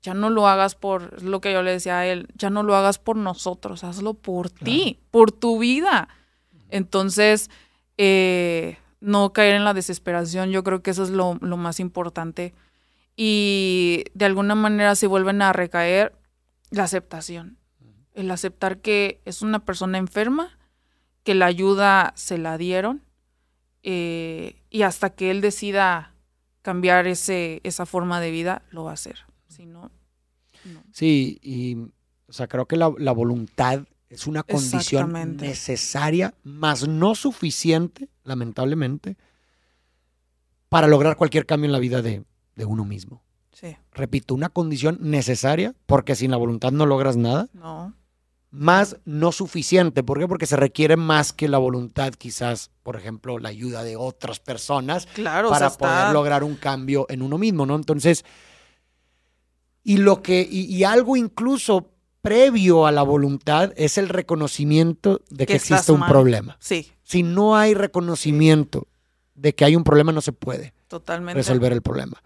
Ya 0.00 0.14
no 0.14 0.30
lo 0.30 0.46
hagas 0.46 0.76
por, 0.76 1.14
es 1.16 1.24
lo 1.24 1.40
que 1.40 1.52
yo 1.52 1.62
le 1.62 1.72
decía 1.72 1.98
a 1.98 2.06
él, 2.06 2.28
ya 2.36 2.50
no 2.50 2.62
lo 2.62 2.76
hagas 2.76 2.98
por 2.98 3.16
nosotros, 3.16 3.82
hazlo 3.82 4.14
por 4.14 4.48
ti, 4.48 5.00
por 5.10 5.32
tu 5.32 5.58
vida. 5.58 6.08
Entonces, 6.68 7.50
eh, 7.98 8.78
no 9.00 9.32
caer 9.32 9.56
en 9.56 9.64
la 9.64 9.74
desesperación, 9.74 10.50
yo 10.50 10.62
creo 10.62 10.82
que 10.82 10.92
eso 10.92 11.02
es 11.02 11.10
lo, 11.10 11.34
más 11.34 11.80
importante. 11.80 12.54
Y 13.16 14.04
de 14.14 14.26
alguna 14.26 14.54
manera, 14.54 14.94
si 14.94 15.06
vuelven 15.06 15.42
a 15.42 15.52
recaer, 15.52 16.14
la 16.70 16.84
aceptación. 16.84 17.58
El 18.12 18.30
aceptar 18.30 18.78
que 18.78 19.20
es 19.24 19.42
una 19.42 19.64
persona 19.64 19.98
enferma, 19.98 20.56
que 21.24 21.34
la 21.34 21.46
ayuda 21.46 22.12
se 22.14 22.38
la 22.38 22.56
dieron, 22.56 23.02
eh, 23.82 24.62
y 24.70 24.82
hasta 24.82 25.10
que 25.10 25.32
él 25.32 25.40
decida 25.40 26.13
cambiar 26.64 27.06
ese, 27.06 27.60
esa 27.62 27.84
forma 27.84 28.20
de 28.20 28.30
vida, 28.30 28.62
lo 28.70 28.84
va 28.84 28.92
a 28.92 28.94
hacer. 28.94 29.18
Si 29.48 29.66
no, 29.66 29.90
Sí, 30.92 31.38
y 31.42 31.76
o 32.26 32.32
sea, 32.32 32.48
creo 32.48 32.66
que 32.66 32.78
la, 32.78 32.90
la 32.96 33.12
voluntad 33.12 33.84
es 34.08 34.26
una 34.26 34.42
condición 34.42 35.36
necesaria, 35.36 36.34
mas 36.42 36.88
no 36.88 37.14
suficiente, 37.14 38.08
lamentablemente, 38.22 39.18
para 40.70 40.88
lograr 40.88 41.16
cualquier 41.16 41.44
cambio 41.44 41.66
en 41.66 41.72
la 41.72 41.78
vida 41.78 42.00
de, 42.00 42.24
uno 42.56 42.86
mismo. 42.86 43.22
Sí. 43.52 43.76
Repito, 43.92 44.34
una 44.34 44.48
condición 44.48 44.98
necesaria, 45.02 45.74
porque 45.84 46.14
sin 46.14 46.30
la 46.30 46.38
voluntad 46.38 46.72
no 46.72 46.86
logras 46.86 47.16
nada. 47.18 47.50
No. 47.52 47.94
Más 48.54 48.96
no 49.04 49.32
suficiente. 49.32 50.02
¿Por 50.02 50.18
qué? 50.18 50.28
Porque 50.28 50.46
se 50.46 50.56
requiere 50.56 50.96
más 50.96 51.32
que 51.32 51.48
la 51.48 51.58
voluntad, 51.58 52.12
quizás, 52.14 52.70
por 52.82 52.96
ejemplo, 52.96 53.38
la 53.38 53.48
ayuda 53.48 53.82
de 53.82 53.96
otras 53.96 54.38
personas 54.38 55.06
claro, 55.06 55.50
para 55.50 55.70
poder 55.70 56.12
lograr 56.12 56.44
un 56.44 56.54
cambio 56.54 57.06
en 57.08 57.22
uno 57.22 57.36
mismo, 57.36 57.66
¿no? 57.66 57.74
Entonces, 57.74 58.24
y 59.82 59.96
lo 59.96 60.22
que, 60.22 60.46
y 60.48 60.84
algo 60.84 61.16
incluso 61.16 61.90
previo 62.24 62.86
a 62.86 62.90
la 62.90 63.02
voluntad 63.02 63.74
es 63.76 63.98
el 63.98 64.08
reconocimiento 64.08 65.20
de 65.28 65.44
que, 65.44 65.56
existe 65.56 65.92
un 65.92 66.06
problema. 66.06 66.56
Sí. 66.58 66.90
Si 67.02 67.22
no 67.22 67.54
hay 67.54 67.74
reconocimiento 67.74 68.86
de 69.34 69.54
que 69.54 69.66
hay 69.66 69.76
un 69.76 69.84
problema, 69.84 70.10
no 70.10 70.22
se 70.22 70.32
puede 70.32 70.72
Totalmente. 70.88 71.36
resolver 71.36 71.70
el 71.74 71.82
problema. 71.82 72.22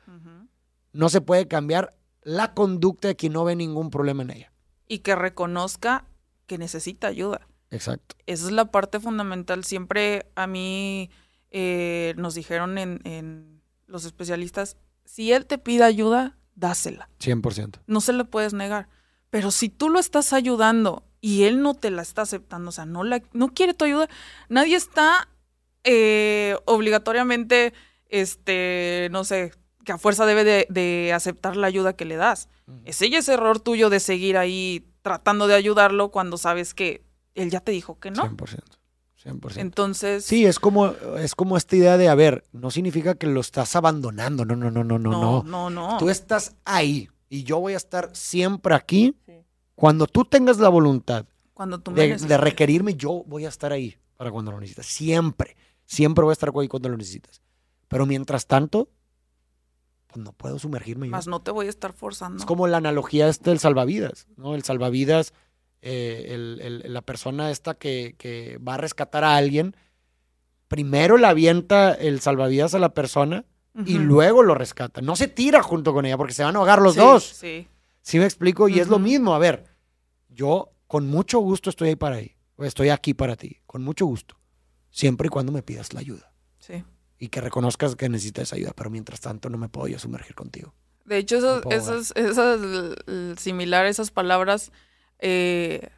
No 0.93 1.09
se 1.09 1.21
puede 1.21 1.49
cambiar 1.49 1.97
la 2.23 2.55
conducta 2.55 3.09
de 3.09 3.17
quien 3.17 3.33
no 3.33 3.43
ve 3.43 3.57
ningún 3.57 3.91
problema 3.91 4.23
en 4.23 4.31
ella. 4.31 4.53
Y 4.87 5.01
que 5.01 5.17
reconozca 5.17 6.05
que 6.49 6.59
necesita 6.59 7.07
ayuda. 7.07 7.47
Exacto. 7.71 8.17
Esa 8.27 8.47
es 8.47 8.53
la 8.53 8.73
parte 8.73 8.99
fundamental. 8.99 9.63
Siempre 9.63 10.27
a 10.35 10.49
mí 10.49 11.11
eh, 11.51 12.15
nos 12.17 12.35
dijeron 12.35 12.79
en, 12.79 13.01
en 13.05 13.63
los 13.87 14.05
especialistas, 14.05 14.77
si 15.05 15.33
él 15.33 15.47
te 15.47 15.59
pide 15.59 15.85
ayuda, 15.85 16.37
dásela. 16.57 17.09
100%. 17.21 17.81
No 17.87 18.01
se 18.01 18.13
lo 18.13 18.25
puedes 18.25 18.53
negar. 18.55 18.89
Pero 19.31 19.51
si 19.51 19.69
tú 19.69 19.91
lo 19.91 20.01
estás 20.01 20.33
ayudando 20.33 21.05
y 21.21 21.45
él 21.45 21.63
no 21.63 21.75
te 21.75 21.91
la 21.91 22.03
está 22.03 22.23
aceptando, 22.23 22.71
o 22.71 22.73
sea, 22.73 22.87
no, 22.87 23.05
la, 23.05 23.23
no 23.33 23.53
quiere 23.53 23.75
tu 23.75 23.85
ayuda, 23.85 24.09
nadie 24.49 24.77
está 24.77 25.29
eh, 25.85 26.57
obligatoriamente, 26.65 27.75
este, 28.09 29.09
no 29.11 29.25
sé, 29.25 29.53
que 29.85 29.93
a 29.93 29.99
fuerza 29.99 30.27
debe 30.27 30.45
de, 30.45 31.13
aceptar 31.15 31.57
la 31.57 31.67
ayuda 31.67 31.95
que 31.95 32.05
le 32.05 32.17
das. 32.17 32.49
Es 32.85 33.01
ella 33.01 33.19
ese 33.19 33.33
error 33.33 33.61
tuyo 33.61 33.89
de 33.89 33.99
seguir 33.99 34.37
ahí 34.37 34.87
tratando 35.03 35.47
de 35.47 35.55
ayudarlo 35.55 36.11
cuando 36.11 36.39
sabes 36.39 36.75
que 36.75 37.05
él 37.35 37.51
ya 37.51 37.61
te 37.61 37.73
dijo 37.73 37.99
que 37.99 38.11
no. 38.11 38.25
100%. 38.25 38.59
100%. 39.25 39.57
Entonces, 39.57 40.25
Sí, 40.25 40.47
es 40.47 40.59
como, 40.59 40.87
es 41.19 41.35
como 41.35 41.57
esta 41.57 41.77
idea 41.77 41.97
de, 41.97 42.09
a 42.09 42.15
ver, 42.15 42.45
no 42.53 42.71
significa 42.71 43.17
que 43.17 43.27
lo 43.27 43.41
estás 43.41 43.75
abandonando, 43.77 44.45
no, 44.45 44.55
no, 44.55 44.71
no, 44.71 44.85
no, 44.85 44.99
no, 44.99 45.11
no. 45.11 45.43
no, 45.43 45.43
no, 45.43 45.71
no. 45.71 45.99
Tú 45.99 46.09
estás 46.09 46.55
ahí 46.65 47.09
y 47.29 47.43
yo 47.43 47.59
voy 47.61 47.75
a 47.75 47.77
estar 47.77 48.11
siempre 48.15 48.75
aquí. 48.75 49.17
Sí. 49.27 49.33
Cuando 49.75 50.07
tú 50.07 50.25
tengas 50.25 50.59
la 50.59 50.69
voluntad 50.69 51.25
Cuando 51.55 51.79
tú 51.81 51.93
de, 51.93 52.17
de 52.17 52.37
requerirme, 52.37 52.95
yo 52.95 53.23
voy 53.27 53.45
a 53.45 53.49
estar 53.49 53.73
ahí 53.73 53.97
para 54.17 54.31
cuando 54.31 54.51
lo 54.51 54.61
necesitas. 54.61 54.87
Siempre, 54.87 55.57
siempre 55.85 56.25
voy 56.25 56.33
a 56.33 56.35
estar 56.35 56.53
ahí 56.57 56.69
cuando 56.69 56.89
lo 56.89 56.97
necesitas. 56.97 57.41
Pero 57.89 58.05
mientras 58.07 58.47
tanto, 58.47 58.89
pues 60.09 60.25
no 60.25 60.33
puedo 60.33 60.59
sumergirme 60.59 61.07
yo. 61.07 61.13
Más 61.13 61.27
no 61.29 61.41
te 61.41 61.51
voy 61.53 61.67
a 61.67 61.71
estar 61.71 61.93
forzando. 61.93 62.39
Es 62.39 62.45
como 62.45 62.67
la 62.67 62.79
analogía 62.79 63.29
esta 63.29 63.51
del 63.51 63.59
salvavidas, 63.61 64.27
¿no? 64.37 64.55
El 64.57 64.65
salvavidas, 64.65 65.33
eh, 65.83 66.27
el- 66.31 66.61
el- 66.85 66.93
la 66.93 67.03
persona 67.03 67.51
esta 67.51 67.75
que, 67.75 68.15
que 68.19 68.59
va 68.59 68.75
a 68.75 68.79
rescatar 68.79 69.23
a 69.25 69.37
alguien, 69.37 69.77
primero 70.69 71.17
le 71.17 71.27
avienta 71.27 71.93
el 71.95 72.21
salvavidas 72.21 72.75
a 72.75 72.79
la 72.79 72.95
persona 72.95 73.45
y 73.87 73.99
luego 73.99 74.43
lo 74.43 74.57
rescata. 74.57 75.01
No 75.03 75.15
se 75.15 75.29
tira 75.29 75.63
junto 75.63 75.93
con 75.95 76.05
ella 76.05 76.17
porque 76.17 76.35
se 76.35 76.43
van 76.43 76.57
a 76.57 76.59
ahogar 76.59 76.83
los 76.83 76.95
Sí, 76.95 77.01
dos. 77.01 77.23
Sí. 77.25 77.69
¿Sí 78.03 78.19
me 78.19 78.25
explico? 78.25 78.69
Y 78.69 78.81
es 78.81 78.89
lo 78.89 78.99
mismo. 78.99 79.35
A 79.37 79.39
ver, 79.39 79.67
yo 80.29 80.73
con 80.89 81.07
mucho 81.07 81.39
gusto 81.39 81.71
estoy 81.71 81.91
ahí 81.91 81.97
para 81.97 82.17
ahí. 82.17 82.35
Estoy 82.59 82.89
aquí 82.89 83.15
para 83.15 83.37
ti, 83.37 83.59
con 83.67 83.85
mucho 83.85 84.05
gusto. 84.07 84.37
Siempre 84.91 85.27
y 85.27 85.31
cuando 85.31 85.53
me 85.53 85.63
pidas 85.63 85.93
la 85.93 86.01
ayuda. 86.01 86.33
Sí. 86.59 86.83
Y 87.19 87.29
que 87.29 87.41
reconozcas 87.41 87.97
que 87.97 88.09
necesitas 88.09 88.53
ayuda. 88.53 88.73
Pero 88.77 88.91
mientras 88.91 89.21
tanto 89.21 89.51
no 89.51 89.59
me 89.59 89.69
puedo 89.69 89.89
yo 89.89 89.99
sumergir 89.99 90.35
contigo. 90.35 90.73
De 91.05 91.17
hecho, 91.19 91.39
esas, 91.39 91.63
puedo 91.63 91.77
esas, 91.77 92.13
esas, 92.17 92.61
similar 93.41 93.87
esas 93.87 94.11
palabras 94.11 94.73
eh, 95.19 95.89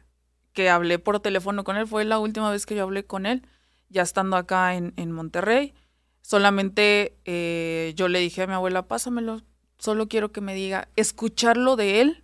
que 0.53 0.69
hablé 0.69 0.99
por 0.99 1.19
teléfono 1.19 1.63
con 1.63 1.75
él, 1.77 1.85
fue 1.87 2.05
la 2.05 2.17
última 2.17 2.49
vez 2.49 2.65
que 2.65 2.75
yo 2.75 2.83
hablé 2.83 3.05
con 3.05 3.25
él, 3.25 3.45
ya 3.89 4.03
estando 4.03 4.37
acá 4.37 4.75
en, 4.75 4.93
en 4.95 5.11
Monterrey. 5.11 5.73
Solamente 6.21 7.17
eh, 7.25 7.93
yo 7.95 8.07
le 8.07 8.19
dije 8.19 8.43
a 8.43 8.47
mi 8.47 8.53
abuela, 8.53 8.87
pásamelo, 8.87 9.41
solo 9.77 10.07
quiero 10.07 10.31
que 10.31 10.41
me 10.41 10.53
diga, 10.53 10.87
escucharlo 10.95 11.75
de 11.75 12.01
él, 12.01 12.23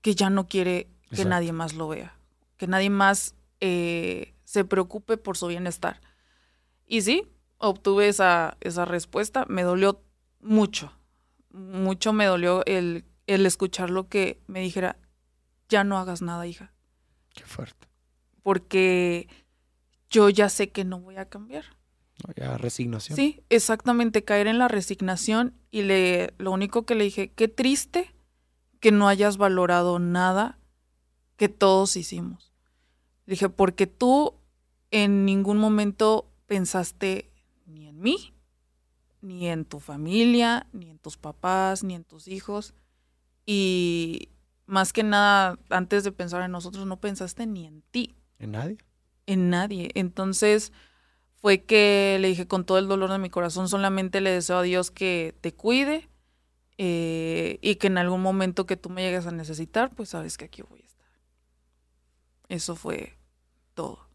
que 0.00 0.14
ya 0.14 0.30
no 0.30 0.48
quiere 0.48 0.88
que 1.02 1.16
Exacto. 1.16 1.28
nadie 1.28 1.52
más 1.52 1.74
lo 1.74 1.88
vea, 1.88 2.16
que 2.56 2.66
nadie 2.66 2.88
más 2.88 3.34
eh, 3.60 4.34
se 4.44 4.64
preocupe 4.64 5.16
por 5.16 5.36
su 5.36 5.48
bienestar. 5.48 6.00
Y 6.86 7.02
sí, 7.02 7.24
obtuve 7.62 8.08
esa, 8.08 8.56
esa 8.60 8.84
respuesta, 8.84 9.46
me 9.48 9.62
dolió 9.62 10.02
mucho, 10.40 10.92
mucho 11.50 12.12
me 12.12 12.26
dolió 12.26 12.64
el, 12.66 13.04
el 13.26 13.46
escuchar 13.46 13.88
lo 13.90 14.08
que 14.08 14.40
me 14.46 14.60
dijera, 14.60 14.96
ya 15.68 15.84
no 15.84 15.96
hagas 15.98 16.20
nada, 16.22 16.46
hija, 16.46 16.72
Qué 17.34 17.44
fuerte. 17.44 17.86
porque 18.42 19.28
yo 20.10 20.28
ya 20.28 20.48
sé 20.48 20.70
que 20.70 20.84
no 20.84 21.00
voy 21.00 21.16
a 21.16 21.28
cambiar. 21.28 21.64
¿no? 22.26 22.34
Ya 22.36 22.58
resignación. 22.58 23.16
Sí, 23.16 23.40
exactamente, 23.48 24.24
caer 24.24 24.46
en 24.48 24.58
la 24.58 24.68
resignación 24.68 25.54
y 25.70 25.82
le, 25.82 26.34
lo 26.38 26.50
único 26.52 26.84
que 26.84 26.94
le 26.94 27.04
dije, 27.04 27.30
qué 27.32 27.48
triste 27.48 28.14
que 28.80 28.92
no 28.92 29.08
hayas 29.08 29.36
valorado 29.38 29.98
nada 29.98 30.58
que 31.36 31.48
todos 31.48 31.96
hicimos. 31.96 32.52
Le 33.26 33.32
dije, 33.34 33.48
porque 33.48 33.86
tú 33.86 34.34
en 34.90 35.24
ningún 35.24 35.56
momento 35.58 36.28
pensaste 36.46 37.31
ni 37.72 37.88
en 37.88 38.00
mí, 38.00 38.34
ni 39.20 39.48
en 39.48 39.64
tu 39.64 39.80
familia, 39.80 40.66
ni 40.72 40.90
en 40.90 40.98
tus 40.98 41.16
papás, 41.16 41.82
ni 41.84 41.94
en 41.94 42.04
tus 42.04 42.28
hijos. 42.28 42.74
Y 43.46 44.28
más 44.66 44.92
que 44.92 45.02
nada, 45.02 45.58
antes 45.70 46.04
de 46.04 46.12
pensar 46.12 46.42
en 46.42 46.50
nosotros, 46.52 46.86
no 46.86 47.00
pensaste 47.00 47.46
ni 47.46 47.66
en 47.66 47.82
ti 47.90 48.14
¿En 48.38 48.52
nadie? 48.52 48.78
en 49.26 49.50
nadie. 49.50 49.90
Entonces 49.94 50.72
fue 51.36 51.62
que 51.64 52.18
le 52.20 52.28
dije 52.28 52.46
con 52.46 52.64
todo 52.64 52.78
el 52.78 52.86
dolor 52.88 53.10
de 53.10 53.18
mi 53.18 53.30
corazón, 53.30 53.68
solamente 53.68 54.20
le 54.20 54.30
deseo 54.30 54.58
a 54.58 54.62
Dios 54.62 54.90
que 54.90 55.34
te 55.40 55.52
cuide 55.54 56.08
eh, 56.78 57.58
y 57.62 57.76
que 57.76 57.88
en 57.88 57.98
algún 57.98 58.22
momento 58.22 58.64
que 58.66 58.76
tú 58.76 58.90
me 58.90 59.02
llegues 59.02 59.26
a 59.26 59.32
necesitar, 59.32 59.94
pues 59.94 60.08
sabes 60.10 60.36
que 60.38 60.44
aquí 60.46 60.62
voy 60.62 60.80
a 60.82 60.86
estar. 60.86 61.06
Eso 62.48 62.76
fue 62.76 63.18
todo. 63.74 64.08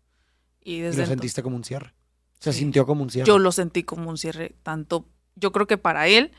Y 0.62 0.76
Y 0.76 0.80
desde 0.82 0.97
lo 0.97 1.03
entonces- 1.03 1.10
sentiste 1.10 1.43
como 1.43 1.55
un 1.55 1.64
cierre. 1.64 1.93
Se 2.39 2.53
sintió 2.53 2.85
como 2.85 3.03
un 3.03 3.09
cierre. 3.09 3.27
yo 3.27 3.39
lo 3.39 3.51
sentí 3.51 3.83
como 3.83 4.09
un 4.09 4.17
cierre, 4.17 4.55
tanto 4.63 5.05
yo 5.35 5.51
creo 5.51 5.67
que 5.67 5.77
para 5.77 6.07
él 6.07 6.31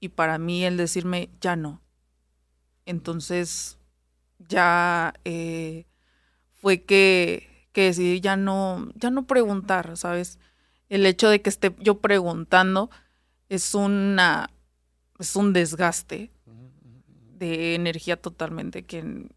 y 0.00 0.10
para 0.10 0.38
mí 0.38 0.64
el 0.64 0.76
decirme 0.76 1.30
ya 1.40 1.56
no. 1.56 1.80
Entonces 2.86 3.78
ya 4.48 5.14
eh, 5.24 5.86
fue 6.60 6.82
que, 6.82 7.68
que 7.72 7.82
decidí 7.84 8.20
ya 8.20 8.36
no, 8.36 8.88
ya 8.94 9.10
no 9.10 9.26
preguntar, 9.26 9.96
¿sabes? 9.96 10.38
El 10.88 11.04
hecho 11.06 11.28
de 11.28 11.42
que 11.42 11.50
esté 11.50 11.74
yo 11.80 12.00
preguntando 12.00 12.90
es 13.48 13.74
una 13.74 14.50
es 15.18 15.34
un 15.36 15.52
desgaste 15.52 16.30
de 17.38 17.74
energía 17.74 18.20
totalmente 18.20 18.84
que 18.84 19.28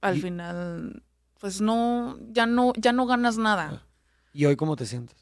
al 0.00 0.16
Y- 0.18 0.20
final 0.20 1.02
pues 1.40 1.60
no 1.60 2.18
ya 2.32 2.46
no 2.46 2.72
ya 2.76 2.92
no 2.92 3.06
ganas 3.06 3.38
nada. 3.38 3.86
¿Y 4.32 4.44
hoy 4.44 4.56
cómo 4.56 4.76
te 4.76 4.84
sientes? 4.86 5.16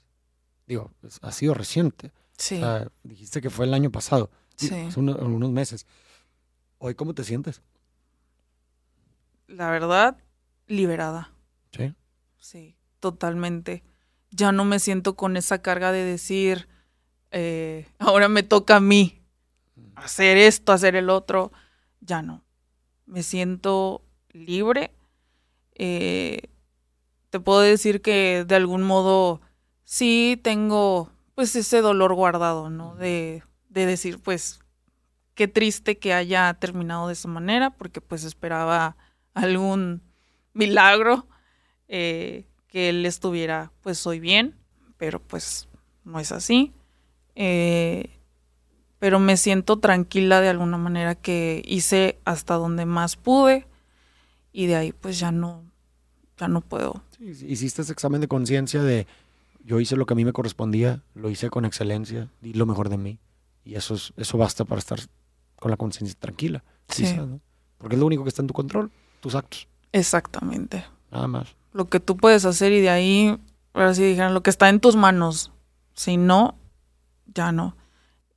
Digo, 0.67 0.91
es- 1.03 1.19
ha 1.23 1.33
sido 1.33 1.55
reciente. 1.55 2.13
Sí. 2.37 2.57
O 2.57 2.59
sea, 2.61 2.89
dijiste 3.03 3.41
que 3.41 3.51
fue 3.51 3.67
el 3.67 3.75
año 3.75 3.91
pasado. 3.91 4.31
Sí. 4.57 4.75
Hace 4.75 4.99
uno- 5.01 5.13
algunos 5.13 5.51
meses. 5.51 5.87
¿Hoy 6.79 6.95
cómo 6.95 7.15
te 7.15 7.25
sientes? 7.25 7.63
la 9.49 9.71
verdad, 9.71 10.17
liberada. 10.67 11.31
Sí. 11.71 11.95
Sí, 12.39 12.77
totalmente. 12.99 13.85
Ya 14.33 14.51
no 14.53 14.65
me 14.65 14.81
siento 14.81 15.15
con 15.15 15.37
esa 15.37 15.63
carga 15.63 15.93
de 15.93 16.03
decir, 16.03 16.69
eh, 17.31 17.87
ahora 18.01 18.29
me 18.29 18.43
toca 18.43 18.77
a 18.77 18.81
mí 18.81 19.23
hacer 19.95 20.37
esto, 20.37 20.73
hacer 20.73 20.97
el 20.97 21.11
otro. 21.11 21.53
Ya 22.01 22.23
no. 22.23 22.43
Me 23.07 23.23
siento 23.23 24.03
libre. 24.33 24.93
Eh, 25.75 26.41
te 27.31 27.39
puedo 27.39 27.61
decir 27.61 28.03
que 28.03 28.45
de 28.47 28.55
algún 28.57 28.83
modo 28.83 29.41
sí 29.87 30.39
tengo 30.43 31.11
pues 31.35 31.57
ese 31.57 31.81
dolor 31.81 32.13
guardado, 32.15 32.69
¿no? 32.69 32.95
De, 32.97 33.43
de 33.71 33.87
decir, 33.87 34.19
pues, 34.19 34.61
qué 35.35 35.49
triste 35.49 35.99
que 35.99 36.13
haya 36.13 36.53
terminado 36.55 37.07
de 37.07 37.13
esa 37.13 37.29
manera, 37.29 37.71
porque 37.71 38.01
pues 38.01 38.25
esperaba 38.25 38.97
algún 39.35 40.03
milagro, 40.53 41.27
eh, 41.89 42.47
que 42.69 42.89
él 42.89 43.07
estuviera 43.07 43.71
pues 43.83 44.07
hoy 44.07 44.19
bien, 44.19 44.57
pero 44.97 45.21
pues 45.21 45.69
no 46.05 46.19
es 46.19 46.33
así. 46.33 46.73
Eh, 47.35 48.19
pero 48.99 49.21
me 49.21 49.37
siento 49.37 49.79
tranquila 49.79 50.41
de 50.41 50.49
alguna 50.49 50.79
manera 50.79 51.15
que 51.15 51.63
hice 51.67 52.19
hasta 52.25 52.55
donde 52.55 52.87
más 52.87 53.17
pude 53.17 53.67
y 54.53 54.67
de 54.67 54.77
ahí 54.77 54.93
pues 54.93 55.19
ya 55.19 55.33
no, 55.33 55.63
ya 56.39 56.49
no 56.49 56.63
puedo. 56.63 57.03
Hiciste 57.21 57.83
ese 57.83 57.93
examen 57.93 58.23
de 58.23 58.29
conciencia 58.29 58.83
de 58.83 59.07
yo 59.67 59.81
hice 59.81 59.97
lo 59.97 60.07
que 60.07 60.15
a 60.15 60.17
mí 60.17 60.25
me 60.25 60.33
correspondía, 60.33 61.03
lo 61.15 61.29
hice 61.29 61.51
con 61.51 61.65
excelencia, 61.65 62.29
di 62.41 62.53
lo 62.55 62.67
mejor 62.67 62.89
de 62.89 62.99
mí. 62.99 63.19
Y 63.65 63.75
eso, 63.75 63.95
es, 63.95 64.13
eso 64.17 64.39
basta 64.39 64.65
para 64.65 64.79
estar 64.79 65.01
con 65.57 65.73
la 65.73 65.77
conciencia 65.77 66.17
tranquila. 66.19 66.63
Sí. 66.89 67.03
quizás, 67.03 67.27
¿no? 67.27 67.41
Porque 67.79 67.97
es 67.97 68.01
lo 68.01 68.07
único 68.07 68.23
que 68.23 68.29
está 68.29 68.43
en 68.43 68.49
tu 68.49 68.55
control, 68.55 68.91
tus 69.21 69.35
actos, 69.35 69.69
Exactamente. 69.93 70.85
nada 71.11 71.27
más. 71.27 71.57
Lo 71.73 71.87
que 71.87 71.99
tú 72.01 72.17
puedes 72.17 72.45
hacer 72.45 72.73
y 72.73 72.81
de 72.81 72.91
ahí, 72.91 73.39
ahora 73.75 73.93
sí 73.93 74.05
dijeron, 74.05 74.35
lo 74.35 74.43
que 74.43 74.51
está 74.51 74.69
en 74.69 74.81
tus 74.81 74.95
manos. 74.95 75.53
Si 75.95 76.17
no, 76.17 76.57
ya 77.35 77.51
no. 77.51 77.77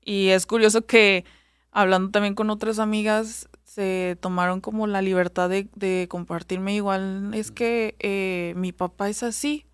Y 0.03 0.30
es 0.30 0.45
curioso 0.45 0.85
que 0.85 1.26
hablando 1.72 2.10
también 2.10 2.34
con 2.34 2.49
otras 2.49 2.80
amigas, 2.80 3.47
se 3.64 4.18
tomaron 4.19 4.61
como 4.61 4.88
la 4.88 5.01
libertad 5.01 5.47
de, 5.49 5.69
de 5.76 6.07
compartirme 6.10 6.73
igual. 6.76 7.34
Es 7.35 7.51
que 7.51 7.95
eh, 7.99 8.53
mi 8.57 8.72
papá 8.72 9.10
es 9.10 9.22
así. 9.22 9.65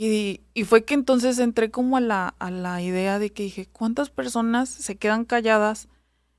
Y, 0.00 0.42
y 0.54 0.62
fue 0.62 0.84
que 0.84 0.94
entonces 0.94 1.40
entré 1.40 1.72
como 1.72 1.96
a 1.96 2.00
la, 2.00 2.28
a 2.38 2.52
la 2.52 2.80
idea 2.80 3.18
de 3.18 3.30
que 3.30 3.42
dije, 3.42 3.66
¿cuántas 3.66 4.10
personas 4.10 4.68
se 4.68 4.96
quedan 4.96 5.24
calladas 5.24 5.88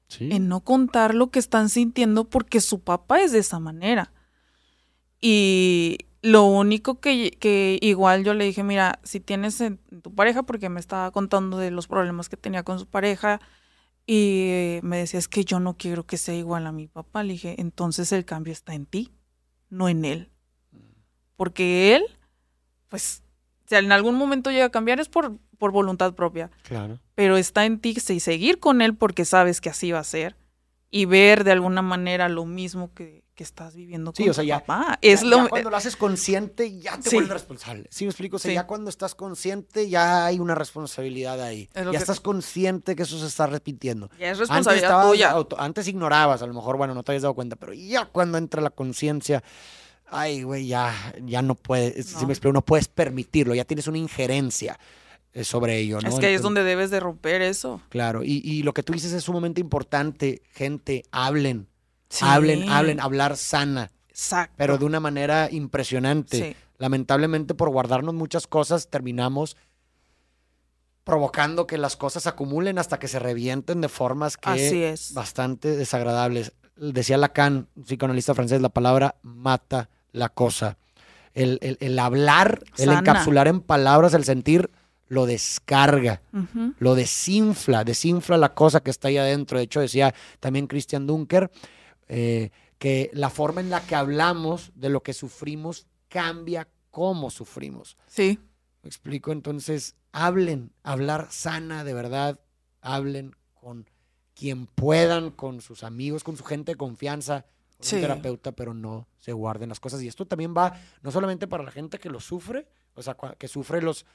Sí. 0.08 0.30
en 0.32 0.48
no 0.48 0.62
contar 0.62 1.14
lo 1.14 1.30
que 1.30 1.38
están 1.40 1.68
sintiendo 1.70 2.24
porque 2.24 2.62
su 2.62 2.80
papá 2.80 3.20
es 3.22 3.32
de 3.32 3.40
esa 3.40 3.60
manera. 3.60 4.12
Y 5.22 6.00
lo 6.22 6.46
único 6.46 7.00
que, 7.00 7.32
que 7.40 7.78
igual 7.82 8.24
yo 8.24 8.34
le 8.34 8.46
dije, 8.46 8.64
mira, 8.64 9.00
si 9.04 9.20
tienes 9.20 9.62
en 9.62 9.78
tu 10.02 10.16
pareja, 10.16 10.44
porque 10.44 10.70
me 10.70 10.80
estaba 10.80 11.12
contando 11.12 11.58
de 11.58 11.70
los 11.72 11.88
problemas 11.88 12.28
que 12.30 12.38
tenía 12.38 12.64
con 12.64 12.80
su 12.80 12.88
pareja, 12.88 13.40
y 14.08 14.80
me 14.82 14.98
decía, 14.98 15.20
es 15.20 15.28
que 15.28 15.46
yo 15.46 15.60
no 15.60 15.76
quiero 15.78 16.06
que 16.08 16.18
sea 16.18 16.34
igual 16.34 16.66
a 16.66 16.72
mi 16.72 16.88
papá. 16.88 17.22
Le 17.24 17.34
dije, 17.34 17.56
entonces 17.60 18.12
el 18.12 18.26
cambio 18.26 18.54
está 18.54 18.74
en 18.74 18.88
ti, 18.88 19.12
no 19.70 19.90
en 19.90 20.06
él. 20.06 20.32
Porque 21.36 21.96
él, 21.96 22.04
pues, 22.88 23.22
si 23.70 23.76
en 23.76 23.92
algún 23.92 24.16
momento 24.16 24.50
llega 24.50 24.66
a 24.66 24.70
cambiar 24.72 25.00
es 25.00 25.08
por, 25.10 25.38
por 25.60 25.72
voluntad 25.72 26.14
propia 26.16 26.50
Claro. 26.64 27.00
pero 27.16 27.38
está 27.38 27.66
en 27.66 27.80
ti 27.80 27.96
sí, 28.00 28.20
seguir 28.20 28.60
con 28.60 28.82
él 28.82 28.96
porque 28.96 29.26
sabes 29.26 29.62
que 29.62 29.70
así 29.70 29.92
va 29.92 30.00
a 30.00 30.04
ser 30.04 30.36
y 30.92 31.06
ver 31.06 31.44
de 31.44 31.52
alguna 31.52 31.84
manera 31.84 32.28
lo 32.30 32.46
mismo 32.46 32.92
que, 32.96 33.24
que 33.36 33.44
estás 33.44 33.76
viviendo 33.76 34.12
Sí, 34.16 34.24
con 34.24 34.32
o 34.32 34.34
sea, 34.34 34.44
tu 34.44 34.48
ya- 34.48 34.60
papá. 34.62 34.98
Es 35.04 35.22
Ya- 35.22 35.28
lo, 35.28 35.38
ya 35.44 35.48
cuando 35.50 35.70
lo 35.70 35.78
haces 35.78 35.96
consciente, 35.96 36.80
ya 36.80 36.98
te 36.98 37.12
Sí. 37.12 37.16
vuelves 37.18 37.34
responsable. 37.34 37.86
¿Sí 37.92 38.06
me 38.06 38.10
explico? 38.10 38.38
O 38.38 38.40
sea, 38.40 38.50
Sí. 38.50 38.56
ya 38.56 38.66
cuando 38.66 38.90
estás 38.90 39.14
consciente, 39.14 39.88
ya 39.88 40.26
hay 40.26 40.40
una 40.40 40.56
responsabilidad 40.56 41.40
ahí. 41.42 41.70
Es 41.76 41.86
Ya 41.86 41.92
que- 41.92 41.98
estás 41.98 42.20
consciente 42.20 42.96
que 42.96 43.04
eso 43.04 43.20
se 43.20 43.28
está 43.28 43.46
repitiendo. 43.46 44.10
ya 44.20 44.32
es 44.32 44.32
Antes, 44.32 44.40
responsabilidad 44.40 44.90
estabas 44.90 45.08
tuya. 45.12 45.30
auto- 45.30 45.60
antes 45.60 45.88
ignorabas, 45.88 46.42
a 46.42 46.48
lo 46.48 46.56
mejor, 46.56 46.76
bueno, 46.78 46.96
no 46.96 47.04
te 47.04 47.12
habías 47.12 47.22
dado 47.22 47.36
cuenta, 47.36 47.56
pero 47.56 47.74
ya 47.74 48.06
cuando 48.06 48.40
entra 48.40 48.60
la 48.62 48.72
conciencia, 48.72 49.44
ay, 50.12 50.44
güey, 50.44 50.68
ya, 50.68 50.94
ya 51.24 51.42
no 51.42 51.56
puedes, 51.56 52.06
si 52.08 52.16
No. 52.22 52.28
me 52.28 52.34
explico, 52.34 52.54
no 52.54 52.64
puedes 52.66 52.88
permitirlo, 52.88 53.54
ya 53.56 53.66
tienes 53.66 53.88
una 53.88 53.98
injerencia 53.98 54.80
eh, 55.34 55.44
sobre 55.44 55.78
ello, 55.78 56.00
¿no? 56.02 56.10
Es 56.10 56.16
que 56.16 56.26
ahí 56.28 56.34
es 56.34 56.42
donde 56.42 56.64
debes 56.64 56.90
de 56.90 57.00
romper 57.00 57.42
eso. 57.42 57.82
Claro, 57.90 58.24
y, 58.24 58.42
y 58.44 58.64
lo 58.64 58.74
que 58.74 58.84
tú 58.84 58.94
dices 58.94 59.14
es 59.14 59.24
sumamente 59.24 59.62
importante, 59.62 60.42
gente, 60.54 61.04
hablen, 61.12 61.68
Sí. 62.10 62.26
hablen, 62.28 62.68
hablen, 62.70 63.00
hablar 63.00 63.38
sana, 63.38 63.92
Exacto. 64.10 64.56
pero 64.58 64.78
de 64.80 64.86
una 64.86 65.00
manera 65.00 65.48
impresionante. 65.52 66.38
Sí. 66.38 66.56
Lamentablemente 66.80 67.54
por 67.54 67.70
guardarnos 67.70 68.16
muchas 68.16 68.48
cosas 68.48 68.90
terminamos 68.90 69.56
provocando 71.04 71.66
que 71.68 71.78
las 71.78 71.96
cosas 71.96 72.24
se 72.24 72.30
acumulen 72.30 72.78
hasta 72.78 73.00
que 73.00 73.08
se 73.08 73.20
revienten 73.20 73.82
de 73.82 73.90
formas 73.90 74.38
que 74.38 74.50
Así 74.50 74.84
es. 74.84 75.14
bastante 75.14 75.76
desagradables. 75.76 76.54
Decía 76.76 77.18
Lacan, 77.18 77.68
un 77.76 77.84
psicoanalista 77.84 78.34
francés, 78.36 78.62
la 78.62 78.70
palabra 78.70 79.16
mata 79.24 79.90
la 80.12 80.30
cosa. 80.30 80.78
El, 81.34 81.60
el- 81.62 81.78
el 81.80 82.00
hablar, 82.00 82.64
el 82.78 82.90
encapsular 83.00 83.48
en 83.48 83.62
palabras 83.62 84.14
el 84.14 84.24
sentir, 84.26 84.70
lo 85.08 85.26
descarga, 85.26 86.22
lo 86.80 86.94
desinfla, 86.96 87.84
desinfla 87.84 88.38
la 88.38 88.54
cosa 88.54 88.82
que 88.82 88.92
está 88.92 89.08
ahí 89.08 89.18
adentro. 89.18 89.58
De 89.58 89.64
hecho, 89.64 89.80
decía 89.80 90.14
también 90.40 90.68
Christian 90.68 91.08
Dunker 91.08 91.50
eh, 92.08 92.52
que 92.78 93.10
la 93.14 93.30
forma 93.30 93.62
en 93.62 93.70
la 93.70 93.82
que 93.82 93.96
hablamos 93.96 94.72
de 94.76 94.90
lo 94.90 95.02
que 95.02 95.14
sufrimos 95.14 95.88
cambia 96.10 96.68
cómo 96.92 97.30
sufrimos. 97.32 97.98
Sí. 98.08 98.40
¿Me 98.84 98.88
explico? 98.88 99.32
Entonces, 99.32 99.96
hablen, 100.12 100.72
hablar 100.84 101.28
sana 101.32 101.84
de 101.84 101.94
verdad, 101.94 102.40
hablen 102.82 103.36
con 103.54 103.88
quien 104.36 104.68
puedan, 104.68 105.32
con 105.32 105.60
sus 105.62 105.84
amigos, 105.84 106.24
con 106.24 106.38
su 106.38 106.44
gente 106.44 106.72
de 106.74 106.78
confianza, 106.78 107.46
con 107.80 107.86
Sí. 107.88 107.96
un 107.96 108.02
terapeuta, 108.02 108.52
pero 108.52 108.74
no 108.74 109.08
se 109.20 109.32
guarden 109.34 109.70
las 109.70 109.80
cosas. 109.80 110.02
Y 110.04 110.08
esto 110.08 110.26
también 110.28 110.54
va 110.56 110.80
no 111.02 111.12
solamente 111.12 111.48
para 111.48 111.64
la 111.64 111.72
gente 111.72 111.98
que 111.98 112.10
lo 112.10 112.20
sufre, 112.20 112.68
o 112.94 113.02
sea, 113.02 113.16
que 113.38 113.48
sufre 113.48 113.82
los, 113.82 114.06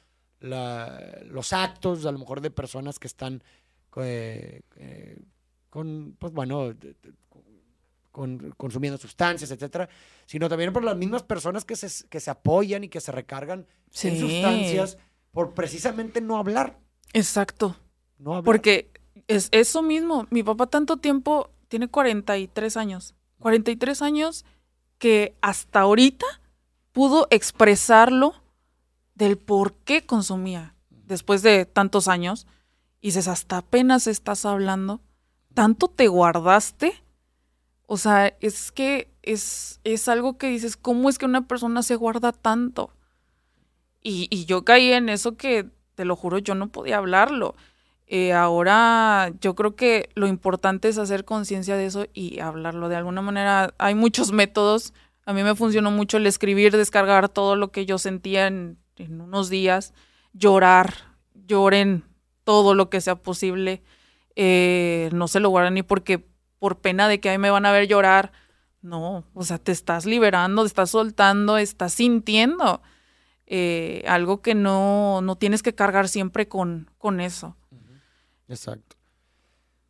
la- 0.40 1.20
los 1.24 1.52
actos, 1.52 2.04
a 2.06 2.12
lo 2.12 2.18
mejor 2.18 2.40
de 2.40 2.50
personas 2.50 2.98
que 2.98 3.06
están 3.06 3.42
eh, 3.96 4.60
eh, 4.76 5.18
con, 5.70 6.16
pues 6.18 6.32
bueno, 6.32 6.74
de- 6.74 6.74
de- 6.74 7.12
con- 8.10 8.50
consumiendo 8.56 8.98
sustancias, 8.98 9.50
etcétera, 9.50 9.88
sino 10.26 10.48
también 10.48 10.72
por 10.72 10.84
las 10.84 10.96
mismas 10.96 11.22
personas 11.22 11.64
que 11.64 11.74
se, 11.76 12.06
que 12.08 12.20
se 12.20 12.30
apoyan 12.30 12.84
y 12.84 12.88
que 12.88 13.00
se 13.00 13.12
recargan 13.12 13.66
en 14.02 14.18
sustancias 14.20 14.98
por 15.32 15.54
precisamente 15.54 16.20
no 16.20 16.36
hablar. 16.38 16.78
Exacto. 17.12 17.76
No 18.18 18.32
hablar. 18.32 18.44
Porque 18.44 18.90
es 19.28 19.48
eso 19.52 19.82
mismo. 19.82 20.26
Mi 20.30 20.42
papá 20.42 20.66
tanto 20.66 20.96
tiempo, 20.98 21.50
tiene 21.68 21.88
43 21.88 22.76
años. 22.76 23.14
43 23.44 24.00
años 24.00 24.46
que 24.96 25.36
hasta 25.42 25.80
ahorita 25.80 26.24
pudo 26.92 27.26
expresarlo 27.28 28.32
del 29.14 29.36
por 29.36 29.74
qué 29.74 30.06
consumía. 30.06 30.74
Después 30.88 31.42
de 31.42 31.66
tantos 31.66 32.08
años. 32.08 32.46
Y 33.02 33.08
dices, 33.08 33.28
hasta 33.28 33.58
apenas 33.58 34.06
estás 34.06 34.46
hablando. 34.46 35.02
¿Tanto 35.52 35.88
te 35.88 36.08
guardaste? 36.08 36.94
O 37.86 37.98
sea, 37.98 38.28
es 38.40 38.72
que 38.72 39.12
es, 39.20 39.78
es 39.84 40.08
algo 40.08 40.38
que 40.38 40.48
dices, 40.48 40.78
¿cómo 40.78 41.10
es 41.10 41.18
que 41.18 41.26
una 41.26 41.46
persona 41.46 41.82
se 41.82 41.96
guarda 41.96 42.32
tanto? 42.32 42.94
Y, 44.02 44.26
y 44.30 44.46
yo 44.46 44.64
caí 44.64 44.90
en 44.90 45.10
eso 45.10 45.36
que, 45.36 45.68
te 45.96 46.06
lo 46.06 46.16
juro, 46.16 46.38
yo 46.38 46.54
no 46.54 46.68
podía 46.68 46.96
hablarlo. 46.96 47.56
Eh, 48.06 48.32
ahora 48.32 49.32
yo 49.40 49.55
creo 49.55 49.76
que 49.76 50.10
lo 50.14 50.26
importante 50.26 50.89
es 50.89 50.98
hacer 50.98 51.24
conciencia 51.24 51.76
de 51.76 51.86
eso 51.86 52.06
y 52.12 52.40
hablarlo 52.40 52.89
de 52.89 52.97
alguna 52.97 53.22
manera. 53.22 53.74
Hay 53.78 53.94
muchos 53.94 54.32
métodos. 54.32 54.93
A 55.24 55.32
mí 55.32 55.43
me 55.43 55.55
funcionó 55.55 55.90
mucho 55.90 56.18
el 56.18 56.26
escribir, 56.26 56.76
descargar 56.76 57.28
todo 57.28 57.56
lo 57.56 57.70
que 57.72 57.86
yo 57.86 57.98
sentía 57.98 58.47
en, 58.47 58.78
unos 58.98 59.48
días, 59.48 59.94
llorar, 60.32 60.94
lloren 61.35 62.05
todo 62.44 62.74
lo 62.74 62.90
que 62.90 63.01
sea 63.01 63.16
posible. 63.16 63.82
Eh, 64.36 65.09
no 65.12 65.28
se 65.28 65.40
lo 65.40 65.48
guardan 65.48 65.74
ni 65.74 65.82
porque 65.82 66.26
por 66.59 66.78
pena 66.78 67.09
de 67.09 67.20
que 67.20 67.31
ahí 67.31 67.39
me 67.39 67.51
van 67.51 67.66
a 67.66 67.72
ver 67.72 67.89
llorar. 67.89 68.32
No, 68.82 69.24
o 69.32 69.44
sea, 69.44 69.59
te 69.59 69.72
estás 69.72 70.05
liberando, 70.05 70.62
te 70.62 70.68
estás 70.68 70.90
soltando, 70.90 71.56
estás 71.56 71.94
sintiendo 71.94 72.82
eh, 73.47 74.05
algo 74.06 74.43
que 74.43 74.55
no, 74.55 75.20
no 75.22 75.36
tienes 75.36 75.62
que 75.62 75.74
cargar 75.74 76.09
siempre 76.09 76.48
con, 76.48 76.90
con 76.98 77.20
eso. 77.20 77.56
Exacto. 78.48 78.96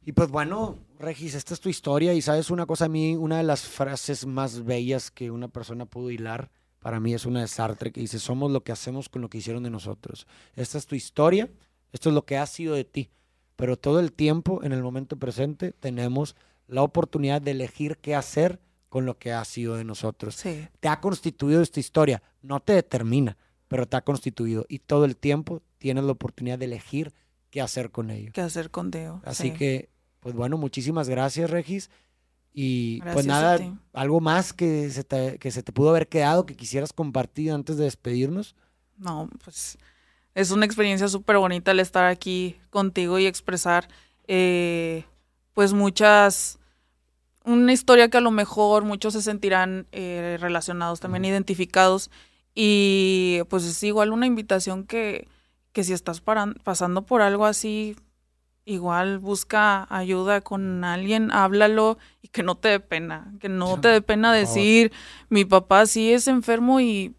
Y 0.07 0.13
pues 0.13 0.29
bueno, 0.29 0.79
Regis, 0.99 1.35
esta 1.35 1.55
es 1.55 1.61
tu 1.61 1.69
historia 1.69 2.13
y 2.13 2.21
sabes 2.21 2.51
una 2.51 2.67
cosa 2.67 2.87
a 2.87 2.89
mí, 2.89 3.17
una 3.17 3.39
de 3.39 3.43
las 3.43 3.63
frases 3.63 4.27
más 4.27 4.65
bellas 4.65 5.11
que 5.11 5.31
una 5.31 5.49
persona 5.49 5.87
pudo 5.87 6.11
hilar 6.11 6.51
para 6.85 7.01
mí 7.01 7.15
es 7.15 7.25
una 7.25 7.41
de 7.41 7.49
Sartre 7.49 7.91
que 7.91 8.03
dice, 8.03 8.19
somos 8.19 8.51
lo 8.51 8.63
que 8.63 8.71
hacemos 8.71 9.09
con 9.09 9.23
lo 9.23 9.31
que 9.31 9.39
hicieron 9.39 9.63
de 9.63 9.71
nosotros. 9.71 10.27
Esta 10.55 10.77
es 10.77 10.87
tu 10.87 10.95
historia, 10.95 11.49
esto 11.93 12.11
es 12.11 12.15
lo 12.15 12.27
que 12.27 12.37
ha 12.37 12.45
sido 12.45 12.75
de 12.75 12.85
ti, 12.85 13.09
pero 13.57 13.79
todo 13.79 14.01
el 14.01 14.13
tiempo, 14.13 14.63
en 14.63 14.73
el 14.73 14.83
momento 14.83 15.17
presente, 15.17 15.73
tenemos 15.73 16.37
la 16.67 16.83
oportunidad 16.83 17.41
de 17.41 17.53
elegir 17.53 17.97
qué 17.97 18.15
hacer 18.15 18.61
con 18.91 19.07
lo 19.07 19.17
que 19.17 19.33
ha 19.33 19.43
sido 19.47 19.77
de 19.77 19.85
nosotros. 19.85 20.35
Sí. 20.35 20.69
Te 20.81 20.89
ha 20.89 21.01
constituido 21.01 21.63
esta 21.63 21.81
historia, 21.81 22.23
no 22.43 22.61
te 22.61 22.75
determina, 22.75 23.39
pero 23.67 23.89
te 23.89 23.97
ha 23.97 24.05
constituido 24.05 24.67
y 24.69 24.81
todo 24.81 25.07
el 25.07 25.17
tiempo 25.17 25.63
tienes 25.79 26.05
la 26.05 26.13
oportunidad 26.13 26.59
de 26.59 26.67
elegir 26.67 27.15
qué 27.55 27.61
hacer 27.61 27.93
con 27.93 28.11
ello. 28.11 28.33
¿Qué 28.35 28.41
hacer 28.41 28.69
con 28.73 28.91
Deo? 28.91 29.23
Así 29.25 29.45
Sí. 29.45 29.51
que, 29.53 29.89
pues 30.19 30.35
bueno, 30.35 30.57
muchísimas 30.59 31.09
gracias, 31.09 31.49
Regis. 31.51 31.89
Y 32.53 33.01
pues 33.03 33.27
Gracias 33.27 33.27
nada, 33.61 33.79
algo 33.93 34.21
más 34.21 34.53
que 34.53 34.91
se, 34.91 35.05
te, 35.05 35.39
que 35.39 35.53
se 35.53 35.63
te 35.63 35.71
pudo 35.71 35.91
haber 35.91 36.09
quedado 36.09 36.47
que 36.47 36.57
quisieras 36.57 36.93
compartir 36.93 37.53
antes 37.53 37.77
de 37.77 37.85
despedirnos. 37.85 38.57
No, 38.99 39.31
pues 39.45 39.79
es 40.35 40.51
una 40.51 40.67
experiencia 40.67 41.07
súper 41.07 41.37
bonita 41.39 41.71
el 41.71 41.79
estar 41.79 42.07
aquí 42.07 42.57
contigo 42.71 43.21
y 43.21 43.27
expresar, 43.27 43.87
eh, 44.27 45.05
pues 45.53 45.73
muchas, 45.73 46.59
una 47.45 47.73
historia 47.73 48.09
que 48.11 48.17
a 48.19 48.21
lo 48.21 48.33
mejor 48.33 48.83
muchos 48.83 49.13
se 49.13 49.23
sentirán 49.23 49.87
eh, 49.93 50.39
relacionados, 50.41 50.99
también 50.99 51.25
identificados. 51.25 52.11
Y 52.53 53.43
pues 53.49 53.63
es 53.65 53.81
igual 53.85 54.11
una 54.11 54.27
invitación 54.27 54.85
que, 54.85 55.29
que 55.75 55.85
si 55.85 55.93
estás 55.93 56.21
paran- 56.23 56.55
pasando 56.65 57.03
por 57.05 57.21
algo 57.21 57.45
así, 57.45 57.97
igual 58.65 59.19
busca 59.19 59.87
ayuda 59.95 60.41
con 60.41 60.85
alguien, 60.85 61.31
háblalo 61.33 61.99
y 62.23 62.29
que 62.29 62.43
no 62.43 62.55
te 62.55 62.69
dé 62.69 62.81
pena, 62.81 63.35
que 63.41 63.49
no 63.51 63.79
te 63.81 63.89
dé 63.89 64.01
pena 64.01 64.33
decir, 64.33 64.93
mi 65.29 65.45
papá 65.45 65.85
sí 65.87 66.13
es 66.13 66.29
enfermo 66.29 66.81
y 66.81 67.15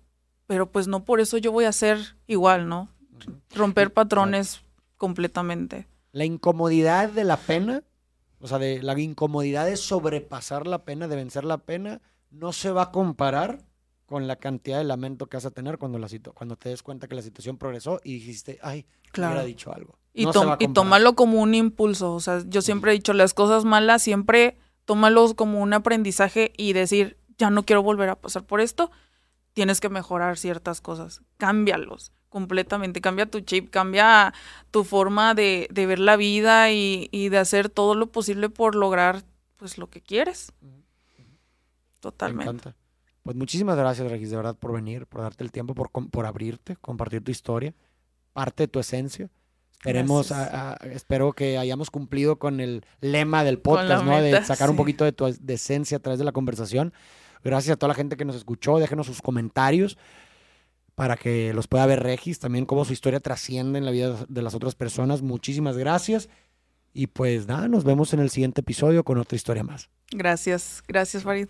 pero 0.48 0.72
pues 0.72 0.88
no 0.88 1.04
por 1.06 1.20
eso 1.20 1.38
yo 1.38 1.52
voy 1.52 1.66
a 1.66 1.72
ser 1.72 2.00
igual, 2.28 2.68
¿no? 2.70 2.90
Romper 3.54 3.92
patrones 3.94 4.62
completamente. 4.98 5.88
La 6.12 6.24
incomodidad 6.26 7.10
de 7.10 7.24
la 7.26 7.38
pena, 7.38 7.84
o 8.40 8.48
sea, 8.48 8.58
de 8.60 8.82
la 8.82 8.98
incomodidad 9.00 9.66
de 9.66 9.76
sobrepasar 9.76 10.66
la 10.66 10.84
pena, 10.86 11.08
de 11.08 11.16
vencer 11.16 11.44
la 11.46 11.58
pena, 11.58 12.00
no 12.32 12.54
se 12.54 12.72
va 12.72 12.84
a 12.84 12.92
comparar 12.92 13.60
con 14.06 14.28
la 14.28 14.36
cantidad 14.36 14.78
de 14.78 14.84
lamento 14.84 15.28
que 15.28 15.38
vas 15.38 15.46
a 15.46 15.52
tener 15.52 15.78
cuando, 15.78 15.98
la 15.98 16.08
cuando 16.34 16.56
te 16.58 16.70
des 16.70 16.84
cuenta 16.84 17.08
que 17.08 17.16
la 17.16 17.22
situación 17.22 17.58
progresó 17.58 18.00
y 18.04 18.14
dijiste, 18.14 18.60
ay, 18.62 18.86
Claro. 19.12 19.34
hubiera 19.34 19.46
dicho 19.48 19.74
algo. 19.74 19.98
Y, 20.14 20.26
No 20.26 20.32
tom- 20.32 20.56
y 20.60 21.16
como 21.16 21.42
un 21.42 21.56
impulso. 21.56 22.14
O 22.14 22.20
sea, 22.20 22.44
yo 22.48 22.62
siempre 22.62 22.92
he 22.92 22.94
dicho, 22.94 23.14
las 23.14 23.34
cosas 23.34 23.66
malas 23.66 24.02
siempre 24.02 24.58
tómalos 24.86 25.34
como 25.34 25.60
un 25.62 25.74
aprendizaje 25.74 26.54
y 26.58 26.74
decir, 26.74 27.18
ya 27.38 27.50
no 27.50 27.64
quiero 27.66 27.82
volver 27.82 28.10
a 28.10 28.16
pasar 28.16 28.46
por 28.46 28.62
esto. 28.62 28.92
Tienes 29.54 29.82
que 29.82 29.90
mejorar 29.90 30.38
ciertas 30.38 30.82
cosas. 30.82 31.22
Cámbialos 31.38 32.12
completamente. 32.30 33.02
Cambia 33.02 33.26
tu 33.26 33.40
chip, 33.40 33.70
cambia 33.70 34.34
tu 34.70 34.84
forma 34.84 35.34
de, 35.34 35.68
de 35.72 35.86
ver 35.86 36.00
la 36.00 36.18
vida 36.18 36.72
y, 36.72 37.08
y 37.12 37.30
de 37.30 37.38
hacer 37.38 37.70
todo 37.70 37.96
lo 37.96 38.08
posible 38.12 38.50
por 38.50 38.76
lograr 38.76 39.24
pues 39.56 39.78
lo 39.78 39.90
que 39.90 40.02
quieres. 40.02 40.52
Me 40.62 40.84
Totalmente. 42.00 42.74
Pues 43.26 43.36
muchísimas 43.36 43.76
gracias, 43.76 44.08
Regis, 44.10 44.30
de 44.30 44.36
verdad, 44.38 44.56
por 44.56 44.72
venir, 44.72 45.08
por 45.08 45.22
darte 45.22 45.44
el 45.44 45.52
tiempo, 45.52 45.74
por, 45.74 45.90
por 45.90 46.26
abrirte, 46.28 46.76
compartir 46.76 47.24
tu 47.24 47.32
historia, 47.32 47.74
parte 48.34 48.64
de 48.64 48.68
tu 48.68 48.80
esencia. 48.80 49.30
Esperemos, 49.78 50.30
Gracias. 50.30 50.54
a- 50.54 50.74
a- 50.74 50.76
espero 50.92 51.34
que 51.34 51.58
hayamos 51.58 51.90
cumplido 51.90 52.38
con 52.38 52.60
el 52.60 52.86
lema 53.02 53.44
del 53.44 53.58
podcast, 53.58 54.06
¿no? 54.06 54.22
De 54.22 54.32
sacar 54.46 54.70
un 54.70 54.76
poquito 54.78 55.06
de 55.06 55.12
tu 55.12 55.26
de 55.26 55.54
esencia 55.56 55.98
a 55.98 56.00
través 56.00 56.20
de 56.20 56.26
la 56.26 56.32
conversación. 56.34 56.94
Gracias 57.44 57.74
a 57.74 57.78
toda 57.78 57.88
la 57.90 57.94
gente 57.96 58.16
que 58.16 58.26
nos 58.26 58.36
escuchó, 58.36 58.78
déjenos 58.78 59.08
sus 59.08 59.22
comentarios 59.24 59.98
para 60.94 61.18
que 61.18 61.52
los 61.54 61.68
pueda 61.68 61.86
ver 61.88 62.04
Regis, 62.04 62.38
también 62.40 62.66
cómo 62.66 62.86
su 62.86 62.94
historia 62.94 63.20
trasciende 63.20 63.80
en 63.80 63.86
la 63.86 63.92
vida 63.92 64.24
de 64.30 64.42
las 64.44 64.54
otras 64.54 64.76
personas. 64.76 65.22
Muchísimas 65.24 65.78
gracias. 65.78 66.30
Y 66.94 67.08
pues 67.08 67.48
nada, 67.48 67.68
nos 67.68 67.84
vemos 67.84 68.14
en 68.14 68.20
el 68.22 68.30
siguiente 68.30 68.62
episodio 68.62 69.04
con 69.04 69.18
otra 69.18 69.36
historia 69.36 69.64
más. 69.64 69.90
Gracias. 70.12 70.84
Gracias, 70.88 71.24
Farid. 71.24 71.48